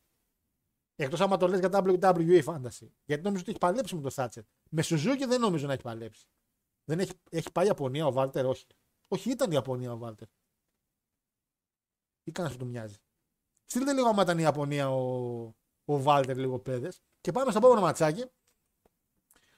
[0.96, 2.88] Εκτός άμα το λες για WWE Fantasy.
[3.04, 4.42] Γιατί νομίζω ότι έχει παλέψει με τον Θάτσερ.
[4.70, 6.26] Με Σουζούκι δεν νομίζω να έχει παλέψει.
[6.84, 8.66] Δεν έχει, έχει πάει Ιαπωνία ο Βάλτερ, όχι.
[9.08, 10.28] Όχι, ήταν η Ιαπωνία ο Βάλτερ.
[12.24, 12.96] Ή κανένας που του μοιάζει.
[13.64, 15.54] Στείλτε λίγο άμα ήταν η Ιαπωνία ο,
[15.90, 17.00] ο Βάλτερ λίγο παιδες.
[17.20, 18.24] Και πάμε στο επόμενο ματσάκι.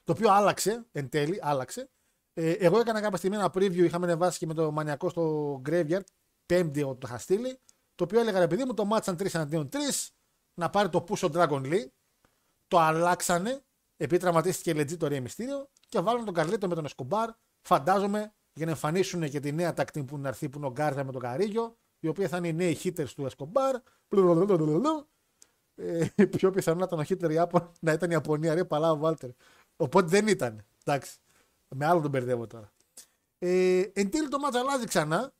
[0.03, 1.89] Το οποίο άλλαξε εν τέλει, άλλαξε.
[2.33, 6.03] Ε, εγώ έκανα κάποια στιγμή ένα preview, είχαμε ανεβάσει και με το μανιακό στο Graveyard,
[6.45, 7.59] πέμπτη το είχα στείλει.
[7.95, 9.77] Το οποίο έλεγα ρε παιδί μου, το match ήταν 3 εναντίον 3,
[10.53, 11.85] να πάρει το push ο Dragon Lee.
[12.67, 13.61] Το αλλάξανε,
[13.97, 17.27] επειδή τραυματίστηκε legit το Rey Mysterio και βάλουν τον Καρλίτο με τον Escobar.
[17.61, 20.67] Φαντάζομαι για να εμφανίσουν και τη νέα tag team που είναι να έρθει που είναι
[20.67, 23.75] ο Γκάρζα με τον Καρίγιο, η οποία θα είναι οι νέοι hitters του Escobar.
[25.81, 28.97] Ε, πιο πιθανό να ήταν ο Hitler Ιάπων να ήταν η Ιαπωνία, ρε παλά ο
[28.97, 29.29] Βάλτερ.
[29.75, 30.65] Οπότε δεν ήταν.
[30.83, 31.17] Εντάξει.
[31.75, 32.71] Με άλλο τον μπερδεύω τώρα.
[33.37, 35.33] Ε, εν τέλει το ματς αλλάζει ξανά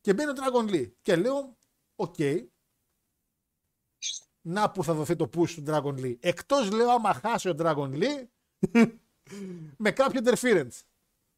[0.00, 0.90] και μπαίνει ο Dragon Lee.
[1.02, 1.56] Και λέω,
[1.96, 2.14] οκ.
[4.40, 6.16] Να που θα δοθεί το push του Dragon Lee.
[6.20, 8.26] Εκτός λέω άμα χάσει ο Dragon Lee
[9.84, 10.80] με κάποιο interference.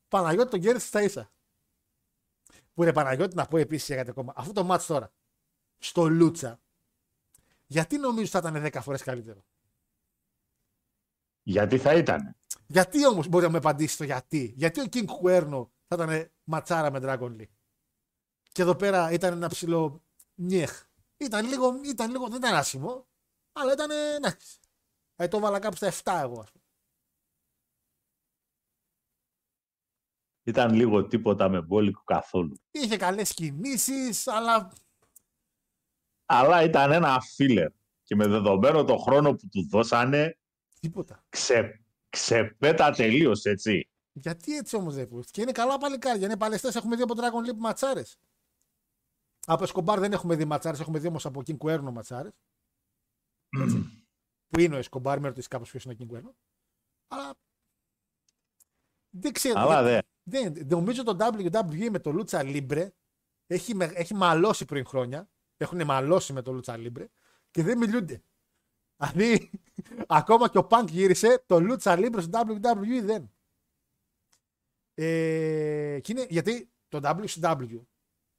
[0.08, 1.32] Παναγιώτη τον κέρδισε στα ίσα.
[2.74, 4.32] Που είναι Παναγιώτη να πω επίσης για κάτι ακόμα.
[4.36, 5.12] Αυτό το μάτς τώρα
[5.78, 6.60] στο Λούτσα
[7.70, 9.44] γιατί νομίζω θα ήταν 10 φορές καλύτερο;
[11.42, 12.36] Γιατί θα ήταν.
[12.66, 16.90] Γιατί όμως μπορεί να με απαντήσεις το γιατί; Γιατί ο King Cuerno θα ήταν ματσάρα
[16.90, 17.48] με Dragon Lee.
[18.52, 20.04] Και εδώ πέρα ήταν ένα ψηλό
[20.34, 20.88] νιέχ.
[21.16, 23.08] Ήταν λίγο, ήταν λίγο, δεν ήταν άσχημο,
[23.52, 24.58] αλλά ήταν εντάξει.
[25.16, 26.64] Ε, το βάλα κάπου στα 7 εγώ, ας πούμε.
[30.42, 32.56] Ήταν λίγο τίποτα με μπόλικο καθόλου.
[32.70, 34.72] Είχε καλές κινήσεις, αλλά
[36.32, 37.68] Αλλά ήταν ένα filler.
[38.02, 40.38] Και με δεδομένο το χρόνο που του δώσανε,
[40.80, 41.24] τίποτα.
[41.28, 43.90] ξε, ξεπέτα τελείως έτσι.
[44.12, 45.30] Γιατί έτσι όμως δεν พู τει.
[45.30, 46.24] Και είναι καλά παλικάρια.
[46.26, 46.74] Είναι παλαιστές.
[46.76, 48.16] Έχουμε δει από Dragon League ματσάρες.
[49.46, 50.80] Από Escobar δεν έχουμε δει ματσάρες.
[50.80, 52.32] Έχουμε δει όμως από King Cuerno ματσάρες.
[54.48, 56.32] που είναι ο Escobar, με ρωτήσεις κάπως ποιος είναι ο King Cuerno.
[57.08, 57.34] Αλλά.
[59.10, 59.58] Δεν ξέρω.
[59.60, 60.54] Αλλά δεν- δεν.
[60.54, 62.88] δεν, νομίζω το WWE με το Lucha Libre
[63.46, 65.28] έχει, με- έχει μαλώσει πριν χρόνια.
[65.60, 67.04] Έχουν μαλώσει με το Lucha Libre
[67.50, 68.22] και δεν μιλούνται.
[68.96, 69.50] Δηλαδή,
[70.20, 73.32] ακόμα και ο Punk γύρισε, το Lucha Libre στο WWE δεν.
[74.94, 77.80] Ε, και είναι, γιατί το WCW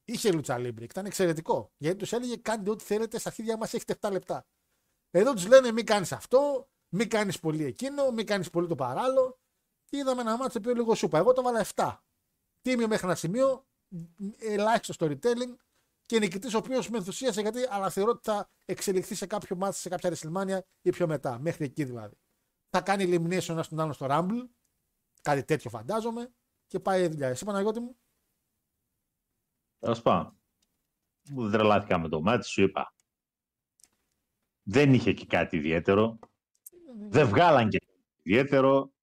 [0.04, 1.72] είχε λούτσα λίμπρε και ήταν εξαιρετικό.
[1.78, 4.46] Γιατί τους έλεγε κάντε ό,τι θέλετε, στα αρχίδια μας έχετε 7 λεπτά.
[5.12, 9.40] Εδώ τους λένε μην κάνεις αυτό, μην κάνεις πολύ εκείνο, μην κάνεις πολύ το παράλληλο.
[9.86, 11.18] Και είδαμε ένα μάτσο που λίγο σούπα.
[11.18, 11.98] Εγώ το βάλα 7.
[12.62, 13.66] Τίμιο μέχρι ένα σημείο,
[14.40, 15.56] ελάχιστο storytelling
[16.12, 19.80] και νικητής ο οποίος με ενθουσίασε γιατί αλλά θεωρώ ότι θα εξελιχθεί σε κάποιο μάτσο,
[19.80, 21.40] σε κάποια WrestleMania ή πιο μετά.
[21.40, 22.16] Μέχρι εκεί δηλαδή.
[22.70, 24.50] Θα κάνει elimination ένα τον άλλον στο Rumble.
[25.22, 26.34] Κάτι τέτοιο φαντάζομαι.
[26.68, 27.28] Και πάει η δουλειά.
[27.28, 27.98] Εσύ Παναγιώτη μου.
[29.80, 30.40] Τέλος πάντων.
[31.30, 32.94] Μου δεν τρελάθηκα με το μάτι, σου είπα.
[34.64, 36.20] Δεν είχε και κάτι ιδιαίτερο.
[37.10, 38.94] Δεν βγάλαν και κάτι ιδιαίτερο.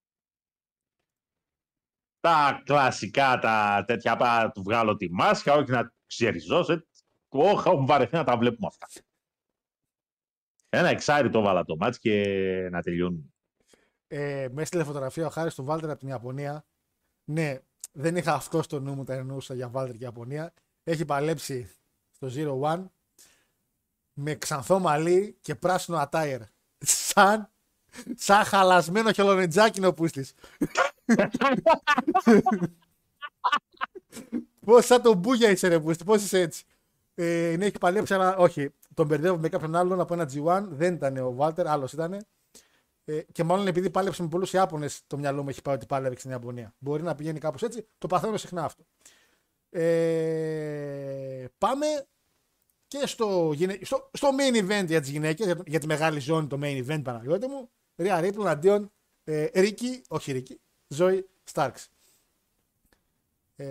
[2.20, 6.82] Τα κλασικά, τα τέτοια, πά, του βγάλω τη μάσκα, όχι να ξεριζώσω.
[7.28, 8.88] Όχι, έχουμε βαρεθεί να τα βλέπουμε αυτά.
[10.68, 12.22] Ένα εξάρι το έβαλα το μάτς και
[12.70, 13.32] να τελειώνουν.
[14.06, 16.64] Ε, με έστειλε φωτογραφία ο Χάρης του Βάλτερ από την Ιαπωνία.
[17.24, 17.58] Ναι,
[17.92, 20.52] δεν είχα αυτό στο νου μου, τα εννοούσα για Βάλτερ και Ιαπωνία.
[20.84, 21.70] Έχει παλέψει
[22.10, 22.84] στο Zero One
[24.12, 26.40] με ξανθό μαλλί και πράσινο ατάιρ.
[26.78, 27.50] Σαν,
[28.14, 30.34] σαν χαλασμένο χελονετζάκινο πούστης.
[34.64, 36.64] Πώς σαν τον Μπούγια είσαι ρε πούστη, πώς είσαι έτσι.
[37.20, 38.70] Ε, ναι, έχει παλέψει, αλλά όχι.
[38.94, 40.64] Τον μπερδεύω με κάποιον άλλον από ένα G1.
[40.70, 42.26] Δεν ήταν ο Βάλτερ, άλλος ήταν.
[43.04, 46.16] Ε, και μάλλον επειδή πάλεψε με πολλούς Ιάπωνες, το μυαλό μου έχει πάει ότι πάλευε
[46.18, 46.74] στην Ιαπωνία.
[46.78, 47.86] Μπορεί να πηγαίνει κάπως έτσι.
[47.98, 48.84] Το παθαίνω συχνά αυτό.
[49.70, 51.86] Ε, πάμε
[52.88, 56.20] και στο, γυναι- στο, στο main event για τις γυναίκες, για, το- για τη μεγάλη
[56.20, 57.70] ζώνη, το main event Παναγιώτη μου.
[57.96, 58.92] Ρία Ρίπλ αντίον
[59.24, 61.88] ε, Ρίκη, όχι Ρίκη, Ζωή Στάρξ.
[63.56, 63.66] Ε,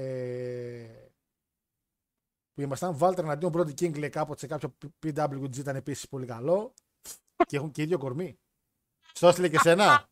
[2.57, 2.97] που ήμασταν.
[2.97, 6.73] Βάλτερ εναντίον πρώτη King λέει κάποτε σε κάποιο PWG ήταν επίσης πολύ καλό.
[7.47, 8.39] και έχουν και ίδιο κορμί.
[9.13, 10.09] Στο έστειλε και σένα.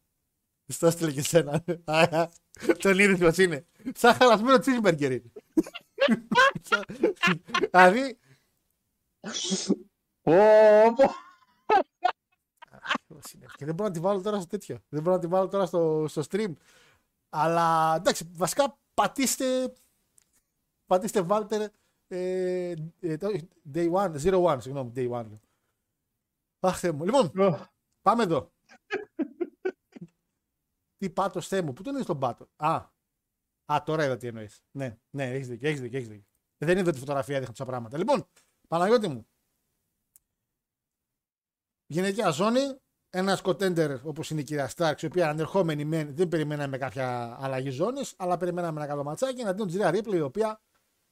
[0.67, 1.63] Στο έστειλε και σένα.
[1.85, 2.29] Α,
[2.81, 3.65] Τον είδες ποιος είναι.
[3.95, 5.31] Σαν χαλασμένο τσίσμπεργκερ είναι.
[7.71, 8.19] Δηλαδή.
[10.21, 10.33] Πω,
[10.95, 11.13] πω.
[13.57, 14.79] Και δεν μπορώ να τη βάλω τώρα στο τέτοιο.
[14.89, 16.53] Δεν μπορώ να τη βάλω τώρα στο, στο stream.
[17.29, 19.73] Αλλά εντάξει, βασικά πατήστε.
[20.85, 21.69] Πατήστε Βάλτερ.
[22.07, 23.39] Ε, ε, το-
[23.73, 25.25] day one, zero one, συγγνώμη, day one.
[25.27, 25.39] λέω.
[26.59, 27.05] Αχ, Θεέ μου.
[27.05, 27.31] Λοιπόν,
[28.01, 28.51] πάμε εδώ.
[30.97, 32.75] τι πάτος Θεέ μου, πού τον είδες τον πάτο; Α,
[33.65, 34.63] α τώρα είδα τι εννοείς.
[34.71, 36.25] Ναι, ναι, έχεις δίκιο, έχεις δίκιο, έχεις δίκιο.
[36.57, 37.97] Δεν είδα τη φωτογραφία, δείχνει τόσα πράγματα.
[37.97, 38.27] Λοιπόν,
[38.67, 39.27] Παναγιώτη μου.
[41.87, 42.59] Γυναικεία ζώνη,
[43.09, 47.69] ένας κοτέντερ όπως είναι η κυρία Στάρξ, η οποία ανερχόμενη μεν δεν περιμέναμε κάποια αλλαγή
[47.69, 49.41] ζώνης, αλλά περιμέναμε ένα καλό ματσάκι.
[49.41, 50.61] Εναντίον τη Ρία Ρίπλη, η οποία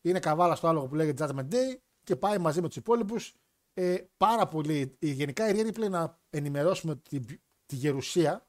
[0.09, 3.33] είναι καβάλα στο άλογο που λέγεται Judgment Day και πάει μαζί με τους υπόλοιπους.
[3.73, 4.95] Ε, πάρα πολύ.
[4.99, 7.19] ε, Γενικά η Ρία Ρίπλη να ενημερώσουμε τη,
[7.65, 8.47] τη γερουσία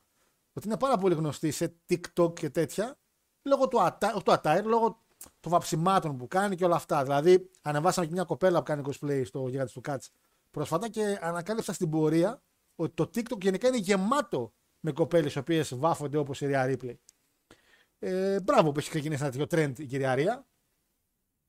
[0.52, 2.98] ότι είναι πάρα πολύ γνωστή σε TikTok και τέτοια
[3.42, 5.02] λόγω του, ατα, όχι του attire, λόγω
[5.40, 7.02] των βαψιμάτων που κάνει και όλα αυτά.
[7.02, 10.10] Δηλαδή, ανεβάσαμε και μια κοπέλα που κάνει cosplay στο γίγαντα του Κάτς
[10.50, 12.42] πρόσφατα και ανακάλυψα στην πορεία
[12.74, 17.00] ότι το TikTok γενικά είναι γεμάτο με κοπέλες οι οποίες βάφονται όπως η Ρία Ρίπλη.
[17.98, 20.46] Ε, μπράβο που έχει ξεκινήσει ένα τέτοιο trend η κυρία Ρία,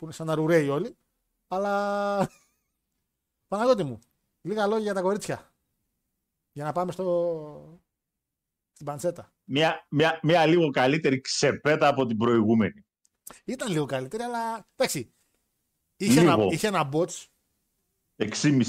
[0.05, 0.97] που είναι σαν να ρουρέει όλοι.
[1.47, 2.29] Αλλά.
[3.47, 3.99] Παναγιώτη μου,
[4.41, 5.53] λίγα λόγια για τα κορίτσια.
[6.51, 7.79] Για να πάμε στο.
[8.73, 9.33] στην παντσέτα.
[9.43, 12.85] Μια, μια, μια λίγο καλύτερη ξεπέτα από την προηγούμενη.
[13.45, 15.13] Ήταν λίγο καλύτερη, αλλά εντάξει.
[15.97, 16.49] Είχε, ένα, Λίγο.
[16.51, 17.25] είχε ένα bots.
[18.17, 18.61] 6,5.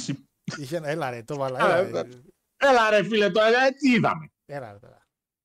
[0.58, 1.58] Είχε ένα, έλα ρε, το βάλα.
[1.58, 2.08] Α, Έλα, ρε,
[2.56, 4.32] Έλα ρε φίλε, τώρα ε, τι είδαμε.
[4.46, 4.78] έλα, ρε,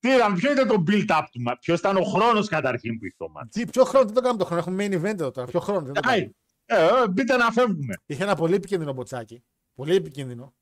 [0.01, 0.15] τώρα.
[0.15, 3.15] Τι είδαμε, ποιο ήταν το build-up του μα, ποιος ήταν ο χρόνος καταρχήν που είχε
[3.17, 3.49] το μάτι.
[3.49, 4.61] Τι, ποιο χρόνο, δεν το κάνουμε το χρόνο.
[4.61, 5.47] Έχουμε main event εδώ τώρα.
[5.47, 5.85] Ποιο χρόνο.
[5.85, 6.33] Δεν το κάνουμε.
[6.65, 7.93] Ε, ε, μπείτε να φεύγουμε.
[8.05, 9.43] Είχε ένα πολύ επικίνδυνο μποτσάκι.
[9.73, 10.53] Πολύ επικίνδυνο.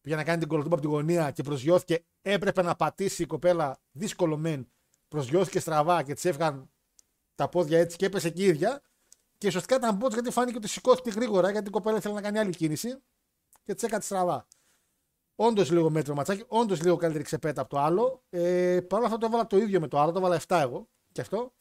[0.00, 2.04] Πήγε να κάνει την κολοτούμπα από τη γωνία και προσγειώθηκε.
[2.22, 4.72] Έπρεπε να πατήσει η κοπέλα δύσκολο μεν.
[5.08, 6.70] Προσγειώθηκε στραβά και της έφυγαν
[7.34, 8.82] τα πόδια έτσι και έπεσε εκεί η ίδια.
[9.38, 12.38] Και ουσιαστικά ήταν μπότ γιατί φάνηκε ότι σηκώθηκε γρήγορα γιατί η κοπέλα ήθελε να κάνει
[12.38, 13.02] άλλη κίνηση
[13.64, 14.46] και της έκανε στραβά.
[15.42, 18.22] Όντως λίγο μέτρο ματσάκι, όντως λίγο καλύτερη ξεπέτα από το άλλο.
[18.30, 20.88] Ε, Παρ' όλα αυτά το έβαλα το ίδιο με το άλλο, το έβαλα 7 εγώ
[21.12, 21.54] και αυτό.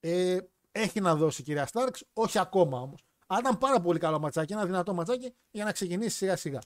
[0.00, 0.38] Ε,
[0.72, 3.04] έχει να δώσει η κυρία Στάρξ, όχι ακόμα όμως.
[3.26, 6.58] Αλλά ήταν πάρα πολύ καλό ματσάκι, ένα δυνατό ματσάκι για να ξεκινήσει σιγά σιγά.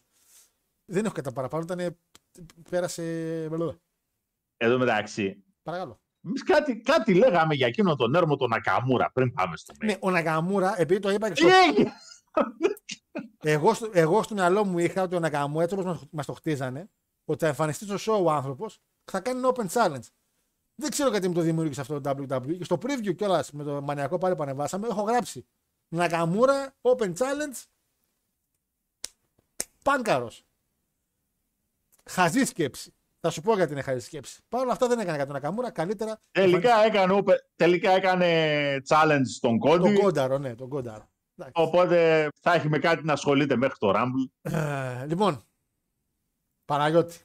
[0.85, 1.99] Δεν έχω κατά παραπάνω, ήταν.
[2.70, 3.03] Πέρασε.
[3.51, 3.72] μπλε.
[4.57, 6.01] Εδώ μεταξύ, Παρακαλώ.
[6.27, 10.11] εμείς κάτι, κάτι λέγαμε για εκείνο τον έρμο τον Ακαμούρα πριν πάμε στο Ναι, ο
[10.11, 11.93] Ναγκαμούρα, επειδή το είπα και Τι στο, έγινε;
[13.39, 16.91] Εγώ, στο, εγώ στο μυαλό μου είχα ότι ο Ναγκαμούρα, έτσι όπω μας το χτίζανε,
[17.25, 20.07] ότι θα εμφανιστεί στο show ο άνθρωπος, θα κάνει ένα open challenge.
[20.75, 22.57] Δεν ξέρω γιατί μου το δημιούργησε αυτό το WWE.
[22.59, 25.47] Και στο preview κιόλας με το μανιακό πάλι που ανεβάσαμε, έχω γράψει
[25.89, 27.62] Ναγκαμούρα, open challenge,
[29.85, 30.31] πάνκαρο.
[32.11, 32.95] Χαζή σκέψη.
[33.21, 34.43] Θα σου πω γιατί είναι χαζή σκέψη.
[34.49, 35.71] Παρ' όλα αυτά δεν έκανε κάτι ο Νακαμούρα.
[35.71, 36.21] Καλύτερα.
[36.31, 38.27] Τελικά έκανε, open- τελικά έκανε
[38.89, 40.01] challenge στον Τον Κόντι.
[40.01, 41.09] Κόνταρο, ναι, τον Κόνταρο.
[41.37, 41.62] Εντάξει.
[41.62, 44.51] Οπότε θα έχει με κάτι να ασχολείται μέχρι το Rumble.
[44.53, 45.45] Ε, λοιπόν,
[46.64, 47.18] Παναγιώτη.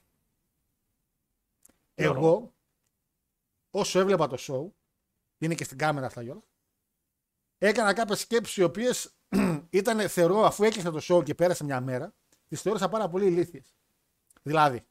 [1.95, 2.27] Γιώργο.
[2.27, 2.53] Εγώ,
[3.69, 4.71] όσο έβλεπα το show,
[5.37, 6.47] είναι και στην κάμερα αυτά Γιώργο,
[7.57, 9.17] έκανα κάποιες σκέψεις οι οποίες
[9.69, 12.13] ήταν, θεωρώ, αφού έκλεισα το show και πέρασε μια μέρα,
[12.47, 13.75] τις θεώρησα πάρα πολύ ηλίθιες.
[14.41, 14.87] Δηλαδή,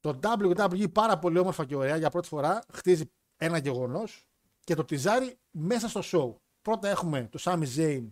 [0.00, 4.26] το WWE πάρα πολύ όμορφα και ωραία για πρώτη φορά χτίζει ένα γεγονός
[4.60, 6.45] και το τυζάρει μέσα στο show.
[6.66, 8.08] Πρώτα έχουμε το Sami Zayn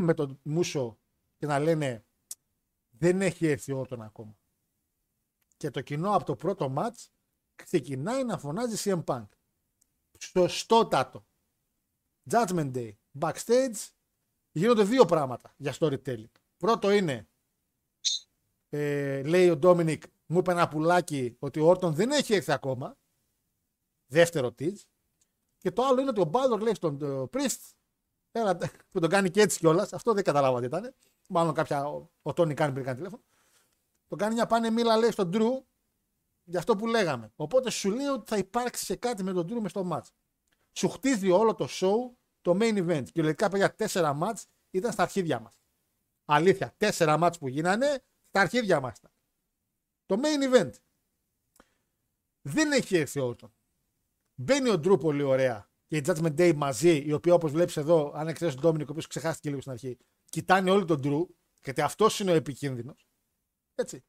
[0.00, 0.98] με τον Μούσο
[1.36, 2.04] και να λένε
[2.90, 4.38] δεν έχει έρθει ο Όρτον ακόμα.
[5.56, 7.06] Και το κοινό από το πρώτο match
[7.54, 9.26] ξεκινάει να φωνάζει CM Punk.
[10.18, 11.26] Σωστότατο.
[12.30, 12.92] Judgment Day.
[13.18, 13.88] Backstage
[14.52, 16.32] γίνονται δύο πράγματα για storytelling.
[16.56, 17.28] Πρώτο είναι,
[18.68, 22.98] ε, λέει ο Ντόμινικ, μου είπε ένα πουλάκι ότι ο Όρτον δεν έχει έρθει ακόμα.
[24.06, 24.91] Δεύτερο tease.
[25.62, 27.70] Και το άλλο είναι ότι ο Μπάλορ λέει στον ε, Priest,
[28.32, 28.58] έλα,
[28.90, 29.92] που τον κάνει και έτσι κιόλας.
[29.92, 30.94] Αυτό δεν καταλάβα τι ήταν.
[31.28, 33.22] Μάλλον κάποια, ο, ο Τόνι κάνει πριν κάνει τηλέφωνο.
[34.08, 35.62] Τον κάνει μια πάνε μίλα λέει στον Drew
[36.44, 37.32] για αυτό που λέγαμε.
[37.36, 40.08] Οπότε σου λέει ότι θα υπάρξει σε κάτι με τον Drew με στο match.
[40.72, 43.04] Σου χτίζει όλο το show το main event.
[43.12, 45.60] Και λογικά παιδιά τέσσερα match ήταν στα αρχίδια μας.
[46.24, 49.00] Αλήθεια, τέσσερα match που γίνανε στα αρχίδια μας.
[50.06, 50.72] Το main event.
[52.42, 53.54] Δεν έχει έρθει ο Όρτον.
[54.42, 58.12] Μπαίνει ο Drew πολύ ωραία και η Judgment Day μαζί, οι οποίοι όπως βλέπεις εδώ,
[58.14, 61.26] αν εξαιρέσει τον Ντόμινικ, ο οποίος ξεχάστηκε λίγο στην αρχή, κοιτάνε όλοι τον Drew,
[61.64, 63.08] γιατί αυτός είναι ο επικίνδυνος.
[63.74, 64.04] Έτσι.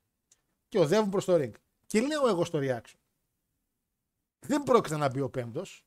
[0.68, 1.52] Και οδεύουν προς το ring.
[1.86, 3.00] Και λέω εγώ στο reaction.
[4.40, 5.86] Δεν πρόκειται να μπει ο πέμπτος.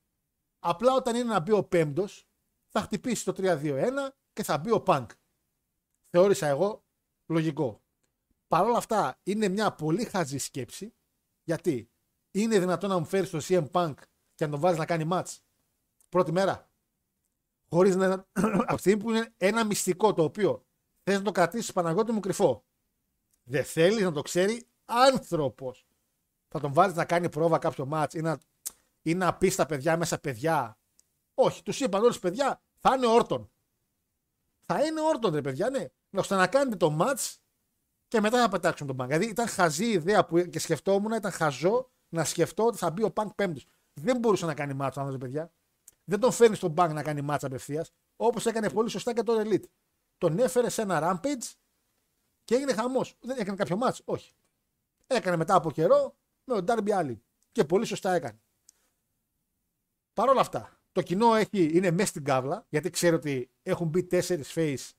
[0.58, 2.28] Απλά όταν είναι να μπει ο πέμπτος,
[2.68, 5.06] θα χτυπήσει το 3-2-1 και θα μπει ο Punk.
[6.10, 6.84] Θεώρησα εγώ
[7.26, 7.82] λογικό.
[8.46, 10.94] Παρ' όλα αυτά είναι μια πολύ χαζή σκέψη.
[11.42, 11.90] Γιατί
[12.30, 13.94] είναι δυνατόν να μου φέρει το CM Punk
[14.36, 15.36] και να τον βάζεις να κάνει match
[16.08, 16.70] πρώτη μέρα.
[17.68, 18.08] Χωρίς να.
[18.66, 20.66] από τη στιγμή που είναι ένα μυστικό το οποίο
[21.02, 22.64] θες να το κρατήσεις Παναγιώτη μου κρυφό.
[23.42, 25.86] Δεν θέλεις να το ξέρει άνθρωπος.
[26.48, 28.38] Θα τον βάλεις να κάνει πρόβα κάποιο match ή να,
[29.02, 30.78] ή να πει στα παιδιά μέσα παιδιά.
[31.34, 33.50] Όχι, τους είπαν όλους παιδιά, θα είναι όρτον.
[34.60, 35.86] Θα είναι όρτον, ρε παιδιά, ναι.
[36.10, 37.34] Να ώστε να κάνετε το match
[38.08, 39.06] και μετά θα πετάξουν τον Punk.
[39.06, 43.02] Δηλαδή ήταν χαζή η ιδέα που και σκεφτόμουν, ήταν χαζό να σκεφτώ ότι θα μπει
[43.02, 43.66] ο Punk πέμπτος.
[44.00, 45.52] Δεν μπορούσε να κάνει match ο άνθρωπος, παιδιά.
[46.04, 49.40] Δεν τον φέρνει στον Punk να κάνει match απευθείας, όπως έκανε πολύ σωστά και το
[49.40, 49.64] Elite.
[50.18, 51.52] Τον έφερε σε ένα rampage
[52.44, 53.16] και έγινε χαμός.
[53.20, 54.32] Δεν έκανε κάποιο match, όχι.
[55.06, 57.18] Έκανε μετά από καιρό με τον Darby Allin.
[57.52, 58.40] Και πολύ σωστά έκανε.
[60.12, 64.04] Παρ' όλα αυτά, το κοινό έχει, είναι μέσα στην κάβλα, γιατί ξέρει ότι έχουν μπει
[64.04, 64.90] τέσσερις face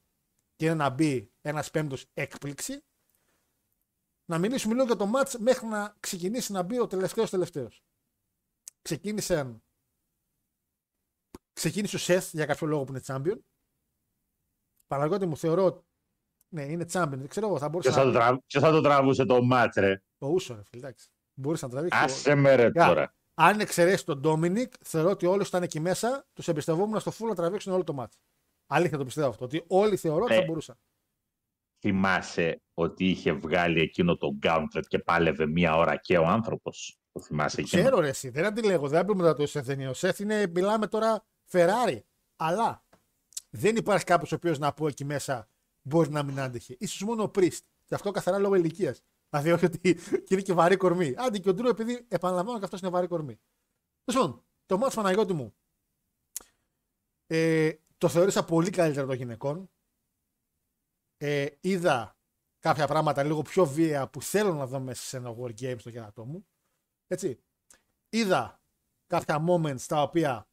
[0.56, 2.84] και είναι να μπει ένας πέμπτος έκπληξη.
[4.26, 7.84] Να μιλήσουμε λίγο για το match μέχρι να ξεκινήσει να μπει ο τελευταίος τελευταίος.
[8.92, 9.64] Ξεκίνησαν.
[11.54, 13.38] Ξεκίνησε ο Σεθ για κάποιο λόγο που είναι champion.
[14.88, 15.86] Παναγιώτη μου θεωρώ.
[16.54, 17.10] Ναι, είναι champion.
[17.18, 17.58] Δεν ξέρω εγώ.
[17.58, 18.12] Θα μπορούσε Ποιο θα, να.
[18.12, 20.02] το τραβ- ποιος θα το τραβούσε το μάτς, ρε.
[20.18, 20.82] Το ούσο, ρε φίλε.
[20.82, 21.10] Εντάξει.
[21.34, 22.00] Μπορούσε να τραβήξει.
[22.04, 22.86] Άσε με ρε Γεια.
[22.88, 23.16] τώρα.
[23.34, 27.36] Αν εξαιρέσει τον Ντόμινικ, θεωρώ ότι όλοι ήταν εκεί μέσα, τους εμπιστευόμουν στο full να
[27.36, 28.18] τραβήξουν όλο το μάτι.
[28.68, 29.46] Αλήθεια το πιστεύω αυτό.
[29.46, 30.46] Ότι όλοι θεωρώ ότι θα Ε.
[30.46, 30.78] μπορούσαν.
[31.80, 37.24] Θυμάσαι ότι είχε βγάλει εκείνο το gauntlet και πάλευε μία ώρα και ο άνθρωπος; Το
[37.24, 37.82] θυμάσαι εκείνο.
[37.82, 38.88] Ξέρω ρε, εσύ, δεν αντιλέγω.
[38.88, 39.90] Δεν πούμε το Σεφ δεν είναι.
[39.90, 42.00] Ο Σεφ είναι, μιλάμε τώρα Ferrari.
[42.36, 42.84] Αλλά
[43.50, 45.50] δεν υπάρχει κάποιος ο οποίος να πω εκεί μέσα
[45.82, 46.78] μπορεί να μην άντεχε.
[46.88, 47.66] σω μόνο ο Πρίστ.
[47.86, 49.02] Και αυτό καθαρά λόγω ηλικίας.
[49.30, 51.14] Δηλαδή, όχι ότι και είναι και βαρύ κορμί.
[51.18, 53.40] Άντε και ο Ντρού, επειδή επαναλαμβάνω και αυτός είναι βαρύ κορμί.
[54.04, 55.56] Λοιπόν, το μάτς Παναγιώτη μου
[57.28, 59.72] ε, το θεώρησα πολύ καλύτερο των γυναικών.
[61.18, 62.18] Ε, είδα
[62.60, 65.92] κάποια πράγματα λίγο πιο βία που θέλω να δω μέσα σε ένα War Games στο
[65.92, 66.48] κερατό μου.
[67.08, 67.44] Έτσι.
[68.10, 68.62] Είδα
[69.08, 70.48] κάποια moments τα οποία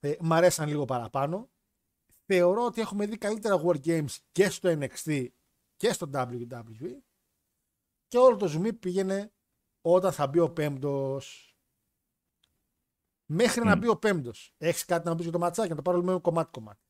[0.00, 1.50] ε, μ' αρέσαν λίγο παραπάνω.
[2.26, 5.28] Θεωρώ ότι έχουμε δει καλύτερα War Games και στο NXT
[5.76, 6.96] και στο WWE.
[8.08, 9.32] Και όλο το zoom πήγαινε
[9.80, 11.56] όταν θα μπει ο πέμπτος.
[13.26, 13.78] Μέχρι να Μμ.
[13.78, 14.54] μπει ο πέμπτος.
[14.58, 16.80] Έχεις κάτι να πεις για το ματσάκι, να το πάρω λίγο κομμάτι-κομμάτι.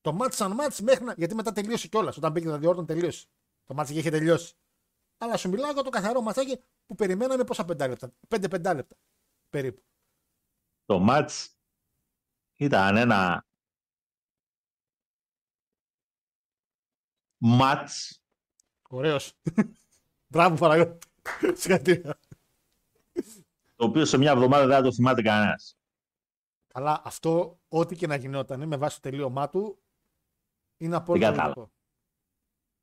[0.00, 1.12] Το μάτς σαν μάτς μέχρι να...
[1.12, 2.16] Γιατί μετά τελείωσε κιόλας.
[2.16, 3.26] Όταν μπήκε τα διόρτων τελείωσε.
[3.64, 4.54] Το μάτς είχε τελειώσει.
[5.22, 8.12] Αλλά σου μιλάω για το καθαρό ματσάκι που περιμέναμε πόσα πεντάλεπτα.
[8.28, 8.96] Πέντε πεντάλεπτα
[9.50, 9.82] περίπου.
[10.84, 11.56] Το μάτς
[12.56, 13.46] ήταν ένα
[17.38, 18.22] μάτς
[18.88, 19.34] Ωραίος.
[20.32, 21.06] Μπράβο Παναγιώτη.
[21.60, 22.18] Συγχαρητήρια.
[23.76, 25.76] το οποίο σε μια εβδομάδα δεν θα το θυμάται κανένας.
[26.72, 29.82] Αλλά αυτό, ό,τι και να γινόταν με βάση το τελείωμά του,
[30.76, 31.54] είναι απόλυτα κατάλαβα.
[31.56, 31.72] λογικό.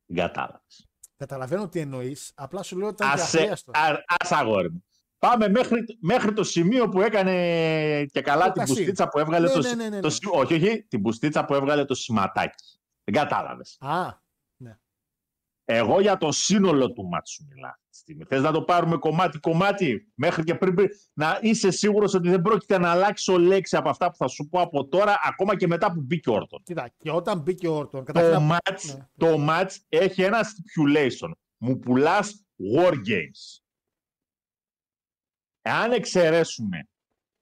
[0.06, 0.89] Δεν κατάλαβες.
[1.24, 3.72] Καταλαβαίνω τι εννοείς, απλά σου λέω ότι ήταν και Άσε, αχρίαστο.
[3.76, 4.84] α- ας αγόρι μου.
[5.20, 7.32] Πάμε μέχρι, μέχρι το σημείο που έκανε
[8.06, 8.76] και καλά Το την Κασίμ.
[8.76, 10.14] μπουστίτσα που έβγαλε Ναι, το, ναι, ναι, ναι, το ναι.
[10.14, 12.64] σι- Όχι, όχι, την μπουστίτσα που έβγαλε το σηματάκι.
[13.04, 13.78] Δεν κατάλαβες.
[13.80, 14.08] Α,
[15.72, 17.70] Εγώ για το σύνολο του μάτσου σου μιλάω.
[17.72, 18.24] αυτή τη στιγμή.
[18.24, 20.76] Θες να το πάρουμε κομμάτι-κομμάτι μέχρι και πριν
[21.14, 24.62] να είσαι σίγουρος ότι δεν πρόκειται να αλλάξω λέξη από αυτά που θα σου πω
[24.62, 26.62] από τώρα, ακόμα και μετά που μπήκε ο Όρτον.
[26.64, 28.50] κοίτα, και όταν μπήκε ο Όρτον, Το καταρχήν.
[28.52, 29.08] match, ναι.
[29.18, 31.32] το match έχει ένα stipulation.
[31.58, 33.62] Μου πουλάς war games.
[35.62, 36.88] Εάν εξαιρέσουμε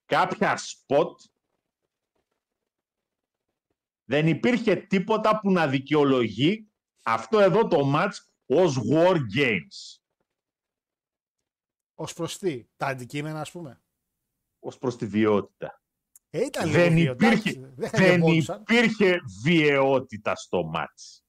[0.06, 1.14] κάποια spot,
[4.04, 6.67] δεν υπήρχε τίποτα που να δικαιολογεί
[7.10, 8.14] αυτό εδώ το match
[8.46, 10.00] ως war games.
[11.96, 13.82] Ω προς τι, τα αντικείμενα, ας πούμε.
[14.60, 15.82] Ως προς τη βιότητα.
[16.30, 18.62] Ε, ήταν Δεν λίγο βίαιο, υπήρχε, εντάξει, Δεν δεν χαϊδευόντουσαν.
[18.62, 21.22] υπήρχε βιαιότητα στο match.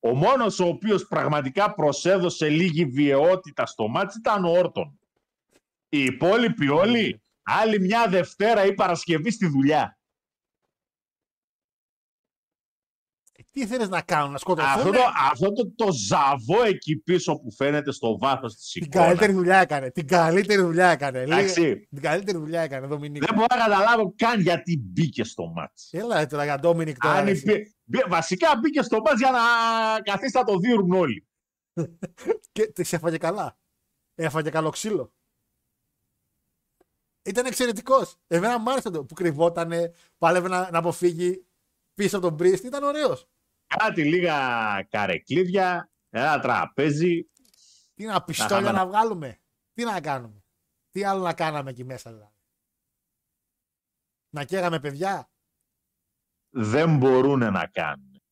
[0.00, 4.98] Ο μόνος ο οποίος πραγματικά προσέδωσε λίγη βιαιότητα στο μάτς ήταν ο Όρτον.
[5.88, 9.98] Οι υπόλοιποι όλοι, άλλη μια Δευτέρα ή Παρασκευή στη δουλειά.
[13.54, 14.98] Τι ήθελε να κάνουν, να σκοτωθούν; Αυτό, το,
[15.30, 19.06] αυτό το, το ζαβό εκεί πίσω που φαίνεται στο βάθος της Την εικόνας.
[19.06, 19.90] καλύτερη δουλειά έκανε.
[19.90, 21.20] Την καλύτερη δουλειά έκανε.
[21.20, 21.60] Εντάξει.
[21.60, 23.24] Λίγα- Την καλύτερη δουλειά έκανε, Δομινίκ.
[23.24, 25.88] Δεν μπορώ να καταλάβω καν γιατί μπήκε στο μάτς.
[25.92, 27.14] Έλα ρε, τώρα για Ντόμινικ τώρα.
[27.14, 27.42] Αν ρε, εσύ.
[27.50, 29.38] υπή- μπή- βασικά μπήκε στο μάτς για να
[30.02, 31.26] καθίσει να το δίνουν όλοι.
[32.52, 33.58] Και τη έφαγε καλά.
[34.14, 35.12] Έφαγε καλό ξύλο.
[37.24, 38.16] Ήταν εξαιρετικός.
[38.26, 41.46] Εμένα μου άρεσε το που κρυβότανε, πάλευε να, να αποφύγει
[41.94, 42.64] πίσω από τον Μπρίστ.
[42.64, 43.28] Ήταν ωραίος.
[43.78, 44.38] Κάτι λίγα
[44.90, 47.28] καρεκλίδια, ένα τραπέζι.
[47.94, 48.78] Τι να πιστόλια χαμένα.
[48.78, 49.40] να βγάλουμε;
[49.74, 50.44] Τι να κάνουμε;
[50.90, 52.32] Τι άλλο να κάναμε εκεί μέσα δηλαδή;
[54.34, 55.30] Να καίγαμε παιδιά;
[56.50, 58.22] Δεν μπορούν να κάνουν.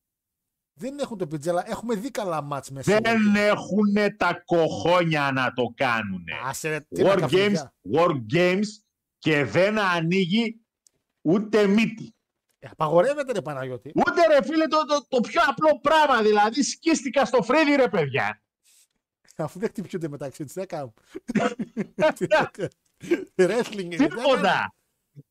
[0.75, 1.69] Δεν έχουν το πιτζέλα.
[1.71, 2.99] Έχουμε δει καλά μάτς μέσα.
[3.03, 6.25] Δεν έχουν τα κοχόνια να το κάνουν.
[6.45, 7.75] Άσε ρε, τι να War games, καφεδιά.
[7.93, 8.67] war games
[9.19, 10.61] και δεν ανοίγει
[11.21, 12.17] ούτε μύτη.
[12.65, 13.93] Ε, Απαγορεύεται ρε Παναγιώτη.
[13.95, 18.43] Ούτε ρε φίλε το, το, το πιο απλό πράγμα, δηλαδή σκίστηκα στο φρύδι ρε παιδιά.
[19.37, 20.95] Αφού δεν χτυπιούνται μεταξύ τους, δεν κάνουν.
[23.37, 23.97] Wrestling είναι.
[23.97, 24.25] δεν κάνουν.
[24.25, 24.75] Τίποτα.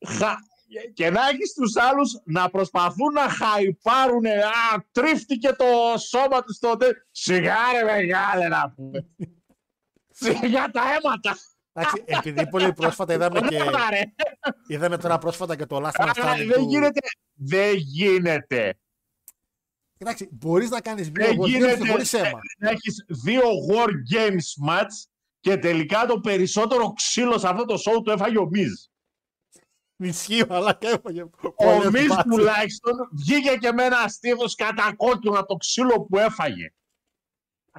[0.06, 0.50] Χα-
[0.94, 4.26] Και να έχεις τους άλλους να προσπαθούν να χαϊπάρουν.
[4.26, 5.64] Α, τρίφτηκε το
[5.98, 7.06] σώμα του τότε.
[7.10, 9.06] Σιγά ρε μεγάλε να πούμε.
[10.20, 11.36] Σιγά τα αίματα.
[11.72, 14.02] Εντάξει, επειδή πολύ πρόσφατα είδαμε και, Ωραία, ρε.
[14.66, 16.68] είδαμε τώρα πρόσφατα και το Last Man Α, Standing Δεν του...
[16.68, 17.00] γίνεται.
[17.34, 18.74] Δεν γίνεται.
[19.98, 22.38] Εντάξει, μπορείς να κάνεις Δεν δύο γίνεται γίνεται χωρίς αίμα.
[22.58, 25.06] να έχεις δύο War Games match
[25.40, 28.70] και τελικά το περισσότερο ξύλο σε αυτό το show το έφαγε ο Μιζ.
[29.96, 32.24] Ισχύει, αλλά και έφαγε Ο πολλές Μιζ μπάτσες.
[32.34, 36.72] τουλάχιστον βγήκε και με ένα στήθος κατακόκκινο από το ξύλο που έφαγε.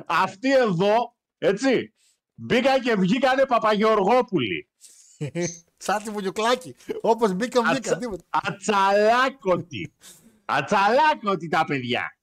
[0.05, 1.93] Αυτοί εδώ, έτσι,
[2.35, 4.67] μπήκαν και βγήκανε Παπαγεωργόπουλοι.
[5.77, 6.75] Σαν τη βουλιουκλάκι.
[7.01, 7.71] Όπως μπήκα, μπήκα.
[7.77, 8.23] Ατσα- τίποτα.
[8.29, 9.93] Ατσαλάκωτοι.
[10.45, 12.17] Ατσαλάκωτοι τα παιδιά.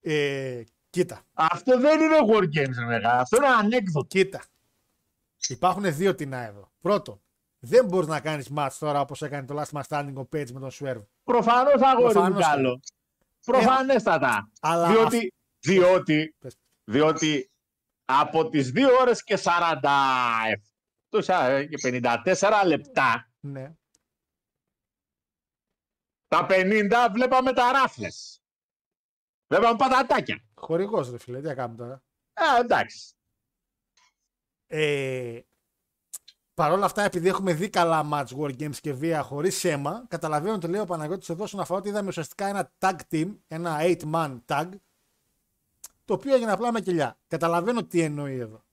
[0.00, 3.20] Ε, κοίτα, Αυτό δεν είναι War Games, ρε μεγάλα.
[3.20, 4.06] Αυτό είναι ανέκδοτο.
[4.06, 4.42] κοίτα.
[5.48, 6.70] Υπάρχουν δύο τεινά εδώ.
[6.80, 7.20] Πρώτον,
[7.58, 10.60] δεν μπορείς να κάνεις match τώρα όπως έκανε το Last Man Standing ο Page με
[10.60, 11.04] τον Swerve.
[11.24, 12.44] Προφανώς αγόρι μου Προφανώς.
[12.46, 12.80] καλό.
[13.44, 14.50] Προφανέστατα.
[14.60, 16.56] Αλλά Διότι, διότι, Πες.
[16.84, 17.50] διότι
[18.04, 20.58] από τις 2 ώρες και 40
[21.08, 23.74] τόσα, και 54 λεπτά, Ναι.
[26.26, 28.42] τα 50 βλέπαμε τα ράφλες.
[29.46, 30.44] Βλέπαμε πατατάκια.
[30.54, 32.02] Χορηγός ρε φίλε, τι να κάνουμε τώρα.
[32.32, 33.14] Α, εντάξει.
[34.66, 35.40] Ε,
[36.54, 40.54] Παρ' όλα αυτά, επειδή έχουμε δει καλά match war games και βία χωρίς αίμα, καταλαβαίνω
[40.54, 44.38] ότι λέει ο Παναγιώτης εδώ όσον αφορά ότι είδαμε ουσιαστικά ένα tag team, ένα 8-man
[44.46, 44.68] tag,
[46.04, 47.18] το οποίο έγινε απλά με κοιλιά.
[47.28, 48.64] Καταλαβαίνω τι εννοεί εδώ.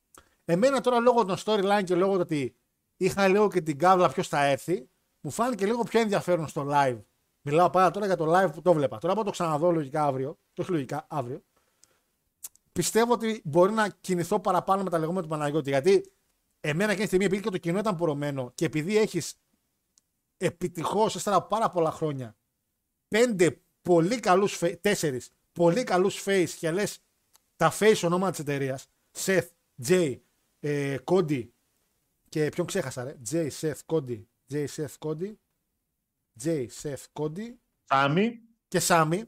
[0.46, 2.56] Εμένα τώρα λόγω των storyline και λόγω του ότι
[2.98, 4.90] είχα λίγο και την κάβλα ποιος θα έρθει,
[5.22, 7.02] μου φάνηκε λίγο πιο ενδιαφέρον στο live.
[7.42, 8.98] Μιλάω πάρα τώρα για το live που το βλέπα.
[8.98, 11.44] Τώρα που το ξαναδώ λογικά αύριο, το όχι λογικά αύριο,
[12.72, 15.70] πιστεύω ότι μπορεί να κινηθώ παραπάνω με τα λεγόμενα του Παναγιώτη.
[15.70, 16.12] Γιατί
[16.60, 19.36] εμένα εκείνη τη στιγμή, επειδή και το κοινό ήταν πορωμένο και επειδή έχεις
[20.38, 22.36] επιτυχώς ύστερα από πάρα πολλά χρόνια
[23.08, 27.00] πέντε πολύ καλούς, τέσσερις πολύ καλούς face και λες
[27.62, 29.48] τα face ονόματα της εταιρείας, Seth,
[29.88, 30.20] Jay,
[30.60, 31.48] ε, Cody
[32.30, 34.24] και ποιον ξέχασα, ρε; Jay, Seth, Cody,
[34.54, 35.34] Jay, Seth, Cody,
[36.44, 39.24] Jay, Seth, Cody Σάμι, και Σάμι,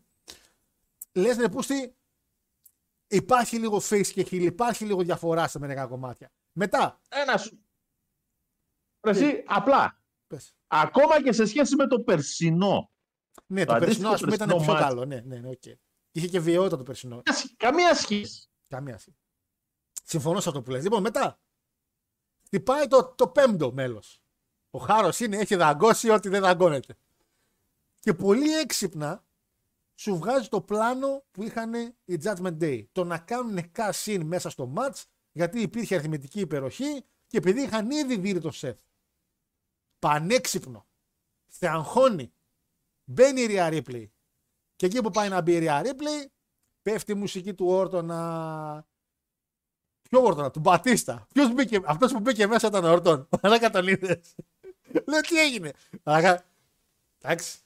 [1.14, 1.96] λες ρε πούστη,
[3.08, 6.32] υπάρχει λίγο face και heel, υπάρχει λίγο διαφορά σε μερικά κομμάτια.
[6.52, 7.66] Μετά, ένα σου.
[9.02, 10.02] Ρε Εσύ, απλά.
[10.28, 10.56] πες.
[10.68, 12.92] Ακόμα και σε σχέση με το περσινό.
[13.46, 14.86] Ναι, Το το περσινό αντίστοιχο ας πούμε ήταν περσινό πιο ματς.
[14.86, 15.06] καλό.
[15.06, 15.64] Ναι, ναι, ναι, οκ.
[16.16, 17.22] Είχε και βιαιότητα το περσινό.
[17.58, 18.50] Καμία σχέση.
[18.68, 19.18] Καμία σχέση.
[20.04, 20.84] Συμφωνώ σε αυτό που λες.
[20.84, 21.40] Λοιπόν, μετά
[22.46, 24.22] χτυπάει το, το πέμπτο μέλος.
[24.70, 26.98] Ο Χάρος είναι, έχει δαγκώσει ό,τι δεν δαγκώνεται.
[28.00, 29.26] Και πολύ έξυπνα
[29.96, 31.74] σου βγάζει το πλάνο που είχαν
[32.06, 32.86] οι Judgment Day.
[32.92, 37.92] Το να κάνουν cash in μέσα στο match γιατί υπήρχε αριθμητική υπεροχή και επειδή είχαν
[37.92, 38.80] ήδη δει το σεφ.
[40.00, 40.88] Πανέξυπνο.
[41.48, 42.34] Θεαγχώνει.
[43.04, 44.08] Μπαίνει η Ρία Ripley.
[44.84, 46.28] Και εκεί που πάει να μπει η Ρία Ripley,
[46.82, 48.86] πέφτει η μουσική του Όρτονα.
[50.02, 51.28] Ποιο Όρτονα, του Μπατίστα.
[51.34, 53.30] Ποιος μπήκε, αυτός που μπήκε μέσα ήταν ο Όρτον.
[53.42, 54.22] Αλλά τον είδε.
[55.08, 55.72] Λέω τι έγινε.
[56.04, 56.44] Αλλά.
[57.22, 57.58] Εντάξει.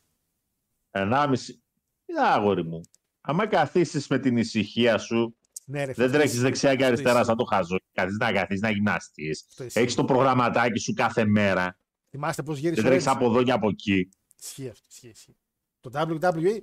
[0.91, 1.61] Ενάμιση.
[2.05, 2.81] Τι αγόρι μου.
[3.21, 6.87] Άμα καθίσεις με την ησυχία σου, Ναι, ρε, δεν φίλε, τρέχεις το δεξιά και ισχύει.
[6.87, 7.77] αριστερά σαν το χαζό.
[7.91, 9.45] Καθίσεις να καθίσεις να γυμναστείς.
[9.55, 9.79] Το ισχύει.
[9.79, 11.77] Έχεις το προγραμματάκι σου κάθε μέρα.
[12.09, 13.13] Θυμάστε πώς γύρισε Δεν ο τρέχεις Edge.
[13.15, 14.09] από εδώ και από εκεί.
[14.41, 14.85] Ισχύει αυτό.
[14.89, 15.35] Ισχύει, ισχύει.
[15.79, 16.59] Το WWE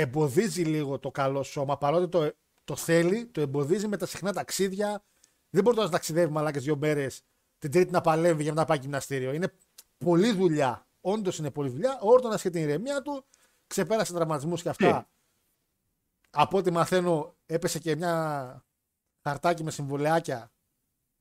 [0.00, 2.32] εμποδίζει λίγο το καλό σώμα παρότι το,
[2.64, 5.04] το θέλει, το εμποδίζει με τα συχνά ταξίδια.
[5.50, 7.22] Δεν μπορεί τώρα να ταξιδεύει μαλάκες δύο μέρες
[7.58, 9.32] την Τρίτη να παλεύει για να πάει γυμναστήριο.
[9.32, 9.52] Είναι
[9.98, 10.86] πολλή δουλειά.
[11.00, 11.98] Όντως είναι πολλή δουλειά.
[12.02, 13.24] Ο Όρτονα και την ηρεμία του
[13.66, 15.00] ξεπέρασε τραυματισμούς και αυτά.
[15.00, 15.06] Τι;
[16.30, 18.64] Από ό,τι μαθαίνω, έπεσε και μια
[19.22, 20.52] χαρτάκι με συμβολεάκια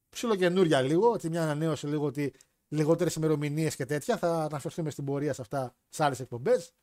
[0.09, 1.11] ψιλοκαινούρια λίγο.
[1.11, 2.33] Ότι μια ανανέωση λίγο ότι
[2.67, 4.17] λιγότερες ημερομηνίες και τέτοια.
[4.17, 6.73] Θα αναφερθούμε στην πορεία σε αυτά σε άλλες εκπομπές.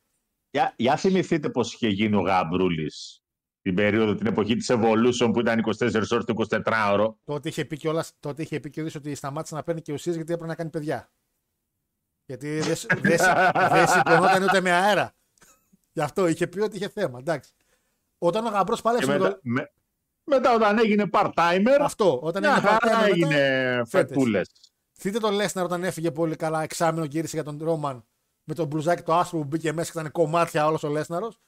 [0.49, 3.19] Για, για θυμηθείτε πώς είχε γίνει ο Γαμπρούλης
[3.61, 6.33] την περίοδο, την εποχή της Evolution που ήταν 24 ώρες το
[6.65, 7.13] 24ωρο.
[7.23, 9.93] Τότε είχε πει κιόλας, τότε είχε πει και ο ίδιος ότι σταμάτησε να παίρνει και
[9.93, 11.11] ουσίες γιατί έπρεπε να κάνει παιδιά.
[12.25, 15.15] Γιατί δεν σ- δεν σ- δεν σηκωνόταν ούτε με αέρα.
[15.91, 17.19] Γι' αυτό είχε πει ότι είχε θέμα.
[17.19, 17.51] Εντάξει.
[18.17, 19.39] Όταν ο γαμπρός Και πάλεψε με μετά, το.
[19.43, 19.71] με-
[20.23, 22.19] μετά όταν έγινε part-timer, Αυτό.
[22.23, 23.35] Όταν μια έγινε χαρά part-time μετά, έγινε
[23.75, 23.89] φέτες.
[23.89, 24.51] φετούλες.
[25.01, 28.05] Δείτε τον Λέσναρ όταν έφυγε πολύ καλά, εξάμεινο γύρισε για τον Ρόμαν
[28.45, 31.39] με τον μπλουζάκι το άσπρο που μπήκε μέσα και ήταν κομμάτια όλος ο Λέσναρος.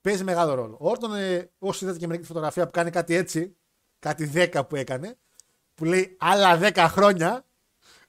[0.00, 0.76] Παίζει μεγάλο ρόλο.
[0.80, 3.56] Ο Όρτον, ε, όσοι είδατε και μερική φωτογραφία που κάνει κάτι έτσι,
[3.98, 5.18] κάτι 10 που έκανε,
[5.74, 7.44] που λέει άλλα 10 χρόνια.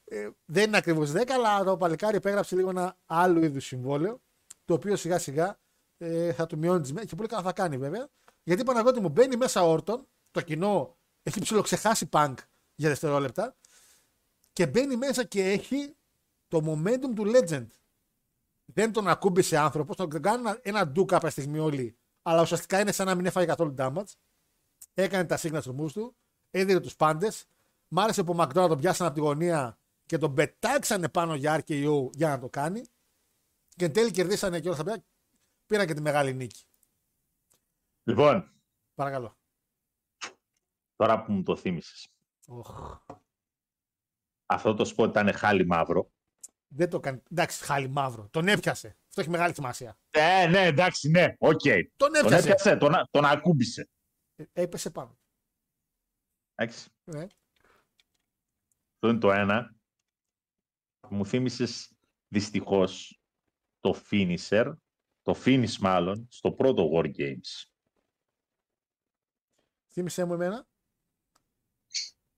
[0.06, 4.22] Ε, δεν είναι ακριβώς 10, αλλά το παλικάρι υπέγραψε λίγο ένα άλλο είδους συμβόλαιο,
[4.66, 5.60] το οποίο σιγά σιγά
[5.98, 8.08] ε, θα του μειώνει τις μέρες και πολύ καλά θα κάνει βέβαια.
[8.44, 12.40] Γιατί Παναγιώτη μου μπαίνει μέσα ο Όρτον, το κοινό έχει ψιλοξεχάσει πανκ
[12.76, 13.56] για δευτερόλεπτα
[14.54, 15.96] και μπαίνει μέσα και έχει
[16.48, 17.68] το momentum του legend.
[18.74, 22.92] Δεν τον ακούμπησε άνθρωπος, τον κάνουν ένα, ένα ντου κάποια στιγμή όλοι, αλλά ουσιαστικά είναι
[22.92, 24.14] σαν να μην έφαγε καθόλου damage.
[24.94, 26.16] Έκανε τα signature moves του,
[26.52, 27.46] έδινε τους πάντες.
[27.88, 31.64] Μ' άρεσε που ο McDonald τον πιάσανε από τη γωνία και τον πετάξανε πάνω για
[31.66, 32.82] RKO για να το κάνει.
[33.76, 35.04] Και εν τέλει κερδίσανε και όλα αυτά.
[35.66, 36.64] Πήραν και τη μεγάλη νίκη.
[38.04, 38.52] Λοιπόν,
[38.96, 39.38] Παρακαλώ.
[40.96, 42.08] τώρα που μου το θύμισες.
[42.48, 42.98] Οχ.
[44.46, 46.12] Αυτό το σποτ ήταν χάλι μαύρο.
[46.72, 47.22] Δεν το κάνει.
[47.32, 48.30] Εντάξει, χάλι μαύρο.
[48.30, 48.98] Τον έπιασε.
[49.08, 49.98] Αυτό έχει μεγάλη σημασία.
[50.10, 51.62] Ε, ναι, εντάξει, ναι, οκ.
[51.62, 52.50] Τον Τον έπιασε.
[52.50, 53.90] έπιασε, τον, τον ακούμπησε.
[54.36, 55.20] Ε, Έπεσε πάνω.
[56.56, 56.90] Εντάξει.
[57.06, 57.20] Ε.
[58.94, 59.76] Αυτό είναι το ένα.
[61.10, 61.92] Μου θύμισες
[62.28, 63.22] δυστυχώς
[63.80, 64.74] το finisher,
[65.22, 67.68] το finish μάλλον, στο πρώτο War Games.
[69.92, 70.68] Θύμησέ μου εμένα.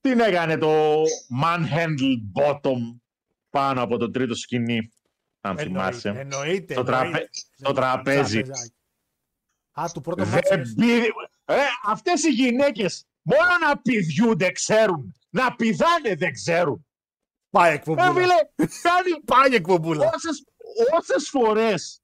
[0.00, 1.02] Τι έκανε το
[1.42, 2.78] manhandled bottom
[3.52, 4.92] πάνω από το τρίτο σκηνή,
[5.40, 6.08] αν θυμάσαι.
[6.08, 6.72] Εννοείται.
[6.74, 7.06] Στο, τραπε...
[7.06, 7.28] εννοείται.
[7.58, 8.42] στο τραπέζι.
[8.42, 8.74] Τραπεζάκι.
[9.80, 10.74] Α, του πρώτο Δεν μάτσο.
[10.74, 11.08] πήρε-
[11.44, 11.54] Ε,
[11.86, 15.14] αυτές οι γυναίκες μόνο να πηδιούνται ξέρουν.
[15.30, 16.86] Να πηδάνε δεν ξέρουν.
[17.50, 18.12] Πάει Ε, εκπομπούλα.
[18.12, 18.34] φίλε,
[18.82, 20.10] κάνει Πάει εκπομπούλα.
[20.14, 20.44] όσες,
[20.98, 22.02] όσες φορές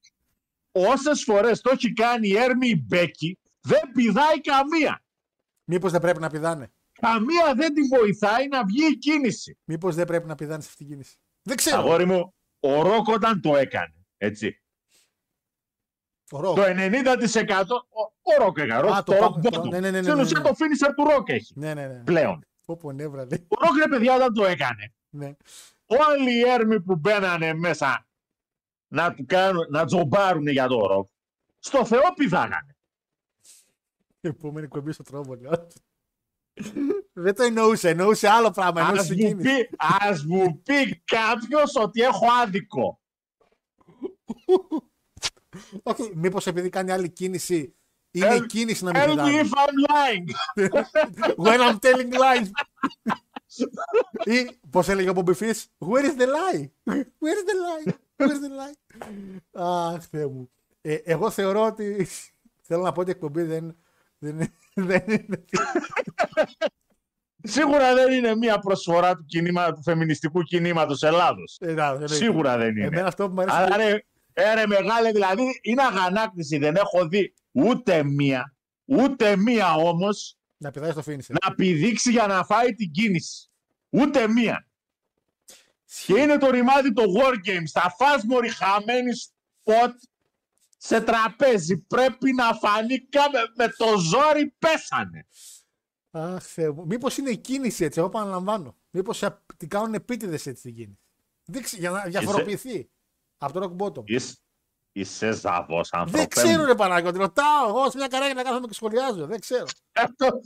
[0.73, 5.03] όσες φορές το έχει κάνει η Έρμη Μπέκη δεν πηδάει καμία.
[5.65, 9.59] Μήπως δεν πρέπει να πηδάνε; Καμία δεν τη βοηθάει να βγει η κίνηση.
[9.65, 11.17] Μήπως δεν πρέπει να πηδάνε σε αυτήν την κίνηση;
[11.49, 11.79] Δεν ξέρω.
[11.79, 14.63] Αγόρι μου, ο Ρόκ όταν το έκανε, έτσι,
[16.31, 16.57] Ο Ροκ.
[16.57, 19.69] το 90% ο, ο Ρόκ έκανε, Α, το, το Ρόκ πάμε, το- bottom.
[19.71, 20.49] ναι, ναι, ναι, Στην ναι, ουσία ναι.
[20.49, 22.03] το finisher του Ρόκ έχει Ναι, ναι, ναι.
[22.05, 22.47] πλέον.
[22.65, 23.47] Πω πω νεύρα λέει.
[23.49, 25.37] Ο Ρόκ, ρε παιδιά, όταν το έκανε, Ναι.
[25.87, 28.07] όλοι οι έρμοι που μπαίνανε μέσα
[28.89, 31.11] να, του κάνουν, να τζομπάρουν για το Ρόκ,
[31.59, 32.77] στο Θεό πηδάγανε.
[34.21, 35.67] Επόμενη κομπή στο τρόπο λέω.
[37.13, 37.89] Δεν το εννοούσε.
[37.89, 38.81] Εννοούσε άλλο πράγμα.
[38.81, 39.49] Εννοούσε Ας την μου, κίνηση.
[39.67, 43.01] πει, ας μου πει κάποιος ότι έχω άδικο.
[45.83, 47.75] Όχι, μήπως επειδή κάνει άλλη κίνηση
[48.11, 49.41] είναι Tell- η κίνηση να μην Tell me πηδάνε.
[49.43, 50.27] if I'm lying.
[51.47, 52.49] When I'm telling lies.
[54.25, 56.69] Ή πώς έλεγε ο Bobby Fish, Where is the lie?
[56.93, 57.93] Where is the lie?
[58.17, 58.75] Where is the lie?
[59.63, 60.51] Αχ, Θεέ μου.
[60.81, 62.07] Ε, εγώ θεωρώ ότι
[62.63, 63.77] θέλω να πω ότι η εκπομπή δεν,
[64.19, 64.53] δεν, δεν είναι.
[67.43, 71.57] Σίγουρα δεν είναι μια προσφορά του, κινήμα, του φεμινιστικού κινήματος Ελλάδος.
[71.61, 72.17] Ε, να, δεν είναι.
[72.17, 72.87] Σίγουρα δεν είναι.
[72.87, 73.57] Εμένα αυτό που μου αρέσει.
[73.57, 76.59] Αλλά ρε, ε, ρε μεγάλε, δηλαδή είναι αγανάκτηση.
[76.59, 81.35] Δεν έχω δει ούτε μία, ούτε μία όμως Να πηδάει στο finisher.
[81.47, 83.51] να πηδήξει για να φάει την κίνηση.
[83.91, 84.67] Ούτε μία.
[86.07, 87.71] Και είναι το ρημάδι το Wargames.
[87.73, 89.95] Θα φας μωρή χαμένη σποτ
[90.81, 91.79] σε τραπέζι.
[91.79, 95.27] Πρέπει να φανεί κάμε με το ζόρι πέσανε.
[96.11, 96.87] Αχ, Θεέ μου.
[96.87, 98.77] Μήπως είναι η κίνηση έτσι, εγώ επαναλαμβάνω.
[98.91, 101.01] Μήπως α- την κάνουν επίτηδες έτσι την κίνηση.
[101.45, 102.91] Δείξει, για να διαφοροποιηθεί
[103.39, 104.03] από το rock bottom.
[104.05, 104.37] Είσαι,
[104.93, 106.65] είσαι ζαβός άνθρωπε Δεν ξέρω μου.
[106.67, 109.27] ρε Παναγιώτη, ρωτάω εγώ σε μια καράγια να κάθομαι και σχολιάζω.
[109.27, 109.65] Δεν ξέρω.
[110.05, 110.41] Αυτό-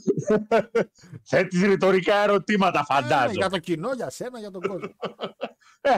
[1.23, 3.31] Θέτεις ρητορικά ερωτήματα Ε, φαντάζομαι.
[3.31, 4.95] για το κοινό, για σένα, για τον κόσμο.
[5.81, 5.95] Ε,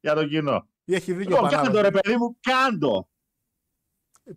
[0.00, 0.68] για το κοινό.
[0.84, 1.88] Έχει δίκιο Λοιπόν, κάντο Παναγιώτη.
[1.88, 3.08] ρε παιδί μου, κάντο.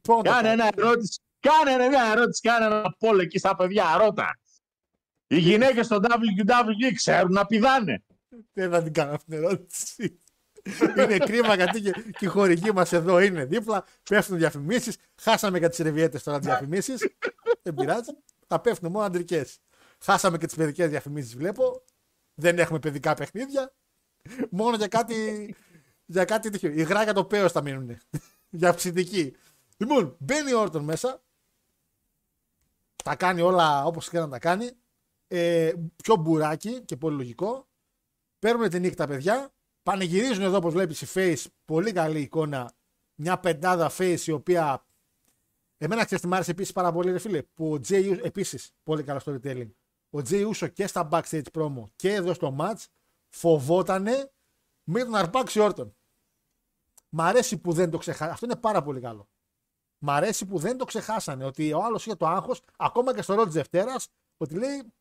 [0.01, 0.49] Πού να το Κάνε κάνω.
[0.49, 1.19] ένα ερώτηση.
[1.39, 4.39] Κάνε ρε, μια ερώτηση, κάνε ένα πόλο εκεί στα παιδιά, ρώτα.
[5.27, 8.03] Οι γυναίκες στο WWE ξέρουν να πηδάνε.
[8.53, 10.19] Δεν θα την κάνω αυτή την ερώτηση.
[10.97, 13.85] είναι κρίμα γιατί και, και οι χορηγοί μας εδώ είναι δίπλα.
[14.09, 14.97] Πέφτουν διαφημίσεις.
[15.21, 17.09] Χάσαμε και τις ρεβιέτες τώρα διαφημίσεις.
[17.61, 18.11] Δεν πειράζει.
[18.47, 19.59] Θα πέφτουν μόνο αντρικές.
[19.99, 21.83] Χάσαμε και τις παιδικές διαφημίσεις, βλέπω.
[22.33, 23.73] Δεν έχουμε παιδικά παιχνίδια.
[24.49, 25.55] Μόνο για κάτι.
[26.05, 26.71] Για κάτι τέτοιο.
[26.71, 27.97] Υγρά για το πέος θα μείνουν.
[28.49, 29.35] για ψητική.
[29.81, 31.21] Λοιπόν, μπαίνει ο Όρτον μέσα.
[33.03, 34.69] Τα κάνει όλα όπως και να τα κάνει.
[35.27, 37.67] Ε, πιο μπουράκι και πολύ λογικό.
[38.39, 39.53] Παίρνουν την νύχτα, παιδιά.
[39.83, 41.45] Πανηγυρίζουν εδώ όπως βλέπεις η Face.
[41.65, 42.71] Πολύ καλή εικόνα.
[43.15, 44.85] Μια πεντάδα face η οποία.
[45.77, 47.41] Εμένα ξέρεις τι μ' άρεσε επίσης πάρα πολύ, ρε φίλε.
[47.41, 49.69] Που ο Jay επίσης πολύ καλό storytelling.
[50.09, 52.85] Ο Jay Uso και στα backstage promo και εδώ στο match
[53.29, 54.31] φοβότανε
[54.83, 55.95] μην τον αρπάξει ο Όρτον.
[57.09, 58.31] Μ' αρέσει που δεν το ξεχάσανε.
[58.31, 59.29] Αυτό είναι πάρα πολύ καλό.
[60.01, 61.45] Μ' αρέσει που δεν το ξεχάσανε.
[61.45, 64.07] Ότι ο άλλος είχε το άγχος, ακόμα και στο Raw της Δευτέρας,
[64.37, 64.93] ότι λέει.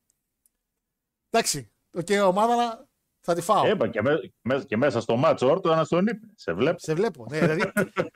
[1.30, 2.88] Εντάξει, οκ, ομάδα
[3.20, 3.66] θα τη φάω.
[3.68, 6.26] Είπα και, με- με- και μέσα στο μάτσο όρτο ένα τον είπε.
[6.34, 6.78] Σε βλέπω.
[6.78, 7.26] Σε βλέπω.
[7.30, 7.72] Ναι, δηλαδή,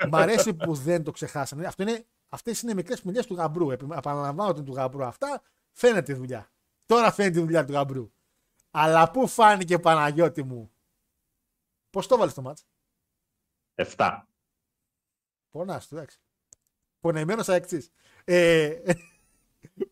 [0.08, 1.66] μ' αρέσει που δεν το ξεχάσανε.
[1.66, 3.70] Αυτό είναι, αυτές είναι μικρές δουλειές του γαμπρού.
[3.70, 5.42] Επι- Επαναλαμβάνω ότι είναι του γαμπρού αυτά.
[5.72, 6.50] Φαίνεται η δουλειά.
[6.86, 8.12] Τώρα φαίνεται η δουλειά του γαμπρού.
[8.70, 10.72] Αλλά πού φάνηκε Παναγιώτη μου;
[11.90, 12.66] Πώς το βάλεις το μάτς.
[13.74, 14.26] 7.
[15.50, 16.04] Πονάς του,
[17.02, 17.24] εντάξει.
[17.26, 17.90] Πονεμένος αεξής.
[18.24, 18.78] Ε,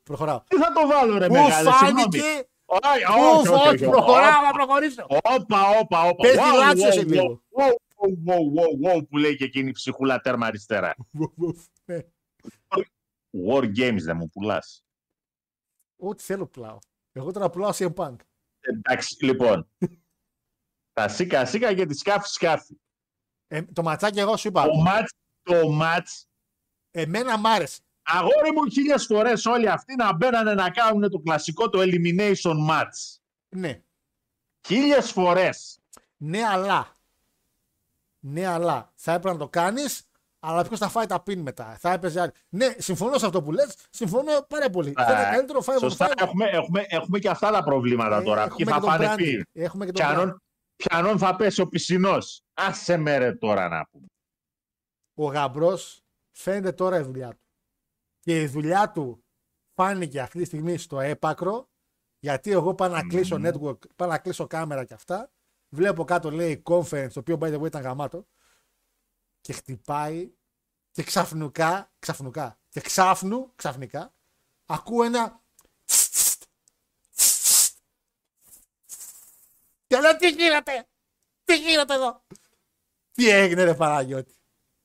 [0.02, 0.42] προχωράω.
[0.48, 2.00] Τι θα το βάλω ρε Πού μεγάλε, συγγνώμη.
[2.00, 2.48] φάνηκε.
[2.64, 3.84] Όχι, Πού όχι, όχι, φάνηκε.
[3.86, 3.92] όχι.
[3.94, 5.06] Προχωράω να προχωρήσω.
[5.08, 6.14] Όπα, όπα, όπα.
[6.22, 7.42] Πες τη Wow, Λάτσιο wow, σε wow, λίγο.
[7.56, 7.72] wow,
[8.26, 10.94] wow, wow, wow, που λέει και εκείνη η ψυχούλα τέρμα αριστερά.
[11.84, 11.98] Ναι.
[13.48, 14.84] War Games δεν μου πουλάς.
[15.96, 16.78] Ό,τι θέλω πουλάω.
[17.12, 18.16] Εγώ τώρα πουλάω CM Punk.
[18.60, 19.68] Εντάξει, λοιπόν.
[20.92, 22.76] Τα σίκα σίκα και τη σκάφη σκάφη.
[23.46, 24.64] Ε, το ματσάκι εγώ σου είπα.
[24.64, 25.12] Το μάτς,
[25.42, 26.28] το μάτς,
[26.90, 27.80] Εμένα μ' άρεσε.
[28.02, 33.18] αγόρι μου χίλιες φορές όλοι αυτοί να μπαίνανε να κάνουν το κλασικό το elimination match.
[33.48, 33.82] Ναι.
[34.66, 35.78] Χίλιες φορές.
[36.16, 36.92] Ναι, αλλά.
[38.20, 38.92] Ναι, αλλά.
[38.94, 40.02] Θα έπρεπε να το κάνεις,
[40.40, 42.30] αλλά ποιος θα φάει τα πιν μετά; Θα έπαιζε άλλη.
[42.48, 43.76] Ναι, συμφωνώ σε αυτό που λες.
[43.90, 44.92] Συμφωνώ πάρα πολύ.
[45.00, 46.12] Α, Θα είναι καλύτερο 5 on Σωστά, 5.
[46.16, 48.40] έχουμε, έχουμε, έχουμε και αυτά τα προβλήματα Ε, τώρα.
[48.42, 49.16] έχουμε Ποιοι θα και τον πάνε branding.
[49.16, 49.42] πιν.
[49.52, 50.08] Έχουμε και τον branding.
[50.14, 50.42] Πιανόν,
[50.76, 52.42] πιανόν θα πέσει ο πισινός.
[52.54, 54.06] Άσε με ρε τώρα να πούμε.
[55.14, 55.99] Ο γαμπρός
[56.30, 57.42] φαίνεται τώρα η δουλειά του.
[58.20, 59.24] Και η δουλειά του
[59.74, 61.68] φάνηκε αυτή τη στιγμή στο έπακρο.
[62.18, 65.32] Γιατί εγώ πάω να κλείσω network, πάω να κλείσω κάμερα και αυτά.
[65.68, 68.26] Βλέπω κάτω λέει conference, το οποίο by the way ήταν γαμάτο.
[69.40, 70.32] Και χτυπάει
[70.90, 74.14] και ξαφνικά, ξαφνικά, και ξάφνου, ξαφνικά,
[74.66, 75.42] ακούω ένα
[79.86, 80.88] και λέω τι γίνεται,
[81.44, 82.22] τι γίνεται εδώ;
[83.12, 84.39] Τι έγινε ρε Παναγιώτη;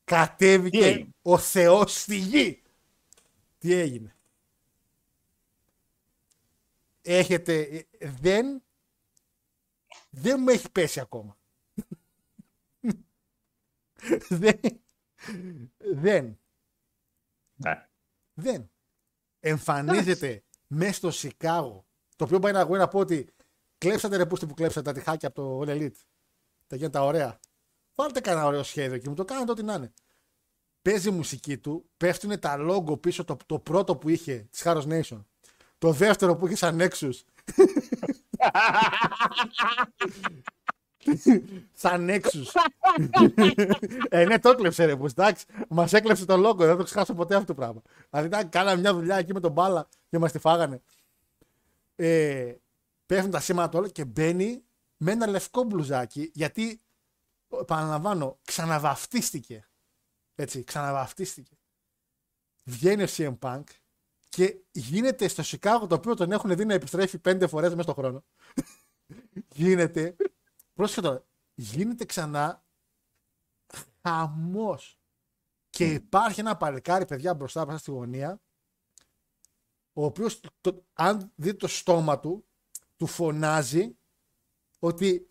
[0.06, 2.64] Τι Κατέβηκε έγινε; ο Θεός στη γη.
[3.57, 4.15] Τι έγινε;
[7.02, 8.64] Έχετε, ε, δεν,
[10.10, 11.38] δεν μου έχει πέσει ακόμα.
[14.30, 14.60] δεν,
[15.77, 16.40] δεν,
[17.56, 17.88] Ναι.
[18.34, 18.69] δεν.
[19.40, 23.34] Εμφανίζεται μέσα στο Σικάγο, το οποίο πάει να εγώ να πω ότι
[23.77, 25.98] κλέψατε ρε πούστη που κλέψατε τα τυχάκια από το All Elite.
[26.68, 27.40] Τα γίνονται τα ωραία.
[27.96, 29.94] Βάλτε κανένα ωραίο σχέδιο και μου το κάνετε ό,τι να είναι.
[30.82, 34.88] Παίζει η μουσική του, πέφτουν τα λόγο πίσω, το, το πρώτο που είχε της Harrow
[34.88, 35.24] Nation.
[35.78, 37.14] Το δεύτερο που είχε σαν Nexus.
[41.74, 42.46] σαν Nexus.
[44.10, 45.46] ε, ναι, το έκλεψε ρε, που εντάξει.
[45.70, 47.82] Μας έκλεψε το λόγο, δεν το ξεχάσω ποτέ αυτό το πράγμα.
[48.10, 50.82] Δηλαδή, ήταν, κάναμε μια δουλειά εκεί με τον μπάλα και μας τη φάγανε.
[51.96, 52.54] Ε,
[53.06, 54.64] πέφτουν τα σήματα όλα και μπαίνει
[54.98, 56.82] με ένα λευκό μπλουζάκι γιατί,
[57.50, 59.70] επαναλαμβάνω, ξαναβαφτίστηκε.
[60.36, 61.58] Έτσι, ξαναβαφτίστηκε.
[62.64, 63.64] Βγαίνει ο CM Punk
[64.30, 67.96] και γίνεται στο Σικάγο το οποίο τον έχουν δει να επιστρέφει πέντε φορές μέσα στον
[67.96, 68.24] χρόνο.
[69.56, 70.16] γίνεται,
[70.74, 72.66] πρόσεχε τώρα, γίνεται ξανά
[74.02, 75.00] χαμός.
[75.70, 78.42] Και υπάρχει ένα παλικάρι παιδιά μπροστά μέσα στη γωνία
[79.98, 80.40] ο οποίος,
[80.94, 82.46] αν δει το στόμα του,
[82.96, 83.98] του φωνάζει
[84.80, 85.28] ότι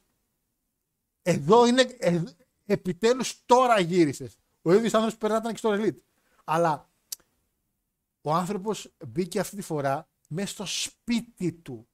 [1.26, 2.22] εδώ είναι, ε,
[2.66, 4.38] επιτέλους τώρα γύρισες.
[4.62, 5.98] Ο ίδιος άνθρωπος περνάταν και στο Elite.
[6.44, 6.90] Αλλά
[8.20, 11.88] ο άνθρωπος μπήκε αυτή τη φορά μέσα στο σπίτι του,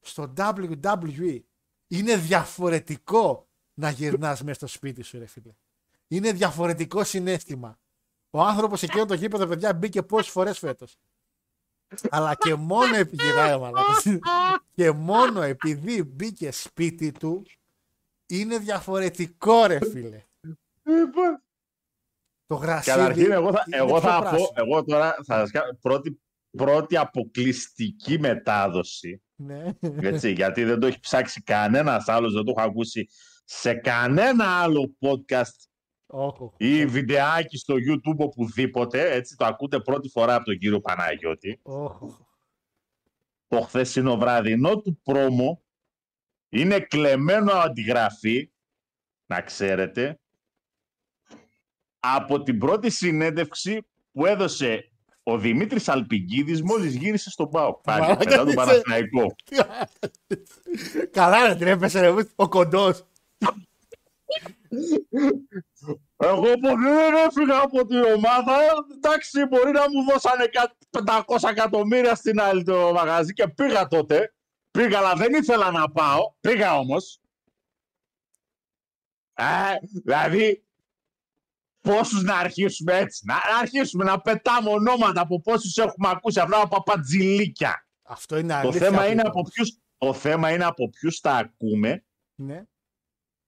[0.00, 1.40] στο WWE.
[1.86, 5.54] Είναι διαφορετικό να γυρνάς μέσα στο σπίτι σου, ρε φίλε.
[6.08, 7.78] Είναι διαφορετικό συνέστημα.
[8.30, 10.96] Ο άνθρωπος εκείνο το γήπεδο, παιδιά, μπήκε πόσες φορές φέτος.
[12.10, 14.04] Αλλά και μόνο επειδή γυράει ο μαλάκας.
[14.76, 17.42] και μόνο επειδή μπήκε σπίτι του,
[18.26, 20.22] είναι διαφορετικό, ρε φίλε.
[22.46, 22.96] Το γρασίδι.
[22.96, 24.48] Καταρχήν, εγώ θα, είναι εγώ πιο θα πω, πράσινο.
[24.54, 26.20] εγώ τώρα θα σας κάνω πρώτη,
[26.50, 29.22] πρώτη αποκλειστική μετάδοση.
[29.34, 29.64] Ναι.
[29.80, 33.08] Έτσι, γιατί δεν το έχει ψάξει κανένας άλλος, δεν το έχω ακούσει
[33.44, 35.56] σε κανένα άλλο podcast
[36.06, 36.54] Όχι, όχι.
[36.56, 39.12] ή βιντεάκι στο YouTube οπουδήποτε.
[39.12, 41.60] Έτσι, το ακούτε πρώτη φορά από τον κύριο Παναγιώτη.
[41.62, 42.26] όχι, όχι.
[43.48, 45.62] Το χθεσινό βραδινό του πρόμο
[46.52, 48.50] είναι κλεμμένο αντιγραφή,
[49.26, 50.20] να ξέρετε,
[52.00, 54.90] από την πρώτη συνέντευξη που έδωσε
[55.22, 57.80] ο Δημήτρης Αλπιγκίδης μόλις γύρισε στον ΠΑΟΚ.
[57.82, 59.34] Πάλι, Μαλάκα, μετά τον είσαι- Παναθηναϊκό.
[61.10, 63.06] Καλά, ρε, την έπεσε ρε, ο κοντός.
[66.16, 68.52] Εγώ ποτέ δεν έφυγα από την ομάδα.
[68.96, 74.34] Εντάξει, μπορεί να μου δώσανε κα- 500 εκατομμύρια στην άλλη το μαγαζί και πήγα τότε.
[74.72, 76.34] Πήγα, αλλά δεν ήθελα να πάω.
[76.40, 77.20] Πήγα όμως.
[79.34, 79.74] Ε,
[80.04, 80.64] δηλαδή,
[81.80, 83.24] πόσους να αρχίσουμε έτσι.
[83.26, 87.86] Να, να αρχίσουμε να πετάμε ονόματα από πόσους έχουμε ακούσει αυτά τα παπατζηλίκια.
[88.02, 88.80] Αυτό είναι Το αλήθεια.
[88.80, 89.30] θέμα, είναι αυτό.
[89.40, 92.04] από ποιους, το θέμα είναι από ποιους τα ακούμε
[92.34, 92.64] Ναι.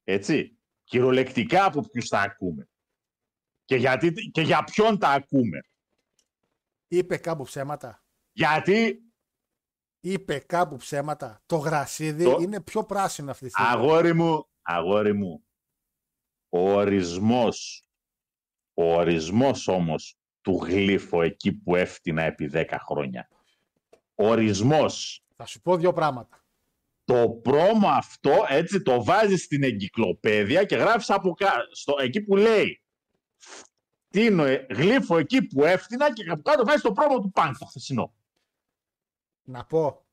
[0.05, 0.59] έτσι.
[0.85, 2.69] Κυριολεκτικά από ποιους τα ακούμε.
[3.65, 5.61] Και, γιατί, και για ποιον τα ακούμε.
[6.89, 8.03] Είπε κάπου ψέματα.
[8.33, 8.99] Γιατί,
[10.07, 11.43] Είπε κάπου ψέματα.
[11.47, 13.71] Το γρασίδι Το- είναι πιο πράσινο αυτή τη στιγμή.
[13.71, 15.45] αγόρι μου, αγόρι μου,
[16.49, 17.85] ο ορισμός,
[18.75, 23.29] ο ορισμός όμως του γλύφου εκεί που έφτινα επί 10 χρόνια.
[24.15, 25.25] Ο ορισμός.
[25.37, 26.45] Θα σου πω δύο πράγματα.
[27.05, 32.37] Το πρόμο αυτό, έτσι, το βάζεις στην εγκυκλοπαίδεια και γράφεις από κάτω, στο, εκεί που
[32.37, 32.83] λέει
[33.37, 37.65] φτύνω ε, γλύφο εκεί που έφτινα και από κάτω βάζεις το πρόμο του Πανκ, το
[37.65, 38.15] χθεσινό.
[39.45, 40.07] Να πω.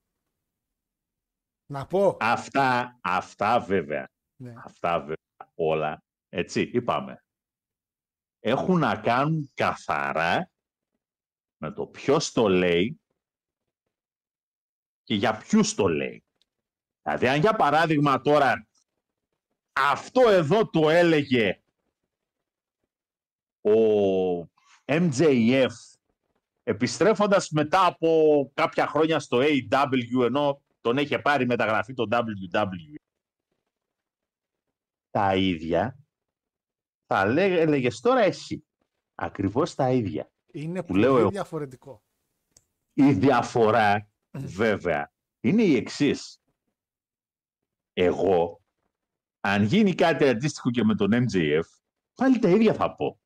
[1.65, 2.17] Να πω.
[2.19, 4.53] Αυτά, αυτά βέβαια, Ναι.
[4.57, 5.15] αυτά βέβαια
[5.55, 7.23] όλα, έτσι, είπαμε,
[8.39, 10.51] έχουν να κάνουν καθαρά
[11.57, 13.01] με το ποιος το λέει
[15.03, 16.23] και για ποιους το λέει.
[17.01, 18.67] Δηλαδή, αν για παράδειγμα τώρα
[19.73, 21.63] αυτό εδώ το έλεγε
[23.61, 23.71] ο
[24.85, 25.71] MJF
[26.63, 32.95] επιστρέφοντας μετά από κάποια χρόνια στο AW ενώ τον είχε πάρει μεταγραφή το WWE.
[35.09, 35.97] Τα ίδια
[37.05, 38.65] θα λέγε, έλεγες τώρα εσύ.
[39.15, 40.31] Ακριβώς τα ίδια.
[40.51, 41.29] Είναι Που λέω πολύ εγώ.
[41.29, 42.03] διαφορετικό.
[42.93, 46.41] Η διαφορά βέβαια είναι η εξής.
[47.93, 48.61] Εγώ,
[49.39, 51.61] αν γίνει κάτι αντίστοιχο και με τον MJF,
[52.15, 53.20] πάλι τα ίδια θα πω.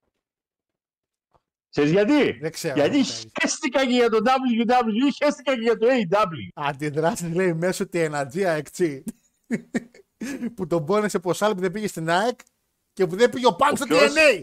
[1.76, 2.74] Ξέρεις γιατί; Δεν ξέρω.
[2.74, 3.32] Γιατί αν τα ίδια.
[3.42, 6.50] χαίστηκα και για το WWE, χαίστηκα και για το AW.
[6.54, 9.04] Αντιδράσεις λέει μέσω τη εναντζία εκτσί.
[10.56, 12.40] που τον πόνεσε πως άλλο που δεν πήγε στην ΑΕΚ
[12.94, 14.42] και που δεν πήγε ο Πανκ στο ποιος; TNA.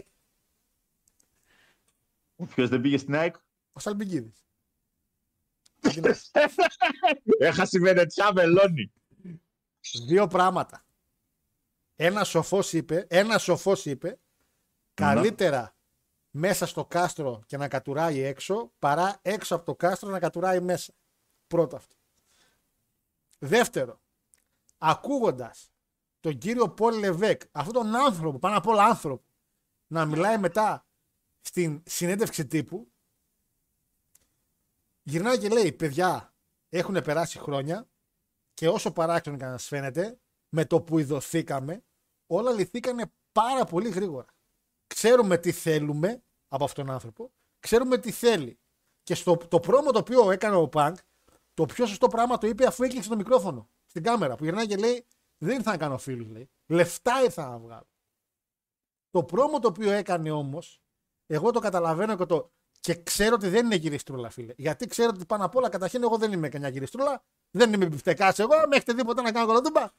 [2.55, 3.35] Ποιος δεν πήγε στην ΑΕΚ;
[3.73, 4.45] Ο Σαλμπιγκίδης.
[7.39, 8.93] Έχασε η Βενετσιά Βελόνι.
[10.07, 10.85] Δύο πράγματα.
[11.95, 14.19] Ένα σοφός είπε, ένα σοφός είπε,
[14.93, 15.75] καλύτερα
[16.35, 20.93] μέσα στο κάστρο και να κατουράει έξω, παρά έξω από το κάστρο να κατουράει μέσα.
[21.47, 21.95] Πρώτο αυτό.
[23.39, 24.01] Δεύτερο,
[24.77, 25.71] ακούγοντας
[26.19, 29.23] τον κύριο Πολ Λεβέκ, αυτόν τον άνθρωπο, πάνω απ' όλα άνθρωπο,
[29.87, 30.85] να μιλάει μετά
[31.41, 32.91] στην συνέντευξη τύπου,
[35.03, 36.33] γυρνάει και λέει, παιδιά,
[36.69, 37.89] έχουν περάσει χρόνια
[38.53, 40.19] και όσο παράξενο και να σας φαίνεται,
[40.49, 41.83] με το που ειδωθήκαμε,
[42.27, 44.32] όλα λυθήκανε πάρα πολύ γρήγορα.
[44.93, 48.59] Ξέρουμε τι θέλουμε από αυτόν τον άνθρωπο, ξέρουμε τι θέλει.
[49.03, 50.97] Και στο το πρόμο το οποίο έκανε ο Πανκ,
[51.53, 54.35] το πιο σωστό πράγμα το είπε αφού έκλεισε το μικρόφωνο στην κάμερα.
[54.35, 55.05] Που γυρνάει και λέει:
[55.37, 56.49] Δεν ήρθα να κάνω φίλους, λέει.
[56.65, 57.87] Λεφτά ήρθα να βγάλω.
[59.09, 60.81] Το πρόμο το οποίο έκανε όμως,
[61.27, 62.51] εγώ το καταλαβαίνω και το.
[62.79, 64.53] Και ξέρω ότι δεν είναι γυριστρούλα, φίλε.
[64.57, 67.23] Γιατί ξέρω ότι πάνω απ' όλα, καταρχήν, εγώ δεν είμαι κανένα γυριστρούλα.
[67.51, 68.55] Δεν είμαι μπιφτεκά εγώ.
[68.69, 69.89] Με έχετε δει ποτέ να κάνω κολοτούμπα.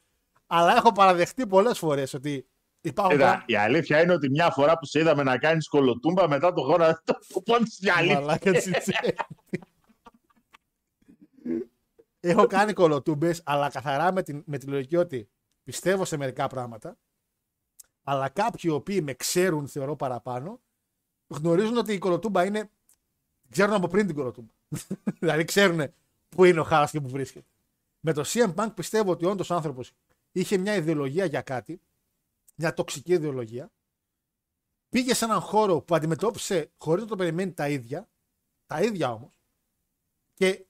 [0.46, 2.48] Αλλά έχω παραδεχτεί πολλές φορές ότι
[2.88, 3.12] υπάρχουν.
[3.12, 6.52] Κοίτα, πράγματα- η αλήθεια είναι ότι μια φορά που σε είδαμε να κάνεις κολοτούμπα μετά
[6.52, 6.98] το χώρο
[7.32, 8.20] το πόντι στη αλήθεια.
[8.20, 9.14] Μαλάκα τσιτσέ.
[12.20, 15.28] έχω κάνει κολοτούμπες, αλλά καθαρά με, την, με τη λογική ότι
[15.64, 16.96] πιστεύω σε μερικά πράγματα.
[18.02, 20.60] Αλλά κάποιοι οι οποίοι με ξέρουν, θεωρώ παραπάνω,
[21.26, 22.70] γνωρίζουν ότι η κολοτούμπα είναι.
[23.50, 24.52] Ξέρουν από πριν την κολοτούμπα.
[25.20, 25.92] δηλαδή ξέρουν
[26.28, 27.46] πού είναι ο χάο και πού βρίσκεται.
[28.00, 29.92] Με το CM Punk πιστεύω ότι όντως ο άνθρωπος
[30.32, 31.80] είχε μια ιδεολογία για κάτι,
[32.54, 33.72] μια τοξική ιδεολογία.
[34.88, 38.10] Πήγε σε έναν χώρο που αντιμετώπισε χωρίς να το περιμένει τα ίδια,
[38.66, 39.42] τα ίδια όμως.
[40.34, 40.66] Και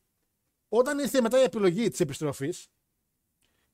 [0.69, 2.69] όταν ήρθε μετά η επιλογή της επιστροφής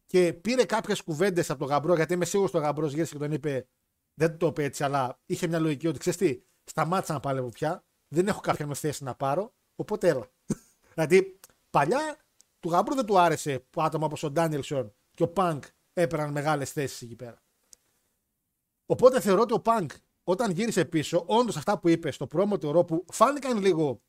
[0.06, 3.18] και πήρε κάποιες κουβέντες από τον γαμπρό, γιατί είμαι σίγουρος ότι ο γαμπρός γύρισε και
[3.18, 3.68] τον είπε,
[4.14, 7.84] δεν το είπε έτσι, αλλά είχε μια λογική ότι ξέρεις τι, σταμάτησα να παλεύω πια,
[8.08, 10.30] δεν έχω κάποια με θέση να πάρω, οπότε έλα.
[10.94, 11.38] δηλαδή,
[11.70, 12.18] παλιά
[12.58, 16.72] του γαμπρού δεν του άρεσε που άτομα όπως ο Ντάνιελσον και ο Πανκ έπαιρναν μεγάλες
[16.72, 17.42] θέσεις εκεί πέρα.
[18.90, 19.90] Οπότε θεωρώ ότι ο Πανκ
[20.24, 24.02] όταν γύρισε πίσω, όντως αυτά που είπες στο πρόμο του ορό που φάνηκαν λίγο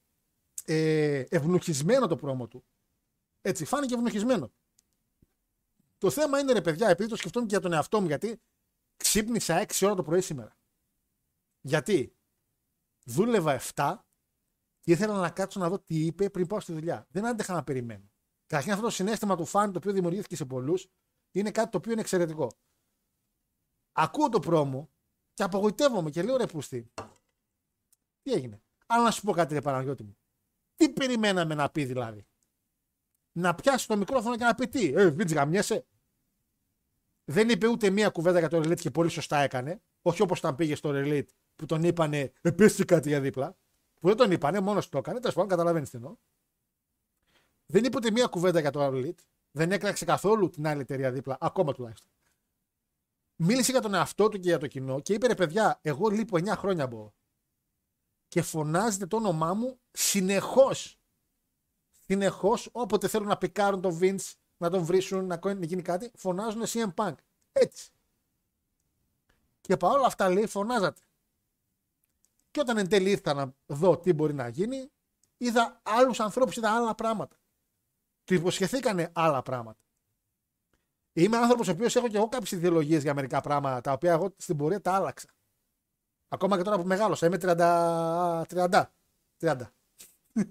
[0.65, 2.65] ε, ευνουχισμένο το πρόμο του.
[3.41, 4.51] Έτσι, φάνηκε ευνουχισμένο.
[5.97, 8.41] Το θέμα είναι ρε παιδιά, επειδή το σκεφτόμουν και για τον εαυτό μου, γιατί
[8.97, 10.57] ξύπνησα 6 ώρα το πρωί σήμερα.
[11.61, 12.15] Γιατί
[13.05, 13.95] δούλευα 7
[14.79, 17.07] και ήθελα να κάτσω να δω τι είπε πριν πάω στη δουλειά.
[17.09, 18.11] Δεν άντεχα να περιμένω.
[18.45, 20.87] Καταρχήν αυτό το συνέστημα του φαν το οποίο δημιουργήθηκε σε πολλούς
[21.31, 22.51] είναι κάτι το οποίο είναι εξαιρετικό.
[23.91, 24.89] Ακούω το πρόμο
[25.33, 26.91] και απογοητεύομαι και λέω ρε πούστη.
[28.21, 30.17] Τι έγινε; Αλλά να σου πω κάτι ρε Παναγιώτη μου.
[30.75, 32.25] Τι περιμέναμε να πει δηλαδή;
[33.31, 34.93] Να πιάσει το μικρόφωνο και να πει τι.
[34.93, 35.85] Ε, βίτζ γαμιέσαι.
[37.25, 39.81] Δεν είπε ούτε μία κουβέντα για το Relate και πολύ σωστά έκανε.
[40.01, 43.57] Όχι όπως όταν πήγε στο Relate που τον είπανε επίση κάτι για δίπλα.
[43.99, 45.19] Που δεν τον είπανε, μόνος το έκανε.
[45.19, 46.15] Τέλος πάντων, καταλαβαίνεις τι εννοώ.
[47.65, 49.19] Δεν είπε ούτε μία κουβέντα για το Relate.
[49.51, 52.11] Δεν έκραξε καθόλου την άλλη εταιρεία δίπλα, ακόμα τουλάχιστον.
[53.43, 56.37] Μίλησε για τον εαυτό του και για το κοινό και είπε ρε παιδιά, εγώ λείπω
[56.37, 57.13] 9 χρόνια από
[58.27, 60.99] και φωνάζετε το όνομά μου συνεχώς.
[62.05, 66.93] Συνεχώς, όποτε θέλουν να πικάρουν τον Vince, να τον βρίσουν, να γίνει κάτι, φωνάζουν CM
[66.95, 67.13] Punk.
[67.51, 67.91] Έτσι.
[69.61, 71.01] Και παρόλα αυτά λέει φωνάζατε.
[72.51, 74.91] Και όταν εν τέλει ήρθα να δω τι μπορεί να γίνει,
[75.37, 77.35] είδα άλλους ανθρώπους, είδα άλλα πράγματα.
[78.23, 79.79] Του υποσχεθήκανε άλλα πράγματα.
[81.13, 84.33] Είμαι άνθρωπος ο οποίος έχω και εγώ κάποιες ιδεολογίες για μερικά πράγματα, τα οποία εγώ
[84.37, 85.27] στην πορεία τα άλλαξα.
[86.27, 87.25] Ακόμα και τώρα που μεγάλωσα.
[87.25, 88.43] Είμαι 30.
[88.47, 88.83] 30.
[89.39, 89.55] 30.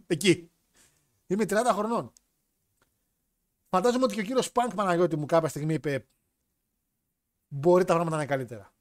[0.07, 0.51] Εκεί.
[1.27, 2.12] Είμαι 30 χρονών.
[3.69, 6.07] Φαντάζομαι ότι και ο κύριος Πανκ Παναγιώτη μου κάποια στιγμή είπε
[7.49, 8.73] μπορεί τα πράγματα να είναι καλύτερα.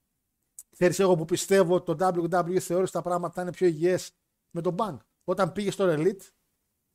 [0.72, 4.12] Ξέρεις εγώ που πιστεύω ότι το WWE θεώρησε τα πράγματα θα είναι πιο υγιές
[4.50, 5.02] με τον Πανκ.
[5.24, 6.22] Όταν πήγε στο Elite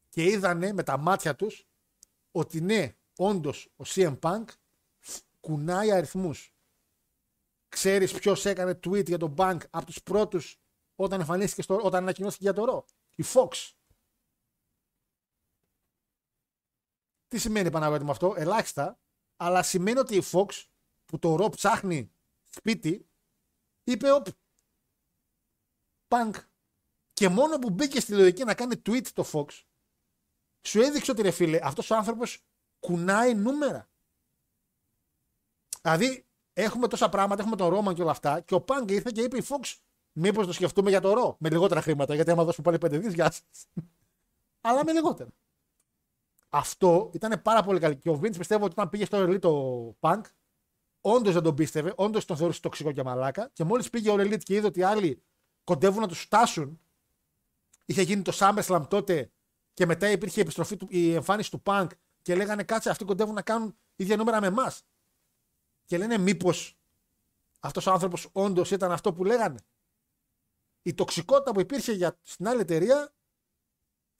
[0.08, 1.66] και είδανε με τα μάτια τους
[2.30, 4.44] ότι ναι, όντως ο CM Punk
[5.44, 6.54] κουνάει αριθμούς
[7.68, 10.60] ξέρεις ποιος έκανε tweet για τον Bank από τους πρώτους
[10.94, 12.84] όταν εμφανίστηκε στο, όταν ανακοινώθηκε για το ρο;
[13.14, 13.72] Η Fox.
[17.28, 18.98] Τι σημαίνει Παναγιώτη με αυτό, ελάχιστα,
[19.36, 20.64] αλλά σημαίνει ότι η Fox
[21.04, 22.12] που το ρο ψάχνει
[22.44, 23.08] σπίτι,
[23.84, 24.26] είπε οπ,
[26.08, 26.32] Punk.
[27.12, 29.62] Και μόνο που μπήκε στη λογική να κάνει tweet το Fox,
[30.66, 32.44] σου έδειξε ότι ρε φίλε, αυτός ο άνθρωπος
[32.80, 33.88] κουνάει νούμερα.
[35.84, 36.24] Δηλαδή,
[36.56, 38.40] Έχουμε τόσα πράγματα, έχουμε τον Ρόμαν και όλα αυτά.
[38.40, 39.74] Και ο Πάγκ ήρθε και είπε η Fox,
[40.12, 42.14] μήπως το σκεφτούμε για το Ρο με λιγότερα χρήματα.
[42.14, 43.66] Γιατί άμα δώσουμε πάλι πέντε δις, γεια σας.
[44.66, 45.30] Αλλά με λιγότερα.
[46.48, 47.94] Αυτό ήταν πάρα πολύ καλό.
[47.94, 50.20] Και ο Βίντ πιστεύω ότι όταν πήγε στο Elite το Punk,
[51.00, 53.50] όντως δεν τον πίστευε, όντως τον θεωρούσε τοξικό και μαλάκα.
[53.52, 55.22] Και μόλις πήγε ο Elite και είδε ότι οι άλλοι
[55.64, 56.80] κοντεύουν να τους φτάσουν,
[57.84, 59.30] είχε γίνει το SummerSlam τότε
[59.72, 61.86] και μετά υπήρχε η, επιστροφή του, η εμφάνιση του Punk
[62.22, 64.84] και λέγανε κάτσε αυτοί κοντεύουν να κάνουν ίδια νούμερα με εμάς
[65.84, 66.78] και λένε μήπως
[67.60, 69.66] αυτός ο άνθρωπος όντως ήταν αυτό που λέγανε.
[70.82, 73.14] Η τοξικότητα που υπήρχε για, στην άλλη εταιρεία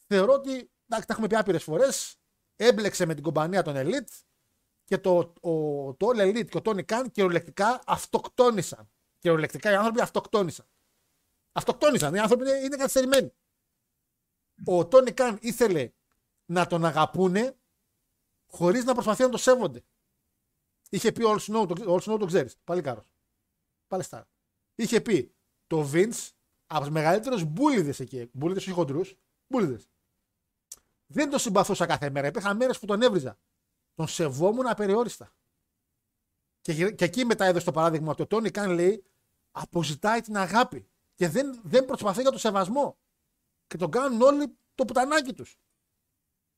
[0.06, 2.16] θεωρώ ότι εντάξει, τα έχουμε πει άπειρες φορές.
[2.56, 4.22] Έμπλεξε με την κομπανία των Elite
[4.84, 8.90] και το, ο, το All Elite και ο Tony Khan κυριολεκτικά αυτοκτόνησαν.
[9.18, 10.66] Κυριολεκτικά οι άνθρωποι αυτοκτόνησαν.
[11.52, 12.14] Αυτοκτόνησαν.
[12.14, 13.34] Οι άνθρωποι είναι, είναι καθυστερημένοι.
[14.66, 15.92] Ο Tony Khan ήθελε
[16.44, 17.56] να τον αγαπούνε
[18.46, 19.84] χωρίς να προσπαθεί να το σέβονται.
[20.94, 22.56] Είχε πει All Snow, το, All Snow το ξέρεις.
[22.64, 23.04] Πάλι κάρος.
[23.88, 24.28] Πάλι στάρα.
[24.74, 25.34] Είχε πει
[25.66, 26.30] το Vince
[26.66, 28.30] από του μεγαλύτερου μπούλιδες εκεί.
[28.32, 29.14] Μπούλιδες, όχι χοντρούς.
[29.46, 29.88] Μπούλιδες.
[31.06, 32.26] Δεν τον συμπαθούσα κάθε μέρα.
[32.26, 33.38] Υπήρχαν μέρες που τον έβριζα.
[33.94, 35.34] Τον σεβόμουν απεριόριστα.
[36.60, 39.04] Και, και εκεί μετά έδωσε το παράδειγμα ότι ο Τόνι Καν λέει
[39.50, 40.88] αποζητάει την αγάπη.
[41.14, 42.96] Και δεν, δεν προσπαθεί για το σεβασμό.
[43.66, 45.58] Και τον κάνουν όλοι το πουτανάκι τους.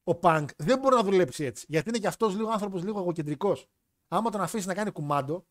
[0.05, 1.67] Ο Πανκ δεν μπορεί να δουλέψει έτσι.
[1.69, 3.69] Γιατί είναι και αυτός λίγο άνθρωπος λίγο εγωκεντρικός
[4.09, 5.47] άμα τον αφήσεις να κάνει κουμάντο,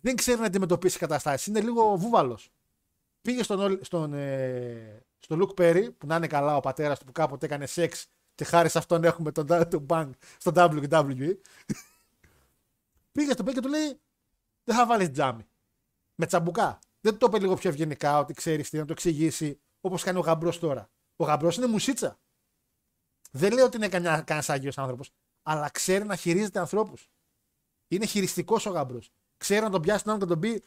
[0.00, 1.50] δεν ξέρει να αντιμετωπίσει καταστάσει.
[1.50, 2.52] Είναι λίγο βούβαλος.
[3.22, 7.12] Πήγε στον, στον, ε, στο Λουκ Πέρι, που να είναι καλά ο πατέρας του που
[7.12, 11.36] κάποτε έκανε σεξ Και χάρη σε αυτόν έχουμε τον, τον Bang στο WWE.
[13.12, 14.00] Πήγε στο παίκτη και του λέει:
[14.64, 15.46] Δεν θα βάλεις τζάμι.
[16.14, 16.78] Με τσαμπουκά.
[17.00, 20.20] Δεν το είπε λίγο πιο ευγενικά ότι ξέρεις τι να το εξηγήσει όπως κάνει ο
[20.20, 20.90] γαμπρός τώρα.
[21.16, 22.18] Ο γαμπρός είναι μουσίτσα.
[23.30, 25.10] Δεν λέω ότι είναι κανένας άγιος άνθρωπος,
[25.42, 27.08] αλλά ξέρει να χειρίζεται ανθρώπους.
[27.94, 28.98] Είναι χειριστικός ο γαμπρό.
[29.36, 30.62] Ξέρει να τον πιάσει τον και να τον πει: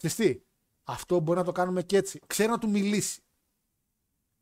[0.00, 0.46] Χριστί,
[0.84, 2.20] αυτό μπορεί να το κάνουμε και έτσι.
[2.26, 3.22] Ξέρει να του μιλήσει.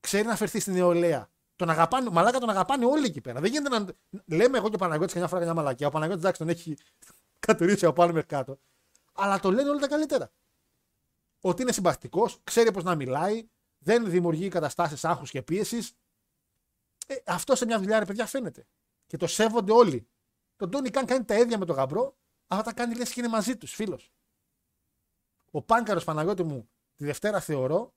[0.01, 1.31] Ξέρει να φερθεί στην νεολαία.
[1.57, 3.41] Τον αγαπάνε, μαλάκα τον αγαπάνε όλοι εκεί πέρα.
[3.41, 3.87] Δεν γίνεται να.
[4.27, 5.87] Λέμε εγώ και ο Παναγιώτης καμιά φορά μια μαλακία.
[5.87, 6.77] Ο Παναγιώτης εντάξει τον έχει
[7.47, 8.59] κατουρίσει από πάνω μέχρι κάτω.
[9.13, 10.31] Αλλά το λένε όλα τα καλύτερα.
[11.41, 13.49] Ότι είναι συμπαθητικός, ξέρει πώς να μιλάει,
[13.79, 15.93] δεν δημιουργεί καταστάσεις άγχους και πίεσης.
[17.07, 18.67] Ε, αυτό σε μια δουλειά, ρε παιδιά, φαίνεται.
[19.07, 20.09] Και το σέβονται όλοι.
[20.57, 22.17] Το Τόνι Καν κάνει τα ίδια με τον γαμπρό,
[22.47, 24.13] αλλά τα κάνει λες και είναι μαζί τους, φίλος.
[25.51, 27.95] Ο Πάνκαρο Παναγιώτη μου τη Δευτέρα θεωρώ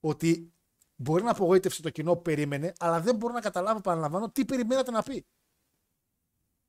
[0.00, 0.52] ότι
[0.96, 4.90] μπορεί να απογοήτευσε το κοινό που περίμενε, αλλά δεν μπορώ να καταλάβω, παραλαμβάνω, τι περιμένατε
[4.90, 5.26] να πει.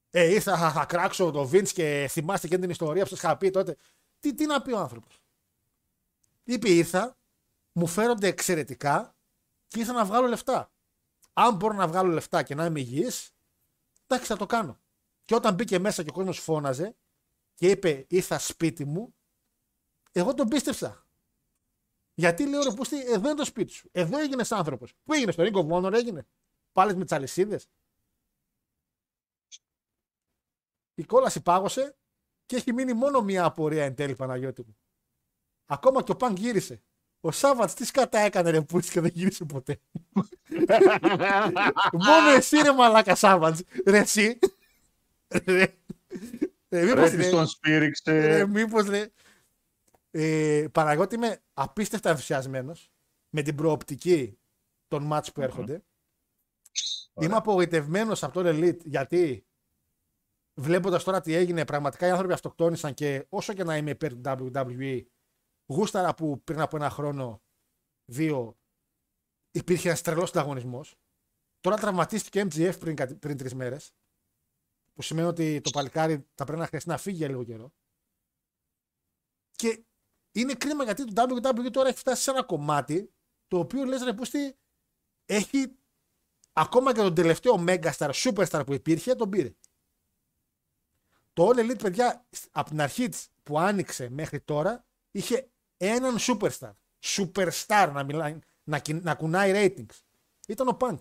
[0.10, 3.38] Ε, ήρθα, θα, θα κράξω το Βίντ και θυμάστε και την ιστορία που σας είχα
[3.38, 3.78] πει τότε.
[4.20, 5.22] Τι, τι να πει ο άνθρωπος.
[6.44, 7.18] Είπε, ήρθα,
[7.72, 9.16] μου φέρονται εξαιρετικά
[9.68, 10.72] και ήρθα να βγάλω λεφτά.
[11.34, 13.32] Αν μπορώ να βγάλω λεφτά και να είμαι υγιής,
[14.08, 14.81] εντάξει, θα το κάνω.
[15.26, 16.96] Και όταν μπήκε μέσα και ο κόσμος φώναζε
[17.54, 19.16] και είπε, ήρθα σπίτι μου,
[20.12, 21.06] εγώ τον πίστεψα.
[22.14, 23.90] Γιατί λέω ρε Πούστη, εδώ είναι το σπίτι σου.
[23.92, 24.94] Εδώ έγινες άνθρωπος.
[25.04, 26.28] Πού έγινες, στο Ring of Honor έγινε.
[26.72, 27.70] Πάλι με τις αλυσίδες.
[30.96, 31.98] Η κόλαση πάγωσε
[32.46, 34.78] και έχει μείνει μόνο μία απορία εν τέλει Παναγιώτη μου.
[35.66, 36.84] Ακόμα και ο Πανκ γύρισε.
[37.20, 39.82] Ο Σάββατς τι σκατά έκανε ρε Πούστη και δεν γύρισε ποτέ.
[42.08, 43.62] μόνο εσύ ρε μαλάκα Σάββατς.
[43.86, 44.40] Ρε εσύ.
[45.46, 45.76] Ρε,
[46.70, 48.12] ρε, μήπως, Ρε, τον σπήριξε.
[48.28, 49.12] ρε, μήπως, ρε,
[50.12, 52.92] ε, Παναγιώτη είμαι απίστευτα ενθουσιασμένος
[53.30, 54.38] με την προοπτική
[54.88, 55.84] των μάτς που έρχονται.
[57.22, 59.46] Είμαι απογοητευμένος από τον Elite γιατί
[60.54, 64.52] βλέποντας τώρα τι έγινε, πραγματικά οι άνθρωποι αυτοκτόνησαν και όσο και να είμαι υπέρ του
[64.56, 65.02] WWE,
[65.66, 67.42] γούσταρα που πριν από ένα χρόνο,
[68.06, 68.58] δύο,
[69.52, 70.96] υπήρχε ένας τρελός ανταγωνισμός.
[71.60, 73.94] Τώρα τραυματίστηκε MGF πριν, κάτι- πριν τρεις μέρες.
[75.02, 77.74] Που σημαίνει ότι το παλικάρι θα πρέπει να χρειαστεί να φύγει για λίγο καιρό.
[79.52, 79.84] Και
[80.32, 83.14] είναι κρίμα γιατί το WWE τώρα έχει φτάσει σε ένα κομμάτι
[83.48, 84.58] το οποίο λες ρε πούστη
[85.26, 85.76] έχει
[86.54, 89.56] ακόμα και τον τελευταίο Megastar, Superstar που υπήρχε τον πήρε.
[91.34, 96.72] Το All Elite παιδιά από την αρχή της που άνοιξε μέχρι τώρα είχε έναν Superstar.
[97.00, 100.00] Superstar να, μιλάει, να, κοι- να κουνάει ratings.
[100.48, 100.98] Ήταν ο Punk.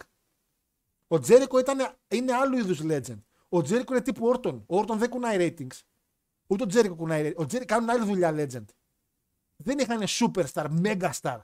[1.06, 3.20] Ο Τζέρικο ήταν, είναι άλλου είδους legend.
[3.52, 4.62] Ο Τζέρικο είναι τύπου Orton.
[4.66, 5.81] Ο Orton δεν κουνάει ratings.
[6.47, 7.36] Ούτε ο Τζέρικο κουνάει ratings.
[7.40, 8.64] Ο Τζέρικο κάνουν άλλη δουλειά legend
[9.62, 11.40] δεν είχαν superstar, megastar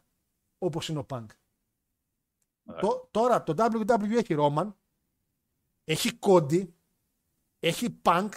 [0.58, 1.26] όπως είναι ο Punk.
[2.80, 4.72] Το- τώρα το WWE έχει Roman,
[5.84, 6.68] έχει Cody,
[7.58, 8.28] έχει Punk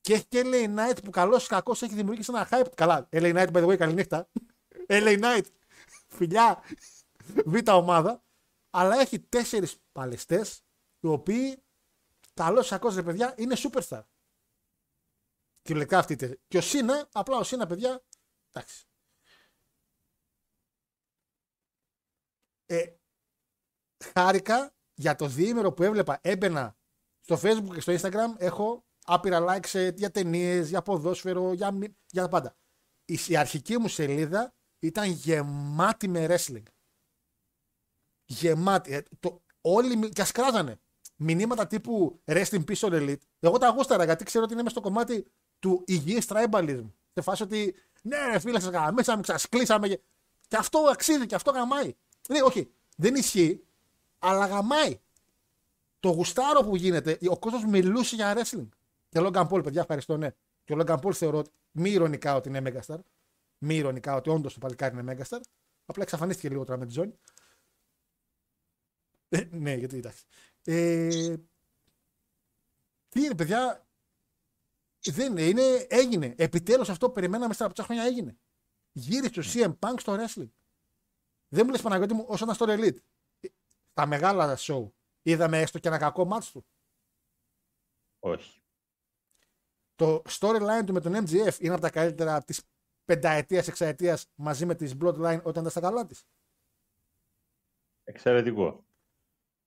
[0.00, 2.72] και έχει και LA Knight που καλός ή κακός έχει δημιουργήσει ένα hype.
[2.74, 4.30] Καλά, LA Knight by the way, καληνύχτα.
[4.88, 5.44] LA Knight,
[6.16, 6.62] φιλιά,
[7.44, 8.24] β' ομάδα.
[8.70, 10.64] Αλλά έχει τέσσερις παλαιστές
[11.00, 11.63] οι οποίοι
[12.34, 14.02] καλός ή κακό ρε παιδιά είναι superstar.
[15.62, 16.12] Κυριολεκτικά αυτή.
[16.12, 18.04] η τε- Και ο Σίνα, απλά ο Σίνα, παιδιά,
[18.52, 18.84] εντάξει.
[22.66, 22.96] Ε,
[24.12, 26.18] χάρηκα για το διήμερο που έβλεπα.
[26.22, 26.76] Έμπαινα
[27.20, 28.34] στο facebook και στο instagram.
[28.38, 32.56] Έχω άπειρα likes ε, για ταινίες, για ποδόσφαιρο, για, μη- για τα πάντα.
[33.04, 36.62] Η, η αρχική μου σελίδα ήταν γεμάτη με wrestling.
[38.24, 38.92] Γεμάτη.
[38.92, 40.80] Ε, το, όλοι μι- και ας κράζανε.
[41.16, 43.20] Μηνύματα τύπου Rest in Peace All Elite.
[43.40, 45.26] Εγώ τα γούσταρα γιατί ξέρω ότι είναι μέσα στο κομμάτι
[45.58, 46.84] του υγιής tribalism.
[47.14, 49.88] Σε φάση ότι ναι, ρε φίλε, σας γαμίσαμε, ξασκλείσαμε.
[49.88, 50.00] Και...
[50.48, 51.94] και αυτό αξίζει, και αυτό γαμάει.
[52.28, 53.64] Ναι, όχι, δεν ισχύει,
[54.18, 55.00] αλλά γαμάει.
[56.00, 58.68] Το γουστάρο που γίνεται, ο κόσμος μιλούσε για wrestling.
[59.08, 60.30] Και ο Logan Paul, παιδιά, ευχαριστώ, ναι.
[60.64, 62.98] Και ο Logan Paul θεωρώ ότι- μη ηρωνικά ότι είναι Megastar.
[63.58, 65.40] Μη ηρωνικά ότι όντως το παλικάρι είναι Megastar.
[65.86, 67.18] Απλά εξαφανίστηκε λίγο τώρα με τη ζώνη.
[69.28, 70.24] Ε, ναι, γιατί εντάξει.
[70.64, 71.36] Ε,
[73.08, 73.86] τι είναι, παιδιά;
[75.04, 76.34] Δεν είναι, είναι, έγινε.
[76.38, 78.38] Επιτέλους αυτό που περιμέναμε στα από χρόνια έγινε.
[78.92, 80.50] Γύρισε ο CM Punk στο wrestling.
[81.48, 82.96] Δεν μου λες Παναγιώτη μου, όσο ήταν στο Elite.
[83.40, 83.48] Ε,
[83.92, 84.90] Τα μεγάλα show.
[85.22, 86.66] Είδαμε έστω και ένα κακό μάτς του.
[88.18, 88.62] Όχι.
[89.94, 92.62] Το storyline του με τον MGF είναι από τα καλύτερα της
[93.04, 96.26] πενταετίας, εξαετίας μαζί με τη Bloodline όταν ήταν στα καλά της.
[98.04, 98.83] Εξαιρετικό.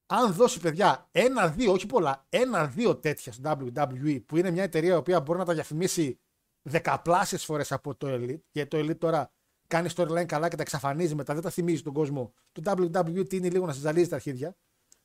[0.07, 4.97] Αν δώσει παιδιά ένα-δύο, όχι πολλά, ένα-δύο τέτοια στο WWE που είναι μια εταιρεία η
[4.97, 6.19] οποία μπορεί να τα διαφημίσει
[6.61, 9.31] δεκαπλάσιες φορές από το Elite, γιατί το Elite τώρα
[9.67, 12.34] κάνει storyline καλά και τα εξαφανίζει μετά, δεν τα θυμίζει τον κόσμο.
[12.51, 14.55] Το WWE τίνει λίγο να συζαλίζει τα αρχίδια.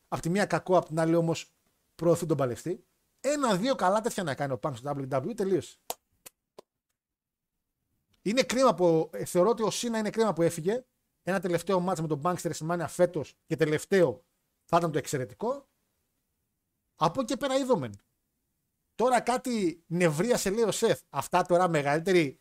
[0.09, 1.53] Απ' τη μία κακό, απ' την άλλη όμως
[1.95, 2.85] προωθεί τον παλαιστή.
[3.20, 5.77] Ένα-δύο καλά τέτοια να κάνει ο Punk στο WWE τελείωσε.
[8.23, 10.85] Είναι κρίμα που ε, θεωρώ ότι ο Σίνα είναι κρίμα που έφυγε.
[11.23, 14.24] Ένα τελευταίο μάτς με τον Punk στη WrestleMania φέτος και τελευταίο
[14.73, 15.69] θα ήταν το εξαιρετικό.
[16.97, 17.90] Από εκεί και πέρα είδαμε.
[18.94, 21.01] Τώρα κάτι νευρία σε λέει ο Σεφ.
[21.11, 22.40] Αυτά τώρα μεγαλύτερη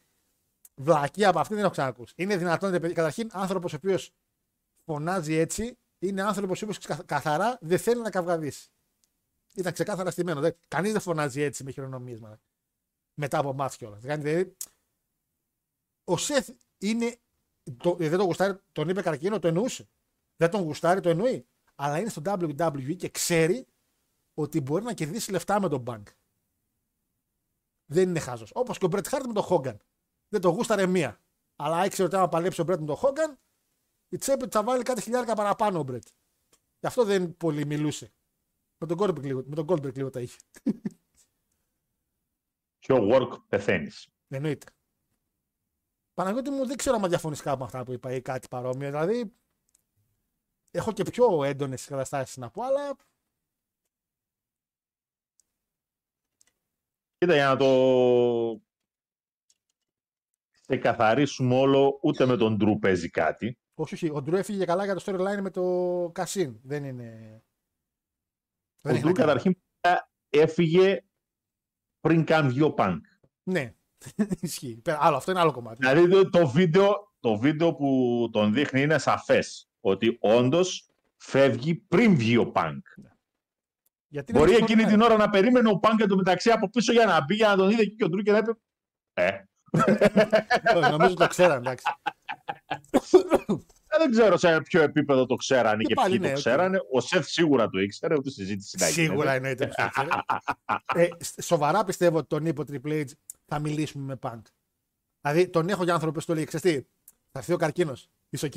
[0.75, 2.13] βλακία από αυτή δεν έχω ξανακούσει.
[2.17, 2.93] Είναι δυνατόν, ρε παιδί.
[2.93, 4.13] Καταρχήν, άνθρωπος ο οποίος
[4.85, 8.69] φωνάζει έτσι είναι άνθρωπος ο οποίος καθαρά δεν θέλει να καυγαδίσει.
[9.55, 10.51] Ήταν ξεκάθαρα στημένο.
[10.67, 12.41] Κανείς δεν φωνάζει έτσι με χειρονομίσματα.
[13.13, 14.01] Μετά από μάτς κιόλας.
[14.01, 14.55] Δηλαδή,
[16.03, 16.47] ο Σεφ
[16.77, 17.19] είναι.
[17.77, 19.89] Το, δεν τον γουστάρει, τον είπε καρκίνο, το εννοούσε.
[20.35, 21.45] Δεν τον γουστάρει, το εννοεί.
[21.83, 23.67] Αλλά είναι στο WWE και ξέρει
[24.33, 26.03] ότι μπορεί να κερδίσει λεφτά με τον bank.
[27.85, 28.51] Δεν είναι χάζος.
[28.53, 29.81] Όπως και ο Μπρετ Χάρτ με τον Χόγκαν.
[30.27, 31.21] Δεν το γούσταρε μία.
[31.55, 33.39] Αλλά ήξερε ότι άμα παλέψει ο Μπρετ με τον Χόγκαν,
[34.09, 36.07] η τσέπη θα βάλει κάτι χιλιάρικα παραπάνω ο Μπρετ.
[36.79, 38.13] Γι' αυτό δεν πολύ μιλούσε.
[38.77, 40.37] Με τον Goldberg λίγο, με τον Goldberg λίγο τα είχε.
[42.79, 44.07] Πιο work πεθαίνεις.
[44.27, 44.65] Εννοείται.
[46.13, 48.89] Παναγιώτη μου δεν ξέρω αν διαφωνείς κάπου με αυτά που είπα ή κάτι παρόμοιο.
[48.89, 49.33] Δηλαδή,
[50.71, 52.95] έχω και πιο έντονες καταστάσεις να πω, αλλά.
[57.17, 58.61] Κοίτα, για να το
[60.71, 63.57] σε καθαρίσουμε όλο, ούτε με τον Ντρου παίζει κάτι.
[63.73, 64.09] Όχι, όχι.
[64.09, 66.59] Ο Ντρου έφυγε καλά για το storyline με το Κασίν.
[66.63, 67.41] Δεν είναι.
[68.81, 69.55] Ο Ντρου καταρχήν
[70.29, 71.03] έφυγε
[71.99, 73.05] πριν καν βγει ο Πανκ.
[73.43, 73.75] Ναι,
[74.41, 74.81] ισχύει.
[74.85, 75.77] Άλλο, αυτό είναι άλλο κομμάτι.
[75.79, 82.15] Δηλαδή το, το, βίντεο, το βίντεο που τον δείχνει είναι σαφές ότι όντως φεύγει πριν
[82.15, 82.85] βγει ο Πανκ.
[84.07, 84.87] Γιατί Μπορεί είναι εκείνη storyline.
[84.87, 87.69] την ώρα να περίμενε ο Πανκ εντωμεταξύ από πίσω για να μπει, για να τον
[87.69, 88.51] είδε και ο Drew και να είπε
[89.13, 89.29] Ε,
[90.75, 91.83] Όχι, Νομίζω το ξέραν, εντάξει.
[93.93, 96.39] Ε, δεν ξέρω σε ποιο επίπεδο το ξέρανε Και και, πάλι ποιοι ναι, το οκ.
[96.39, 96.79] ξέρανε.
[96.91, 99.07] Ο Seth σίγουρα το ήξερε, ούτε συζήτηση να γίνεται.
[99.11, 100.07] Σίγουρα εννοείται πως το ήξερε.
[100.95, 103.05] ε, σ- σοβαρά πιστεύω ότι τον είπε ο Triple H
[103.45, 104.41] θα μιλήσουμε με Punk.
[105.21, 106.81] Δηλαδή τον έχω για άνθρωπο που το λέει, ξέρεις τι,
[107.31, 108.09] θα έρθει ο καρκίνος.
[108.29, 108.53] Είσαι οκ.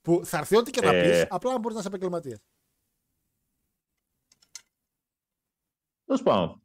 [0.00, 1.02] Που θα έρθει ό,τι και να Ε.
[1.02, 2.38] πεις, απλά να μπορείς να είσαι επαγγελματίας.
[6.04, 6.62] Τέλος πάντων.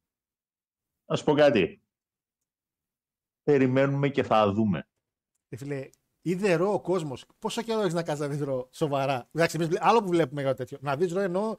[1.05, 1.81] Να σου πω κάτι.
[3.43, 4.87] Περιμένουμε και θα δούμε.
[5.49, 5.89] Ε, φίλε,
[6.21, 7.25] είδε ρο ο κόσμος.
[7.39, 9.29] Πόσο καιρό έχεις να κάνεις να δεις ρο σοβαρά.
[9.31, 10.77] Εντάξει, εμείς, βλέ- άλλο που βλέπουμε για τέτοιο.
[10.81, 11.57] Να δεις ρο εννοώ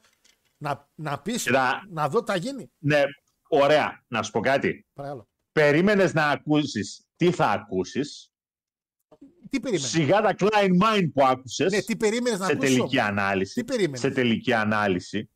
[0.57, 1.85] να, να πεις, Κοίτα.
[1.89, 2.71] να δω τι θα γίνει.
[2.77, 3.03] Ναι,
[3.49, 4.03] ωραία.
[4.07, 4.85] Να σου πω κάτι.
[4.93, 5.27] Παρακαλώ.
[5.51, 8.31] Περίμενες να ακούσεις τι θα ακούσεις;
[9.55, 12.75] Τι περίμενες; Σιγά τα Klein Mind που άκουσες Ναι, τι περίμενες να σε ακούσει.
[12.75, 13.53] τελική ανάλυση.
[13.53, 15.29] Τι περίμενες; Σε τελική ανάλυση.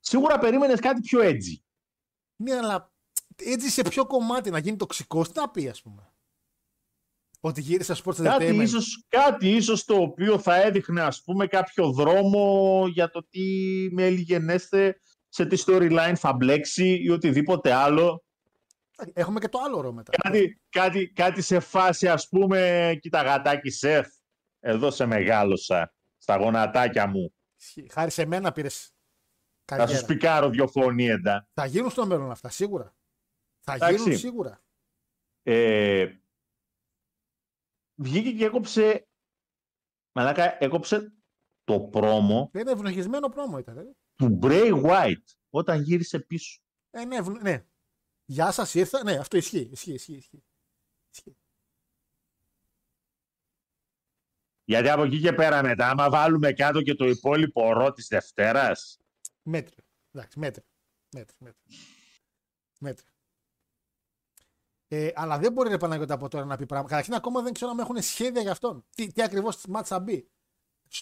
[0.00, 1.56] Σίγουρα περίμενες κάτι πιο edgy.
[2.36, 2.92] Ναι, αλλά
[3.36, 6.12] έτσι σε ποιο κομμάτι να γίνει τοξικό, τι να πει, ας πούμε;
[7.40, 8.62] Ότι γύρισε στο Sports Κάτι Entertainment.
[8.62, 13.40] ίσως, κάτι ίσως το οποίο θα έδειχνε ας πούμε κάποιο δρόμο για το τι
[13.92, 18.24] με ελιγενέστε σε τι storyline θα μπλέξει ή οτιδήποτε άλλο.
[19.12, 20.12] Έχουμε και το άλλο ρο μετά.
[20.22, 24.08] Κάτι, κάτι, κάτι σε φάση ας πούμε, κοίτα γατάκι Σεφ,
[24.60, 27.34] εδώ σε μεγάλωσα, στα γονατάκια μου.
[27.58, 27.88] Ισχύει.
[27.92, 28.92] Χάρη σε μένα πήρες
[29.64, 29.98] Θα σου καριέρα.
[30.00, 31.48] σπικάρω δυο φωνήεντα.
[31.54, 32.94] Θα γίνουν στο μέλλον αυτά, σίγουρα.
[33.60, 34.02] Θα Εντάξει.
[34.02, 34.62] γίνουν σίγουρα.
[35.42, 36.06] Ε,
[37.94, 39.08] βγήκε και έκοψε,
[40.12, 41.12] μαλάκα, έκοψε
[41.64, 43.78] το πρόμο Δεν είναι ευνοχισμένο πρόμο ήταν.
[43.78, 43.82] ε.
[44.14, 46.60] του Bray White όταν γύρισε πίσω.
[46.90, 47.64] Ε, ναι, ευνο- ναι.
[48.30, 49.02] Γεια σας, ήρθα.
[49.04, 49.68] Ναι, αυτό ισχύει.
[49.72, 50.16] Ισχύει, ισχύει.
[50.16, 50.44] ισχύει.
[51.12, 51.36] ισχύει.
[54.64, 58.98] Γιατί από εκεί και πέρα μετά, άμα βάλουμε κάτω και το υπόλοιπο ρο της Δευτέρας,
[59.42, 59.84] Μέτριο.
[60.12, 60.64] Εντάξει, μέτριο.
[61.14, 61.76] Μέτριο, μέτριο.
[62.78, 63.12] μέτριο.
[64.88, 66.90] Ε, αλλά δεν μπορεί ρε Παναγιώτα από τώρα να πει πράγματα.
[66.90, 68.84] Καταρχήν ακόμα δεν ξέρω αν έχουν σχέδια για αυτόν.
[68.90, 70.30] Τι, τι ακριβώς μάτς θα μπει.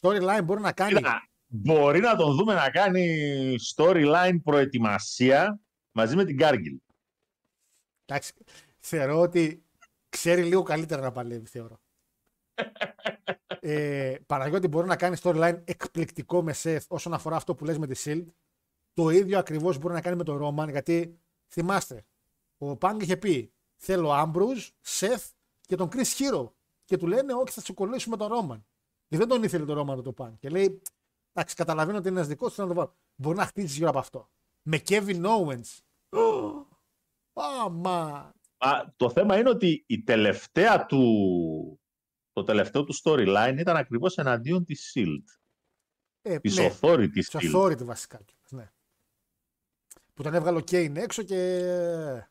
[0.00, 0.94] Storyline μπορεί να κάνει.
[0.94, 5.60] κοίτα, μπορεί να τον δούμε να κάνει storyline προετοιμασία
[5.92, 6.78] μαζί με την Κάργιλ.
[8.10, 8.32] Εντάξει,
[8.78, 9.64] θεωρώ ότι
[10.08, 11.80] ξέρει λίγο καλύτερα να παλεύει, θεωρώ.
[13.60, 17.86] ε, Παναγιώτη μπορεί να κάνει storyline εκπληκτικό με Seth όσον αφορά αυτό που λες με
[17.86, 18.26] τη Shield.
[18.92, 21.18] Το ίδιο ακριβώς μπορεί να κάνει με τον Roman, γιατί
[21.48, 22.04] θυμάστε,
[22.58, 25.30] ο Punk είχε πει θέλω Ambrose, Seth
[25.60, 26.50] και τον Chris Hero.
[26.84, 28.62] Και του λένε όχι θα σε κολλήσουμε τον Roman.
[29.08, 30.32] Και δεν τον ήθελε τον Roman το Punk.
[30.38, 30.82] Και λέει
[31.32, 32.96] εντάξει καταλαβαίνω ότι είναι ένας δικός του, θέλω να το βάλω.
[33.14, 34.30] Μπορεί να χτίσει γύρω από αυτό.
[34.62, 35.78] Με Kevin Owens.
[37.40, 38.32] Άμα.
[38.58, 41.80] Α, το θέμα είναι ότι η τελευταία του,
[42.32, 45.22] το τελευταίο του storyline ήταν ακριβώς εναντίον της Shield.
[46.22, 47.54] Ε, Της ναι, authority της Shield.
[47.54, 48.20] authority βασικά.
[48.24, 48.70] κιόλας, Ναι.
[50.14, 52.22] Που τον έβγαλε ο Kane έξω και.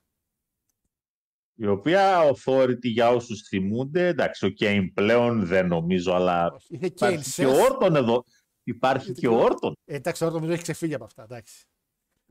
[1.59, 6.85] Η οποία authority για όσους θυμούνται, εντάξει, ο Kane πλέον δεν νομίζω, αλλά Όχι, Είχε
[6.85, 7.49] Kane, υπάρχει και Seth.
[7.49, 8.23] ο Orton εδώ.
[8.63, 9.73] Υπάρχει και ο Όρτον.
[9.85, 11.23] Ε, εντάξει, τώρα νομίζω έχει ξεφύγει από αυτά.
[11.23, 11.65] Εντάξει.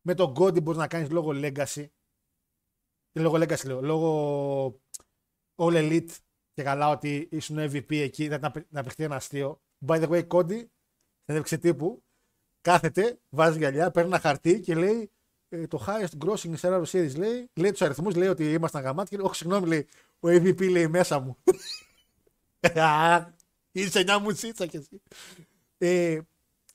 [0.02, 1.86] Με τον Κόντι μπορείς να κάνεις λόγω legacy.
[3.16, 3.82] Ε, Λόγω legacy λέω.
[3.82, 4.80] Λόγω
[5.56, 6.10] all elite
[6.52, 9.60] και καλά ότι ήσουν MVP εκεί, δεν να, να παιχτεί ένα αστείο.
[9.86, 10.70] By the way, Κόντι,
[11.24, 12.02] συνέντευξη τύπου,
[12.60, 15.10] κάθεται, βάζει γυαλιά, παίρνει ένα χαρτί και λέει
[15.48, 17.16] ε, το highest grossing in Survivor Series.
[17.16, 19.88] Λέει, λέει τους αριθμούς, λέει ότι ήμασταν γαμάτοι και λέει, Όχι, συγγνώμη, λέει,
[20.20, 21.36] ο MVP λέει μέσα μου.
[22.80, 23.34] Α,
[23.72, 25.02] Είσαι μια μουτσίτσα κι εσύ.
[25.78, 26.20] Ε,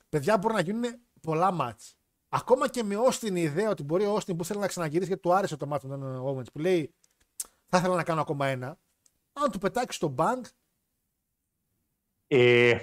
[0.09, 0.83] παιδιά, μπορεί να γίνουν
[1.21, 1.95] πολλά μάτς.
[2.33, 5.21] Ακόμα και με Όστιν η ιδέα ότι μπορεί ο Όστιν που θέλει να ξαναγυρίσει γιατί
[5.21, 6.93] του άρεσε το μάτι του Owens που λέει
[7.67, 8.77] θα ήθελα να κάνω ακόμα ένα.
[9.33, 10.41] Αν του πετάξει στο bank,
[12.27, 12.77] Ε,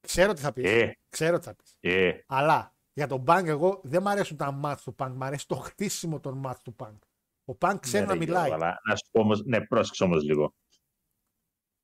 [0.00, 0.64] ξέρω τι θα πεις.
[0.64, 1.76] ε, Ξέρω τι θα πεις.
[1.80, 2.12] ε.
[2.26, 5.12] Αλλά για τον bank, εγώ δεν μ' αρέσουν τα μάτς του bank.
[5.14, 6.98] Μ' αρέσει το χτίσιμο των μάτς του bank.
[7.44, 8.46] Ο bank ξέρει Ναι, να ρε, μιλάει.
[8.46, 10.54] Γιώργο, αλλά να σου πω όμως, ναι, πρόσεξε όμως λίγο.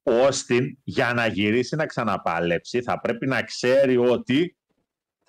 [0.03, 4.57] Ο Όστιν για να γυρίσει να ξαναπαλέψει θα πρέπει να ξέρει ότι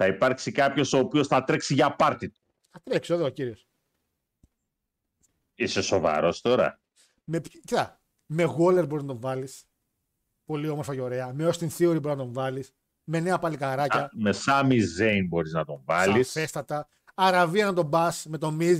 [0.02, 2.40] θα υπάρξει κάποιος ο οποίος θα τρέξει για πάρτι του.
[2.72, 3.68] Θα τρέξει εδώ ο κύριος.
[5.56, 6.82] Είσαι σοβαρός τώρα.
[7.24, 9.64] Με, ποι- κοίτα, με Waller μπορείς να τον βάλεις.
[10.46, 11.34] Πολύ όμορφα και ωραία.
[11.34, 12.74] Με Austin Theory μπορείς να τον βάλεις.
[13.04, 14.00] Με νέα παλικαράκια.
[14.04, 16.32] Α, Με Σάμι Ζέιν μπορείς να τον βάλεις.
[16.32, 16.88] Σαφέστατα.
[17.14, 18.80] Αραβία να τον πας με τον Μιζ.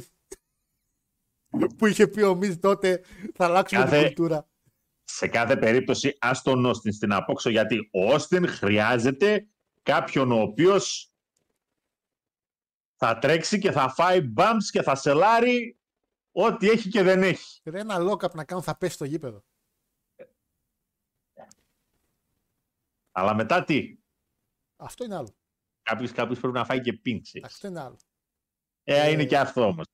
[1.78, 4.48] που είχε πει ο Μιζ τότε θα αλλάξουμε Κάθε- την κουλτούρα.
[5.04, 9.48] Σε κάθε περίπτωση ας τον Όστιν στην απόξω γιατί ο Όστιν χρειάζεται
[9.84, 11.09] κάποιον ο οποίος
[13.02, 15.80] θα τρέξει και θα φάει bumps και θα σελάρει
[16.32, 17.62] ό,τι έχει και δεν έχει.
[17.64, 19.44] Ρε, ένα lock-up να κάνουν θα πέσει στο γήπεδο.
[23.12, 23.98] Αλλά μετά τι;
[24.76, 25.36] Αυτό είναι άλλο.
[25.82, 27.42] Κάποιος, κάποιος πρέπει να φάει και πίνξη.
[27.44, 27.98] Αυτό είναι άλλο.
[28.84, 29.86] Ε, Ε, είναι και αυτό όμως.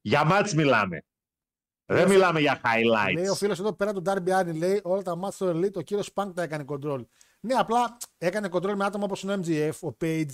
[0.00, 1.04] Για μάτς μιλάμε.
[1.84, 3.14] Δεν μιλάμε για highlights.
[3.14, 5.80] Λέει ο φίλος εδώ πέρα του Darby Allin, λέει όλα τα μάτια στο Elite, ο
[5.80, 7.04] κύριος Punk τα έκανε control.
[7.40, 10.30] Ναι, απλά έκανε control με άτομα όπως ο MGF, ο Page,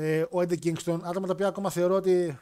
[0.00, 2.38] ε, ο Eddie Kingston, άτομα τα οποία ακόμα θεωρώ ότι.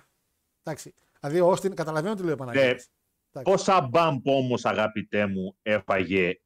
[0.63, 0.95] Εντάξει.
[1.21, 2.89] Δηλαδή ο Austin, καταλαβαίνω τι λέει ο Παναγιώτης.
[3.33, 3.53] Εντάξει.
[3.53, 6.41] Πόσα μπαμπ όμως αγαπητέ μου έφαγε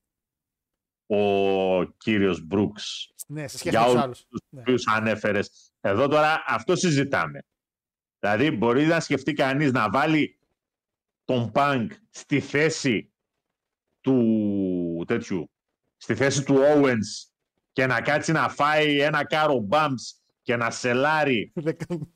[1.06, 4.26] ο κύριος Μπρούξ Ναι, σε σχέση για με τους όλους άλλους.
[4.28, 4.60] τους Ναι.
[4.60, 5.72] οποίους ανέφερες.
[5.80, 7.44] Εδώ τώρα αυτό συζητάμε.
[8.18, 10.38] Δηλαδή μπορεί να σκεφτεί κανείς να βάλει
[11.24, 13.12] τον Πανκ στη θέση
[14.00, 15.50] του τέτοιου,
[15.96, 17.30] στη θέση του Owens
[17.72, 20.19] και να κάτσει να φάει ένα κάρο bumps
[20.50, 21.52] και να σελάρει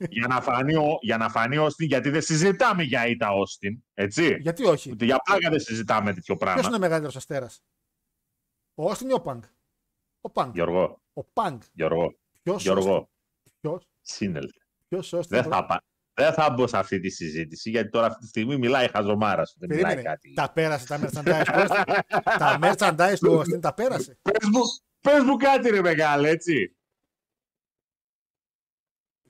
[0.08, 3.78] για να φανεί ο, για να φανεί ο Austin, γιατί δεν συζητάμε για ήττα Austin,
[3.94, 4.36] έτσι.
[4.40, 6.62] Γιατί όχι; Ούτε για πλάκα δεν συζητάμε τέτοιο Ποιος πράγμα.
[6.66, 7.62] είναι ο μεγαλύτερος αστέρας,
[8.74, 9.40] Ο Austin ή ο Punk.
[10.20, 10.50] Ο Punk.
[10.52, 11.58] Γιώργο, Ο Punk.
[11.72, 13.10] Γιώργο, Ποιος Γιώργο,
[13.60, 14.58] Ποιος; Σύνελθε.
[14.90, 15.20] Austin.
[15.28, 15.84] Δεν θα, πα-
[16.14, 19.56] δεν θα μπω σε αυτή τη συζήτηση, γιατί τώρα αυτή τη στιγμή μιλάει χαζομάρας σου.
[19.58, 20.08] Δεν μιλάει Περίμενε.
[20.14, 20.32] κάτι.
[20.32, 21.98] Τα πέρασε τα merchandise του Austin.
[22.38, 24.18] τα merchandise του Austin τα πέρασε.
[24.22, 24.60] Πες μου,
[25.00, 26.76] πες μου κάτι ρε μεγάλε, έτσι.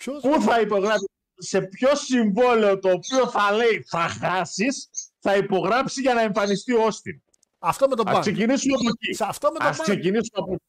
[0.05, 0.23] Ποιος.
[0.23, 1.05] Πού θα υπογράψει,
[1.35, 6.83] σε ποιο συμβόλαιο το οποίο θα λέει θα χάσεις, θα υπογράψει για να εμφανιστεί ο
[6.85, 7.23] Όστιν.
[7.59, 8.21] Αυτό με τον Ας Punk.
[8.21, 9.15] ξεκινήσουμε από εκεί.
[9.15, 9.83] Σε αυτό με τον Ας Punk.
[9.83, 10.63] ξεκινήσουμε από εκεί.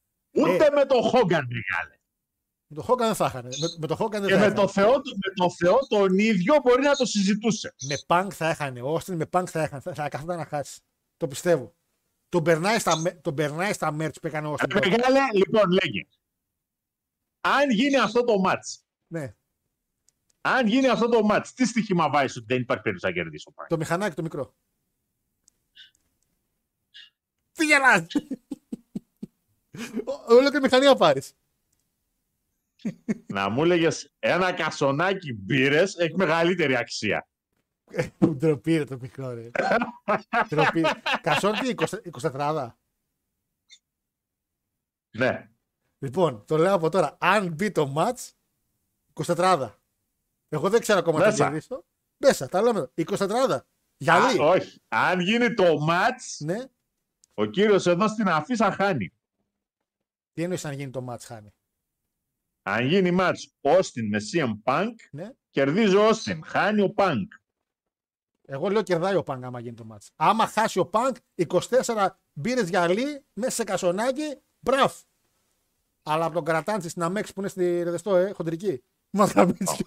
[0.50, 0.70] Ούτε Ε.
[0.70, 1.94] με τον Χόγκαν, μεγάλε.
[2.68, 3.44] Με τον Hogan δεν θα είχαν.
[3.44, 4.54] Με, με τον Hogan δεν Και θα με είχαν.
[4.54, 7.74] το, Θεό, του- με το Θεό τον ίδιο μπορεί να το συζητούσε.
[7.88, 8.76] Με Punk θα είχαν.
[8.76, 9.80] Ο Austin με Punk θα είχαν.
[9.80, 10.80] Θα, θα καθόταν να χάσει.
[11.16, 11.74] Το πιστεύω.
[12.28, 14.82] Τον περνάει στα, με- τον περνάει στα merch που έκανε ο Austin.
[14.82, 16.06] Ε, Μεγάλε, λοιπόν, λέγε.
[17.40, 19.34] Αν γίνει αυτό το μάτς, ναι.
[20.40, 23.52] αν γίνει αυτό το μάτς, τι στοίχημα βάζεις ότι δεν υπάρχει περίπτωση να κερδίσει ο
[23.52, 23.68] Πάκ.
[23.68, 24.54] Το μηχανάκι το μικρό.
[27.52, 28.06] Τι γελάς!
[30.04, 31.32] Ο- Όλο και μηχανή να πάρεις.
[33.26, 33.88] να μου έλεγε
[34.18, 37.28] ένα κασονάκι μπύρες έχει μεγαλύτερη αξία.
[38.26, 39.50] Ντροπή ρε το μικρό ρε.
[40.48, 40.82] Ντροπή.
[41.20, 42.00] Κασόν τι, 20
[42.32, 42.70] 24
[45.10, 45.50] Ναι.
[45.98, 47.16] Λοιπόν, το λέω από τώρα.
[47.20, 48.30] Αν μπει το match,
[49.24, 49.70] 24
[50.48, 51.44] Εγώ δεν ξέρω ακόμα τι θα Μέσα.
[51.44, 51.84] κερδίσω.
[52.16, 52.90] Μέσα, τα λέμε.
[52.94, 53.66] 24
[53.96, 54.40] Γυαλί.
[54.40, 54.80] Α, όχι.
[54.88, 56.64] Αν γίνει το μάτς, Ναι.
[57.34, 59.12] ο κύριος εδώ στην αφίσα χάνει.
[60.32, 61.54] Τι εννοείς αν γίνει το match, χάνει;
[62.62, 65.30] Αν γίνει μάτς Austin με CM Punk, Ναι.
[65.50, 66.38] κερδίζει ο Austin.
[66.44, 67.26] Χάνει ο Punk.
[68.48, 70.06] Εγώ λέω κερδάει ο Πανκ άμα γίνει το match.
[70.16, 75.02] Άμα χάσει ο Πανκ, 24 μπύρες γυαλί μέσα σε κασονάκι, μπραφ.
[76.02, 78.82] Αλλά από τον Κρατάντσι στην Αμέξη που είναι στη Ρεδεστό, ε, χοντρική.
[79.16, 79.86] Μας γαμίσει.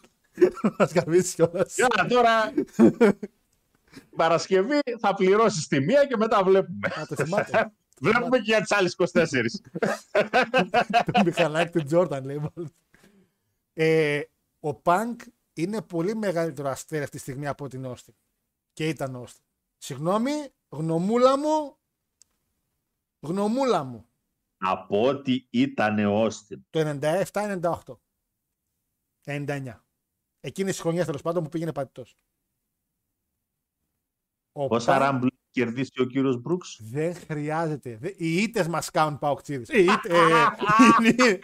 [0.78, 1.76] Μας γαμίσει κιόλας.
[1.76, 2.54] Για τώρα,
[4.16, 6.88] Παρασκευή θα πληρώσεις τη μία και μετά βλέπουμε.
[6.88, 7.72] Α, το θυμάται.
[8.02, 9.26] Βλέπουμε και για τις άλλες 24.
[11.12, 12.74] το μηχανάκι του Τζόρταν λέει μάλλον.
[13.74, 14.22] Ε,
[14.60, 15.22] ο Πανκ
[15.54, 18.14] είναι πολύ μεγαλύτερο αστέρι αυτή τη στιγμή από την Όστιν.
[18.74, 19.44] Και ήταν Όστιν.
[19.78, 20.32] Συγγνώμη,
[20.70, 21.78] γνωμούλα μου,
[23.20, 24.06] γνωμούλα μου.
[24.58, 26.66] από ό,τι ήταν ο Όστιν.
[26.70, 27.98] Το 97-98.
[29.26, 29.84] 99.
[30.40, 32.06] Εκείνη τη χρονιά τέλος πάντων που πήγαινε πατητό.
[34.52, 37.98] Πόσα ράμπλ έχει κερδίσει ο κύριος Μπρούξ; Δεν χρειάζεται.
[37.98, 39.66] Δε- Οι ήττες μας κάνουν παοξίδε.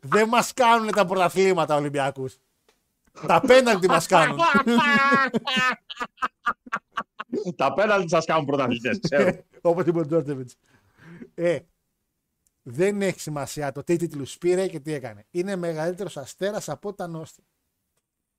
[0.00, 2.36] δεν μας κάνουν τα πρωταθλήματα Ολυμπιακούς.
[3.26, 4.38] Τα πέναλτι μας κάνουν.
[7.56, 9.44] Τα πέναλτι σας κάνουν πρωταθλητές, ξέρω.
[9.62, 10.50] Όπως είπε ο Τζόρτεβιτ.
[11.34, 11.58] Ε,
[12.70, 15.26] δεν έχει σημασία το τι τίτλους πήρε και τι έκανε.
[15.30, 17.44] Είναι μεγαλύτερος αστέρας από όταν Όστιν.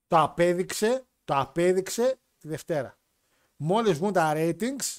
[0.06, 2.98] Το απέδειξε, το απέδειξε τη Δευτέρα.
[3.56, 4.98] Μόλις βγουν τα ratings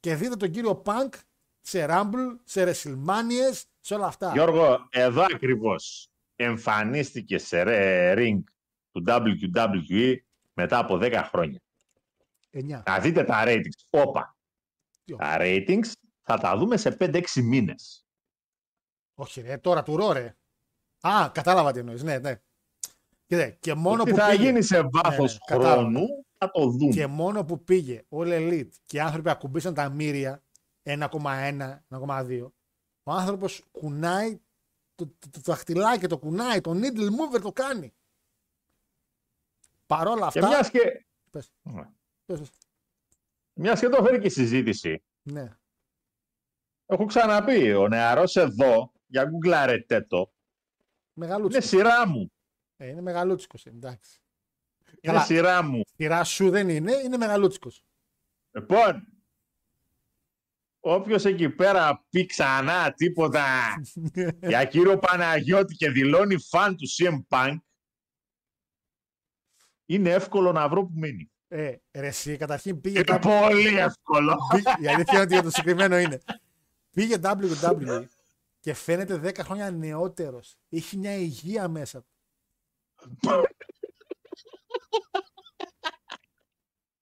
[0.00, 1.14] και δείτε τον κύριο Πανκ
[1.60, 4.32] σε Rumble, σε WrestleMania, σε όλα αυτά.
[4.32, 8.42] Γιώργο, εδώ ακριβώς εμφανίστηκε σε ρε- ring
[8.92, 10.16] του WWE
[10.52, 11.60] μετά από 10 χρόνια.
[12.50, 12.82] 9.
[12.86, 13.84] Να δείτε τα ratings.
[13.90, 14.36] Όπα.
[15.04, 15.92] Τι Τα ratings
[16.22, 18.05] θα τα δούμε σε 5-6 μήνες.
[19.18, 20.36] Όχι, ρε, τώρα του ρο, ρε.
[21.00, 22.02] Α, κατάλαβα τι εννοείς.
[22.02, 22.40] Ναι, ναι.
[23.26, 25.80] Κοίτα, και μόνο Τι που θα πήγε, γίνει σε βάθος ναι, κατάλαβα.
[25.80, 26.06] χρόνου
[26.38, 26.92] θα το δούμε.
[26.92, 30.42] και μόνο που πήγε All Elite και οι άνθρωποι ακουμπήσαν τα μύρια
[30.82, 32.46] 1,1, 1,2,
[33.02, 34.40] ο άνθρωπος κουνάει
[34.94, 37.94] το, το, το δαχτυλάκι, το κουνάει, το needle mover το κάνει.
[39.86, 40.48] Παρόλα Και αυτά.
[40.48, 41.88] μιας και, Πες, Ναι.
[42.26, 42.50] πες, πες.
[43.52, 45.56] μιας και το φέρει και η συζήτηση, Ναι.
[46.86, 51.68] έχω ξαναπεί, ο νεαρός εδώ, για γκουγκλάρετε το, είναι Μεγαλούτσικος.
[51.68, 52.32] σειρά μου.
[52.76, 54.20] Ε, είναι μεγαλούτσικος, εντάξει.
[54.86, 55.24] Είναι Καλά.
[55.24, 55.80] σειρά μου.
[55.96, 57.82] Σειρά σου δεν είναι, είναι μεγαλούτσικος.
[58.50, 59.06] Λοιπόν,
[60.80, 63.44] όποιος εκεί πέρα πει ξανά τίποτα
[64.48, 67.56] για κύριο Παναγιώτη και δηλώνει φαν του CM Punk,
[69.86, 71.30] είναι εύκολο να βρω που μείνει.
[71.48, 72.96] Ε, ρε, εσύ, καταρχήν πήγε.
[72.96, 74.36] Είναι τα- πολύ εύκολο.
[74.54, 76.20] Πήγε- Η αλήθεια είναι ότι για το συγκεκριμένο είναι.
[76.90, 78.04] Πήγε WWE
[78.66, 80.56] και φαίνεται 10 χρόνια νεότερος.
[80.68, 82.08] Έχει μια υγεία μέσα του.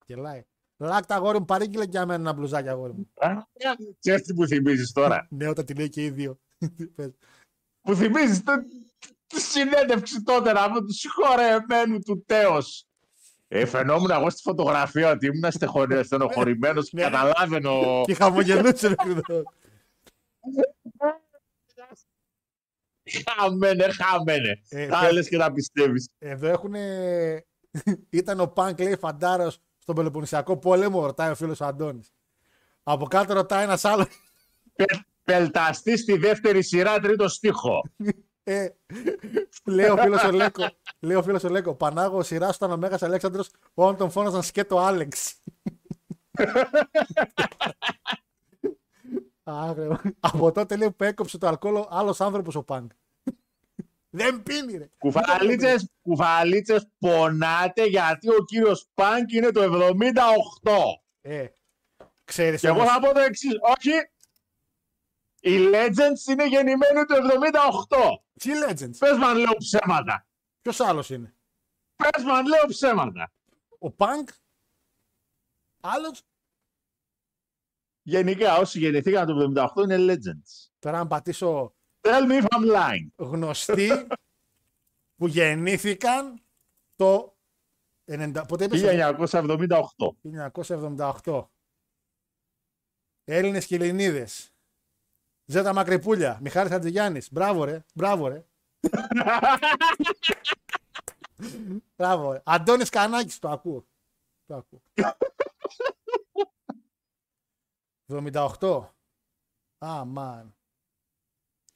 [0.05, 0.43] Γελάει.
[0.77, 3.11] Λάκτα αγόρι μου, παρήγγειλε και για μένα ένα μπλουζάκι αγόρι μου.
[3.99, 5.27] Ξέρεις τι που θυμίζεις τώρα.
[5.29, 6.39] Ναι, όταν τη λέει και οι δύο.
[6.95, 7.11] Πες.
[7.81, 8.65] Που θυμίζεις το-
[9.27, 12.85] τη συνέντευξη τότε να με του συγχωρεμένου του τέος.
[13.47, 17.03] Ε, φαινόμουν εγώ στη φωτογραφία ότι ήμουν στεχο- στενοχωρημένος και Ναι.
[17.03, 17.69] καταλάβαινε
[18.05, 18.95] Και χαμογελούσε.
[23.05, 23.31] ρε, κρυδό.
[23.41, 24.61] Χαμένε, χαμένε.
[24.69, 26.09] Ε, Τα πες- λες και να πιστεύεις.
[26.19, 26.73] Εδώ έχουν.
[28.09, 32.13] Ήταν ο Πανκ, λέει, φαντάρος στον Πελοποννησιακό πόλεμο, ρωτάει ο φίλος ο Αντώνης.
[32.83, 34.07] Από κάτω ρωτάει ένας άλλος.
[34.75, 37.81] Πε- Πελταστή στη δεύτερη σειρά, τρίτο στίχο.
[38.47, 38.67] Ε,
[39.65, 40.63] λέει ο φίλος ο Λέκο.
[40.99, 41.75] Λέει ο φίλος ο Λέκο.
[41.75, 45.35] Πανάγο σειρά ήταν ο Μέγας Αλέξανδρος, όταν τον φώναζαν σκέτο Άλεξ.
[49.47, 49.87] Άγρε,
[50.19, 52.91] Από τότε λέει που έκοψε το αλκοόλ άλλος άνθρωπος ο Πανκ.
[54.09, 54.89] Δεν πίνει, ρε.
[54.97, 61.01] Κουφαλίτσες, κουφαλίτσες πονάτε γιατί ο κύριος Πανκ είναι το 78.
[61.21, 61.45] Ε,
[62.23, 63.51] ξέρεις Και εγώ όμως, θα πω το εξής.
[63.61, 63.91] Όχι.
[65.39, 68.21] Οι Legends είναι γεννημένοι το 78.
[68.33, 70.27] τι legends, Πες μου αν λέω ψέματα.
[70.61, 71.35] ποιος άλλος είναι;
[71.95, 73.31] Πες μου αν λέω ψέματα.
[73.79, 74.29] Ο Πανκ,
[75.81, 76.23] άλλος,
[78.07, 80.69] Γενικά όσοι γεννηθήκαν το 78 είναι Legends.
[80.79, 83.07] τώρα αν πατήσω Tell me if I'm lying.
[83.15, 84.07] γνωστοί
[85.17, 86.41] που γεννήθηκαν
[86.95, 87.35] το
[88.11, 88.81] 90, πότε είπες,
[89.17, 89.69] 1978.
[91.23, 91.45] 1978.
[93.23, 94.49] Έλληνες και Ελληνίδες.
[95.45, 97.31] Ζέτα Μακρυπούλια, Μιχάλης Χατζηγιάννης.
[97.31, 98.45] Μπράβο ρε, μπράβο ρε.
[101.95, 102.41] μπράβο ρε.
[102.45, 103.85] Αντώνης Κανάκης, το ακούω.
[104.45, 104.81] Το ακούω.
[108.07, 108.89] 78.
[109.85, 110.55] Α, μαν.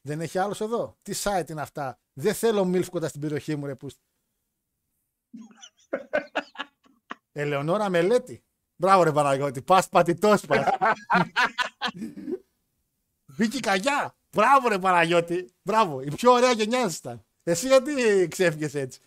[0.01, 3.65] Δεν έχει άλλος εδώ; Τι site είναι αυτά; Δεν θέλω μιλφ κοντά στην περιοχή μου
[3.65, 4.01] ρε πούστη.
[7.31, 8.43] Ελεονόρα Μελέτη.
[8.75, 9.61] Μπράβο ρε Παναγιώτη.
[9.61, 10.65] Πας πατητός πας.
[13.25, 14.15] Βίκυ Καγιά.
[14.31, 15.53] Μπράβο ρε Παναγιώτη.
[15.61, 16.01] Μπράβο.
[16.01, 17.25] Η πιο ωραία γενιά σας ήταν.
[17.43, 19.01] Εσύ γιατί ξέφυγες έτσι;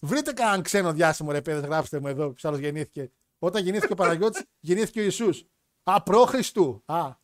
[0.00, 3.10] Βρείτε κανέναν ξένο διάσημο ρε παιδες, γράψτε μου εδώ, ποιος άλλος γεννήθηκε.
[3.44, 5.44] Όταν γεννήθηκε ο Παναγιώτης, γεννήθηκε ο Ιησούς.
[5.82, 6.82] Α, προ Χριστού.
[6.86, 7.14] Α.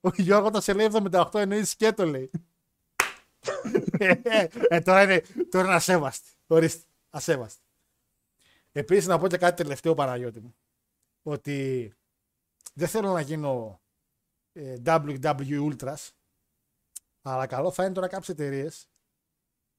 [0.00, 2.30] Ο Γιώργος όταν σε λέει 78 εννοείς σκέτο λέει.
[3.98, 5.20] ε, ε, ε, τώρα είναι,
[5.50, 6.30] τώρα είναι ασέβαστη.
[6.46, 7.62] Ορίστε, ασέβαστη.
[8.72, 10.56] Επίσης να πω και κάτι τελευταίο Παναγιώτη μου.
[11.22, 11.92] Ότι
[12.74, 13.82] δεν θέλω να γίνω
[14.52, 16.10] ε, WW Ultras,
[17.22, 18.88] αλλά καλό θα είναι τώρα κάποιες εταιρείες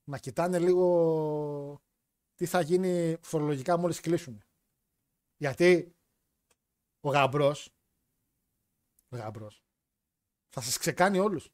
[0.10, 1.82] να κοιτάνε λίγο
[2.36, 4.44] τι θα γίνει φορολογικά μόλις κλείσουν.
[5.38, 5.96] Γιατί
[7.02, 7.70] ο γαμπρός,
[9.10, 9.64] ο γαμπρός,
[10.50, 11.50] Θα σας ξεκάνει όλους.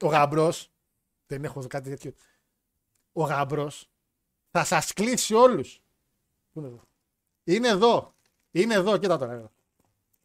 [0.00, 0.70] Ο γαμπρός.
[1.26, 2.12] Δεν έχω κάτι τέτοιο.
[3.12, 3.88] Ο γαμπρός
[4.50, 5.82] θα σας κλείσει όλους.
[6.52, 6.82] Πού είναι εδώ;
[7.44, 8.14] Είναι εδώ.
[8.50, 8.98] Είναι εδώ.
[8.98, 9.32] Κοίτα τώρα.
[9.32, 9.50] εδώ.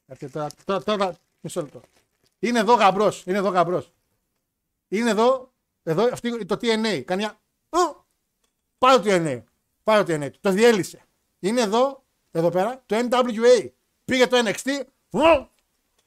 [0.06, 1.82] Έρχεται τώρα, τώρα, τώρα, μισό λεπτό.
[2.40, 3.26] Είναι εδώ γαμπρός.
[3.26, 3.92] Είναι εδώ γαμπρός.
[4.88, 5.52] Είναι εδώ.
[5.84, 7.04] Εδώ αυτή, το TNA.
[7.06, 7.40] Κάνει μια.
[7.70, 8.06] Ου!
[8.78, 9.44] Πάει το TNA.
[9.88, 10.32] Πάει το TNA.
[10.42, 11.02] Το διέλυσε.
[11.40, 12.04] Είναι εδώ.
[12.32, 12.84] Εδώ πέρα.
[12.86, 13.70] Το NWA.
[14.06, 14.82] Πήγε το NXT.
[15.10, 15.50] Ου!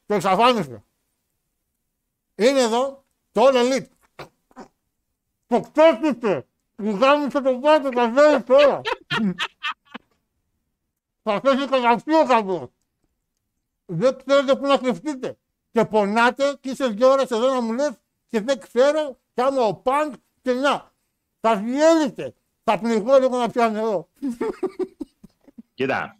[0.07, 0.85] Το εξαφάνισε.
[2.35, 3.05] Είναι εδώ.
[3.32, 3.86] Το All Elite.
[5.47, 6.47] Το κτέφτησε.
[6.77, 8.81] Μου γάμισε το πάτο τα φέρει τώρα.
[11.23, 12.69] Θα θέσει καταστεί ο καμπός.
[13.86, 15.39] Δεν ξέρετε πού να κρυφτείτε.
[15.73, 17.93] Και πονάτε και είσαι δύο ώρες εδώ να μου λες
[18.28, 20.93] και δεν ξέρω κι άμα ο Πανκ και να.
[21.40, 22.35] Θα διέλυτε.
[22.71, 24.09] Θα πνιγώ λίγο να πιάνω νερό.
[25.75, 26.19] Κοίτα,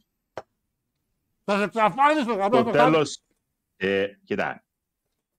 [1.45, 2.65] Θα σε εξαφάνισε καμπός.
[2.65, 3.23] το τέλος,
[3.77, 4.65] ε, κοίτα,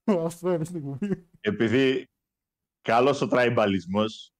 [0.03, 1.29] Αυτό είναι στην κουμπί.
[1.41, 2.09] επειδή
[2.81, 4.33] καλός ο τραιμπαλισμός,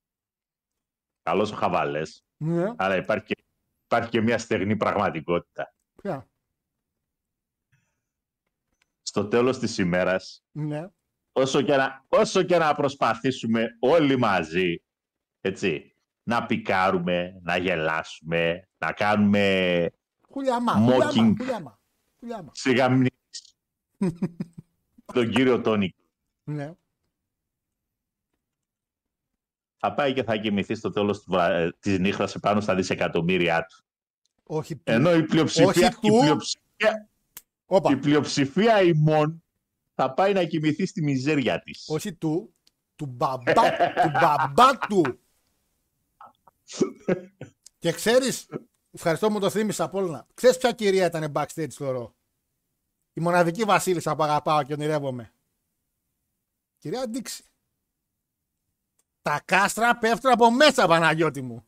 [1.24, 2.74] καλός ο χαβαλές, Ναι.
[2.78, 3.44] άρα υπάρχει και,
[3.86, 5.74] υπάρχει και μια στεγνή πραγματικότητα.
[6.02, 6.28] Ποια;
[9.02, 10.88] Στο τέλος της ημέρας, Ναι.
[11.32, 14.82] όσο και να, όσο και να προσπαθήσουμε όλοι μαζί,
[15.42, 15.91] έτσι,
[16.24, 19.86] να πικάρουμε, να γελάσουμε, να κάνουμε
[20.30, 20.74] Χουλιαμά.
[20.74, 20.80] Mocking.
[20.88, 21.36] Χουλιαμά.
[21.38, 21.80] Χουλιαμά.
[22.20, 22.52] Χουλιαμά.
[22.54, 23.56] σιγαμνήσεις
[25.14, 25.96] τον κύριο Τόνι.
[26.44, 26.74] Ναι.
[29.78, 33.66] Θα πάει και θα κοιμηθεί στο τέλος του βρα- ε, της νύχτας επάνω στα δισεκατομμύρια
[33.66, 33.84] του.
[34.44, 34.82] Όχι του.
[34.86, 36.20] Ενώ η πλειοψηφία, Όχι η του.
[36.20, 37.10] πλειοψηφία,
[37.66, 37.92] Όπα.
[37.92, 39.44] η πλειοψηφία ημών
[39.94, 41.86] θα πάει να κοιμηθεί στη μιζέρια της.
[41.90, 42.56] Όχι του.
[42.96, 43.54] Του μπαμπά,
[43.94, 45.20] του μπαμπά του.
[47.80, 48.48] Και ξέρεις,
[48.92, 50.28] ευχαριστώ που μου το θύμισα από όλα.
[50.34, 52.16] Ξέρεις ποια κυρία ήταν backstage στο ρο;
[53.14, 55.34] Η μοναδική βασίλισσα που αγαπάω και ονειρεύομαι.
[56.78, 57.44] Κυρία Ντίξη.
[59.22, 61.66] Τα κάστρα πέφτουν από μέσα, Παναγιώτη μου.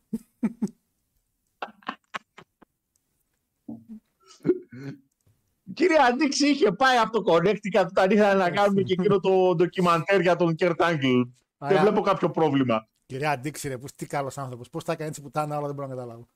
[5.73, 10.21] Κύριε Αντίξη είχε πάει από το Connecticut όταν ήθελα να κάνουμε και εκείνο το ντοκιμαντέρ
[10.21, 11.23] για τον Kurt Angle.
[11.57, 12.87] Δεν Άρα- βλέπω κάποιο πρόβλημα.
[13.13, 14.69] Κυρία Ντίξη, ρε, πώς- τι καλός άνθρωπος.
[14.69, 16.27] Πώς τα έκανε έτσι που τα άλλο δεν μπορώ να καταλάβω.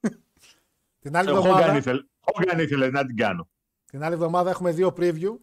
[1.00, 3.48] την, άλλη Ο Hogan εβδομάδα, ήθελε, Hogan ήθελε να την κάνω.
[3.84, 5.36] την άλλη εβδομάδα έχουμε δύο preview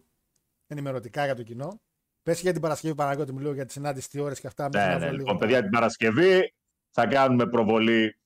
[0.66, 1.80] ενημερωτικά για το κοινό.
[2.22, 4.68] Πες για την Παρασκευή Παναγιώτη μου λέω για τη συνάντηση, τι ώρες και αυτά.
[4.72, 5.38] μέχρι Ναι, να ναι, βρω λοιπόν, λίγο.
[5.38, 6.54] παιδιά, την Παρασκευή
[6.90, 8.18] θα κάνουμε προβολή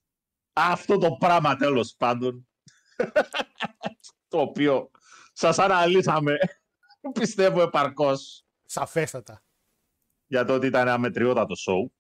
[0.53, 2.49] αυτό το πράγμα τέλος πάντων
[4.29, 4.91] το οποίο
[5.33, 6.37] σας αναλύσαμε
[7.21, 9.43] πιστεύω επαρκώς Σαφέστατα.
[10.27, 11.93] για το ότι ήταν αμετριότατο σοου.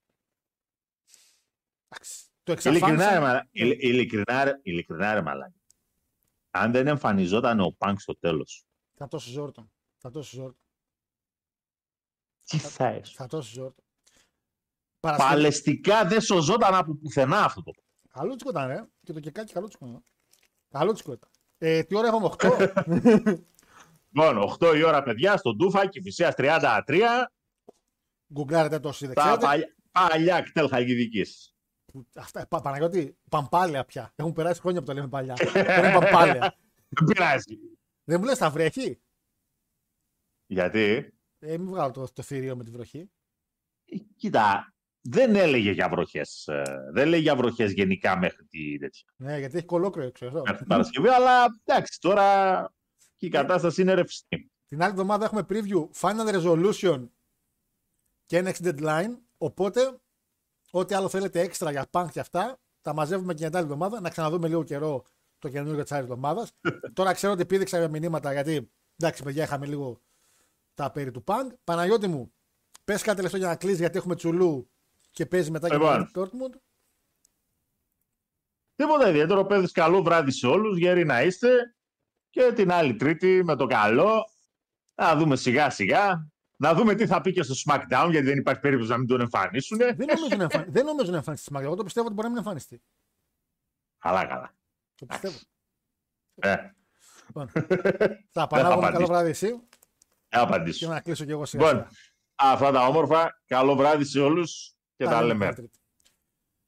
[1.94, 3.20] Εντάξει, Το Ειλικρινά, ρε, εξαφάνισα.
[3.20, 5.54] μαλα- ειλ- ειλικρινά, ρε- ειλικρινά, ρε μαλάκα.
[6.50, 8.64] Αν δεν εμφανιζόταν ο Πανκ στο τέλος,
[8.94, 9.72] Θα τόσος ζόρτον.
[9.98, 10.56] Θα τόσος ζόρτον.
[12.46, 13.12] τι θα έσαι.
[13.16, 13.84] Θα τόσος ζόρτον.
[15.00, 15.30] Παρασκευή.
[15.30, 17.72] Παλαιστικά δεν σωζόταν από πουθενά αυτό το
[18.12, 18.84] Καλούτσικο ήταν, ρε.
[19.02, 20.04] Και το κεκάκι καλούτσικο ήταν.
[20.68, 21.30] Καλούτσικο ήταν.
[21.58, 22.72] Ε, τι ώρα έχουμε, 8.
[24.14, 27.32] Λοιπόν, 8 η ώρα, παιδιά, στο Ντούφα, Κηφισίας 33,
[28.32, 29.44] Γκουγκλάρετε το όσοι δεν τα ξέρετε.
[29.46, 31.51] παλιά, παλιά κτέλ Χαλκιδικής.
[31.92, 34.12] Που- Αυτά, πα, Παναγιώτη, παμπάλαια πια.
[34.16, 35.34] Έχουν περάσει χρόνια που το λέμε παλιά.
[35.34, 36.54] Τώρα είναι παμπάλαια.
[36.88, 37.58] Δεν πειράζει.
[38.04, 39.00] Δεν μου λες θα βρέχει;
[40.46, 43.10] Γιατί, Ε, μην βγάλω το, το θηρίο με τη βροχή.
[43.84, 46.46] ε, κοίτα, δεν έλεγε για βροχές.
[46.48, 46.62] ε,
[46.92, 49.04] Δεν έλεγε για βροχές γενικά μέχρι τη τέτοια.
[49.16, 50.40] Ναι, γιατί έχει κολόκρο έξω εδώ.
[50.40, 52.72] Μέχρι την Παρασκευή, αλλά εντάξει, τώρα
[53.16, 54.50] και η κατάσταση είναι ρευστή.
[54.68, 57.08] Την άλλη εβδομάδα έχουμε preview Final Resolution
[58.26, 59.18] και Next Deadline.
[59.38, 60.00] Οπότε,
[60.74, 64.00] ό,τι άλλο θέλετε έξτρα για punk και αυτά, τα μαζεύουμε και για την άλλη εβδομάδα.
[64.00, 65.04] Να ξαναδούμε λίγο καιρό
[65.38, 66.52] το καινούργιο της άλλη εβδομάδας.
[66.94, 70.00] Τώρα ξέρω ότι πήδηξα για μηνύματα γιατί εντάξει, παιδιά, είχαμε λίγο
[70.74, 71.46] τα περί του punk.
[71.64, 72.34] Παναγιώτη μου,
[72.84, 74.70] πες κάτι λεπτό για να κλείσει γιατί έχουμε τσουλού
[75.10, 76.10] και παίζει μετά και Λοιπόν.
[76.12, 76.54] το Dortmund.
[78.74, 81.76] Τίποτα ιδιαίτερο, παιδες, καλό βράδυ σε όλους, γέροι να είστε.
[82.30, 84.24] Και την άλλη Τρίτη με το καλό,
[84.94, 86.31] να δούμε σιγά σιγά,
[86.62, 89.20] να δούμε τι θα πει και στο SmackDown, γιατί δεν υπάρχει περίπτωση να μην τον
[89.20, 89.78] εμφανίσουν.
[89.78, 90.64] δεν, νομίζω να εμφανι...
[90.68, 92.82] δεν νομίζω να εμφανιστεί στη Εγώ το πιστεύω ότι μπορεί να μην εμφανιστεί.
[93.98, 94.54] Καλά, καλά.
[94.94, 95.38] Το πιστεύω.
[96.34, 96.56] Ε,
[97.26, 97.48] Λοιπόν,
[98.30, 99.06] θα επανάγουμε καλό απαντήσω.
[99.06, 99.58] βράδυ εσύ θα
[100.28, 100.88] και απαντήσω.
[100.88, 101.86] να κλείσω κι εγώ σιγά Λοιπόν,
[102.34, 105.54] αυτά τα όμορφα, καλό βράδυ σε όλους και τα λέμε.
[105.54, 105.78] Τρίτη.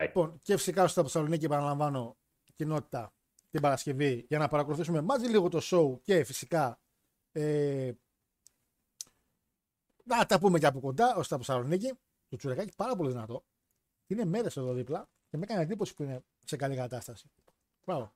[0.02, 2.16] Λοιπόν, και φυσικά στο Θεσσαλονίκη επαναλαμβάνω
[2.54, 3.12] κοινότητα
[3.50, 6.80] την Παρασκευή για να παρακολουθήσουμε μαζί λίγο το show και φυσικά
[7.32, 7.92] ε,
[10.04, 11.92] να τα πούμε και από κοντά ως τα Θεσσαλονίκη.
[12.28, 13.44] Το τσουρεκάκι πάρα πολύ δυνατό.
[14.06, 17.30] Είναι μέρες εδώ δίπλα και με έκανε εντύπωση που είναι σε καλή κατάσταση.
[17.84, 18.12] Μπράβο.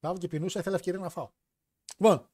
[0.00, 1.30] Μπράβο και πεινούσα, ήθελα ευκαιρία να φάω.
[1.98, 2.28] Λοιπόν,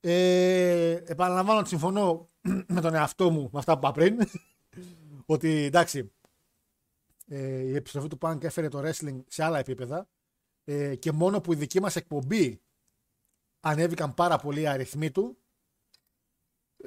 [0.00, 2.30] Ε, επαναλαμβάνω ότι συμφωνώ
[2.74, 4.18] με τον εαυτό μου με αυτά που είπα πριν.
[5.34, 6.12] ότι εντάξει,
[7.26, 10.08] ε, η επιστροφή του Punk έφερε το wrestling σε άλλα επίπεδα
[10.64, 12.60] ε, και μόνο που η δική μας εκπομπή
[13.60, 15.38] ανέβηκαν πάρα πολύ οι αριθμοί του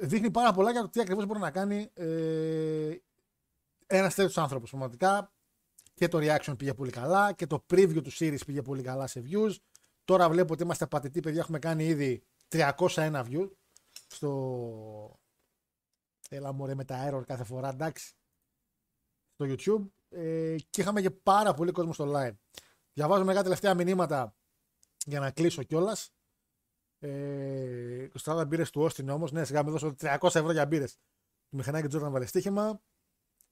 [0.00, 2.96] δείχνει πάρα πολλά για το τι ακριβώς μπορεί να κάνει ε,
[3.86, 4.70] ένας τέτοιος άνθρωπος.
[4.70, 5.32] Πραγματικά
[5.94, 9.22] και το reaction πήγε πολύ καλά και το preview του series πήγε πολύ καλά σε
[9.30, 9.54] views.
[10.04, 13.50] Τώρα βλέπω ότι είμαστε πατητοί παιδιά, έχουμε κάνει ήδη 301 views
[14.06, 15.18] στο...
[16.28, 18.14] Έλα μωρέ με τα error κάθε φορά, εντάξει.
[19.34, 19.90] Στο YouTube.
[20.08, 22.36] Ε, και είχαμε και πάρα πολύ κόσμο στο live.
[22.92, 24.34] Διαβάζω μερικά τελευταία μηνύματα
[25.04, 26.12] για να κλείσω κιόλας.
[26.98, 29.32] Ε, 40 μπύρε του Όστιν όμως.
[29.32, 30.86] Ναι, σιγά με δώσω 300 ευρώ για μπύρε.
[31.48, 32.80] Το μηχανάκι Τζόρνταν βάλε στοίχημα.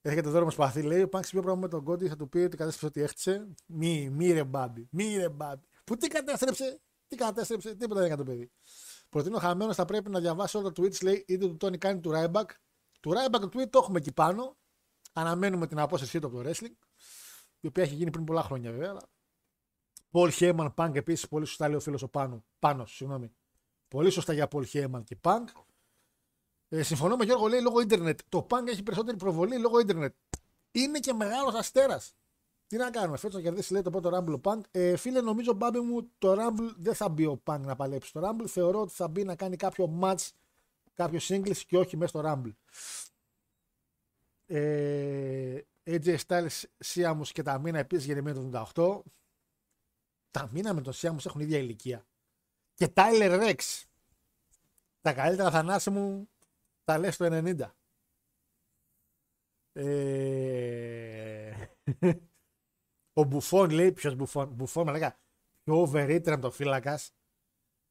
[0.01, 1.01] Έρχεται δώρο με σπαθί, λέει.
[1.01, 3.53] Ο Πάνξ πιο πράγμα με τον Κόντι θα του πει ότι κατέστρεψε ό,τι έχτισε.
[3.65, 4.87] Μη, μη ρε μπάμπι.
[4.91, 5.67] Μη ρε μπάμπι.
[5.83, 8.51] Που τι κατέστρεψε, τι κατέστρεψε, τίποτα δεν έκανε το παιδί.
[9.09, 11.99] Προτείνω χαμένος θα πρέπει να διαβάσει όλα τα tweets, λέει, είτε του Tony Khan ή
[11.99, 12.51] του Ryback.
[12.99, 14.57] Του Ryback το tweet το έχουμε εκεί πάνω.
[15.13, 16.75] Αναμένουμε την απόστασή του από το wrestling.
[17.59, 18.89] Η οποία έχει γίνει πριν πολλά χρόνια βέβαια.
[18.89, 19.01] Αλλά...
[20.11, 22.43] Paul Heyman Punk επίσης, πολύ σωστά λέει ο φίλος ο Πάνο.
[22.59, 23.31] Πάνος, συγγνώμη.
[23.87, 25.45] Πολύ σωστά για Paul Heyman και Punk.
[26.69, 28.19] Ε, συμφωνώ με Γιώργο, λέει λόγω ίντερνετ.
[28.29, 30.15] Το Punk έχει περισσότερη προβολή λόγω ίντερνετ.
[30.71, 32.15] Είναι και μεγάλος αστέρας.
[32.67, 34.61] Τι να κάνουμε, φέτος να κερδίσει λέει το πρώτο Rumble Punk.
[34.71, 38.21] Ε, φίλε, νομίζω Μπάμπη μου το Rumble δεν θα μπει ο Punk να παλέψει το
[38.23, 38.47] Rumble.
[38.47, 40.29] Θεωρώ ότι θα μπει να κάνει κάποιο match,
[40.93, 42.51] κάποιο singles και όχι μέσα στο Rumble.
[44.45, 48.99] Ε, AJ Styles, Siamus και τα μήνα επίσης γεννημένοι το 88.
[50.31, 52.07] Τα μήνα με τον Siamus έχουν ίδια ηλικία.
[52.73, 53.83] Και Tyler Rex.
[55.01, 56.29] Τα καλύτερα θανάσι μου
[56.83, 57.71] τα λες το 90.
[59.73, 61.67] Ε...
[63.19, 65.19] ο Μπουφόν λέει, ποιος Μπουφόν, Μπουφόν με λέγα,
[65.63, 67.11] πιο overrated από το φύλακας.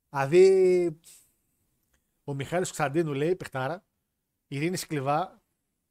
[0.08, 1.00] Δηλαδή,
[2.24, 3.84] ο Μιχάλης Κωνσταντίνου λέει, παιχτάρα,
[4.46, 5.42] Ειρήνη Σκλιβά,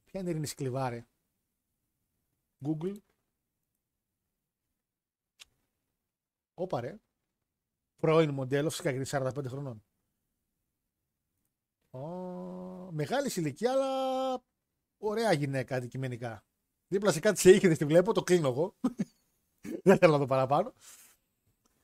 [0.04, 1.06] ποια είναι η Ειρήνη Σκλιβά ρε;
[2.66, 2.96] Google.
[6.56, 7.00] Όπα ρε.
[8.02, 9.84] Πρώην μοντέλο, φυσικά γιατί 45 χρονών.
[11.92, 14.44] Oh, μεγάλη ηλικία, αλλά
[14.98, 16.46] ωραία γυναίκα αντικειμενικά.
[16.88, 18.76] Δίπλα σε κάτι σε είχε, δεν τη βλέπω, το κλείνω εγώ.
[19.84, 20.74] δεν θέλω να δω παραπάνω.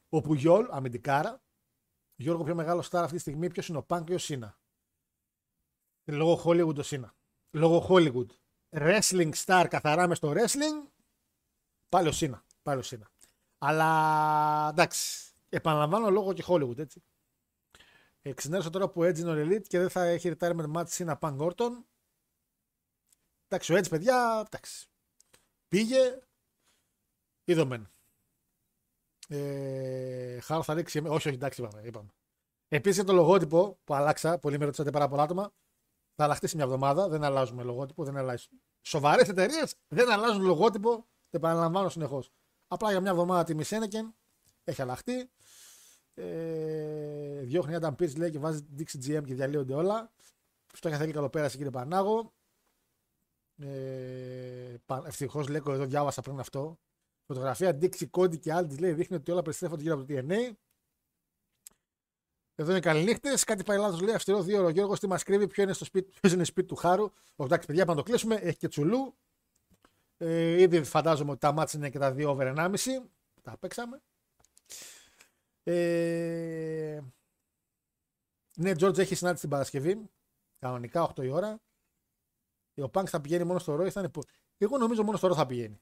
[0.10, 1.42] Ο Πουγιόλ, αμυντικάρα.
[2.16, 4.60] Γιώργο, πιο μεγάλο στάρ αυτή τη στιγμή, ποιος είναι ο Πάνκ και ο Σίνα;
[6.06, 7.16] Λόγω Hollywood ο Σίνα.
[7.52, 8.28] Λόγω Hollywood.
[8.70, 10.92] Wrestling star καθαρά μες στο wrestling.
[11.90, 12.46] Πάλι ο Σίνα.
[12.64, 13.11] Πάλι ο Σίνα.
[13.64, 15.32] Αλλά εντάξει.
[15.50, 17.04] Επαναλαμβάνω λόγω και Hollywood έτσι.
[18.22, 21.38] Εξυνέρωσα τώρα που Edge είναι ο Elite και δεν θα έχει retirement match Σίνα Punk
[21.38, 21.72] Orton.
[23.48, 24.88] Εντάξει, ο Edge παιδιά, εντάξει.
[25.68, 26.20] Πήγε,
[27.44, 27.90] είδομεν.
[29.28, 30.98] Ε, Χάρο θα ρίξει.
[30.98, 31.82] Όχι, όχι, εντάξει, είπαμε.
[31.88, 32.10] είπαμε.
[32.68, 35.52] Επίσης το λογότυπο που αλλάξα, πολύ με ρωτήσατε πάρα πολλά άτομα,
[36.16, 37.08] θα αλλάχτεί σε μια εβδομάδα.
[37.08, 38.48] Δεν αλλάζουμε λογότυπο, δεν αλλάζει.
[38.82, 40.96] Σοβαρές εταιρείες δεν αλλάζουν λογότυπο,
[41.30, 42.32] το επαναλαμβάνω συνεχώς.
[42.74, 44.16] Απλά για μια εβδομάδα τη Μισένεκεν
[44.64, 45.30] έχει αλλάχτεί.
[46.14, 50.12] Ε, διώχνει Adam Pearce λέει και βάζει Dixie GM και διαλύονται όλα.
[50.74, 52.34] Στο είχα θέλει καλοπέραση κύριε Πανάγο.
[53.58, 54.76] Ε,
[55.06, 56.80] Ευτυχώς λέγω εδώ διάβασα πριν αυτό.
[57.26, 60.52] Φωτογραφία Dixie Cody και άλλοι λέει δείχνει ότι όλα περιστρέφονται γύρω από το DNA.
[62.56, 63.44] Εδώ είναι καληνύχτες.
[63.44, 64.70] Κάτι πάει λάθος λέει αυστηρό δύο ώρο.
[64.70, 67.12] Γιώργος, τι μας κρύβει, ποιο είναι στο σπίτι, ποιος είναι σπίτι του Χάρου.
[67.36, 68.36] Ο εντάξει, παιδιά, πάμε να το κλείσουμε.
[68.36, 69.16] Έχει και τσουλού.
[70.24, 72.76] Ε, ήδη φαντάζομαι ότι τα μάτια είναι και τα δύο over 1,5.
[73.42, 74.02] Τα παίξαμε.
[75.64, 77.02] Ε...
[78.56, 80.10] Ναι, George έχει συνάντηση την Παρασκευή.
[80.60, 81.62] Κανονικά 8 η ώρα.
[82.82, 83.90] Ο Πανκ θα πηγαίνει μόνο στο Ρόι.
[83.90, 84.12] Θα είναι...
[84.58, 85.82] Εγώ νομίζω μόνο στο Ρόι θα πηγαίνει.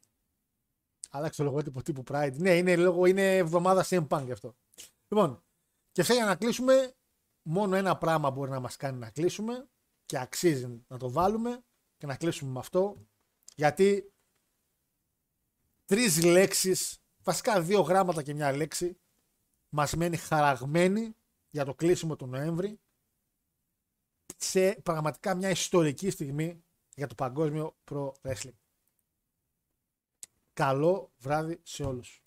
[1.09, 2.35] Άλλαξε το λογότυπο τύπου Pride.
[2.35, 4.55] Ναι, είναι, λόγω, είναι εβδομάδα CM Punk γι' αυτό.
[5.07, 5.43] Λοιπόν,
[5.91, 6.95] και αυτά για να κλείσουμε,
[7.41, 9.69] μόνο ένα πράγμα μπορεί να μας κάνει να κλείσουμε
[10.05, 11.63] και αξίζει να το βάλουμε
[11.97, 13.07] και να κλείσουμε με αυτό.
[13.55, 14.13] Γιατί
[15.89, 18.99] τρεις λέξεις, βασικά δύο γράμματα και μια λέξη,
[19.69, 21.15] μας μένει χαραγμένη
[21.49, 22.79] για το κλείσιμο του Νοέμβρη
[24.37, 26.63] σε πραγματικά μια ιστορική στιγμή
[26.95, 28.57] για το παγκόσμιο Pro Wrestling.
[30.53, 32.23] Καλό βράδυ σε όλους.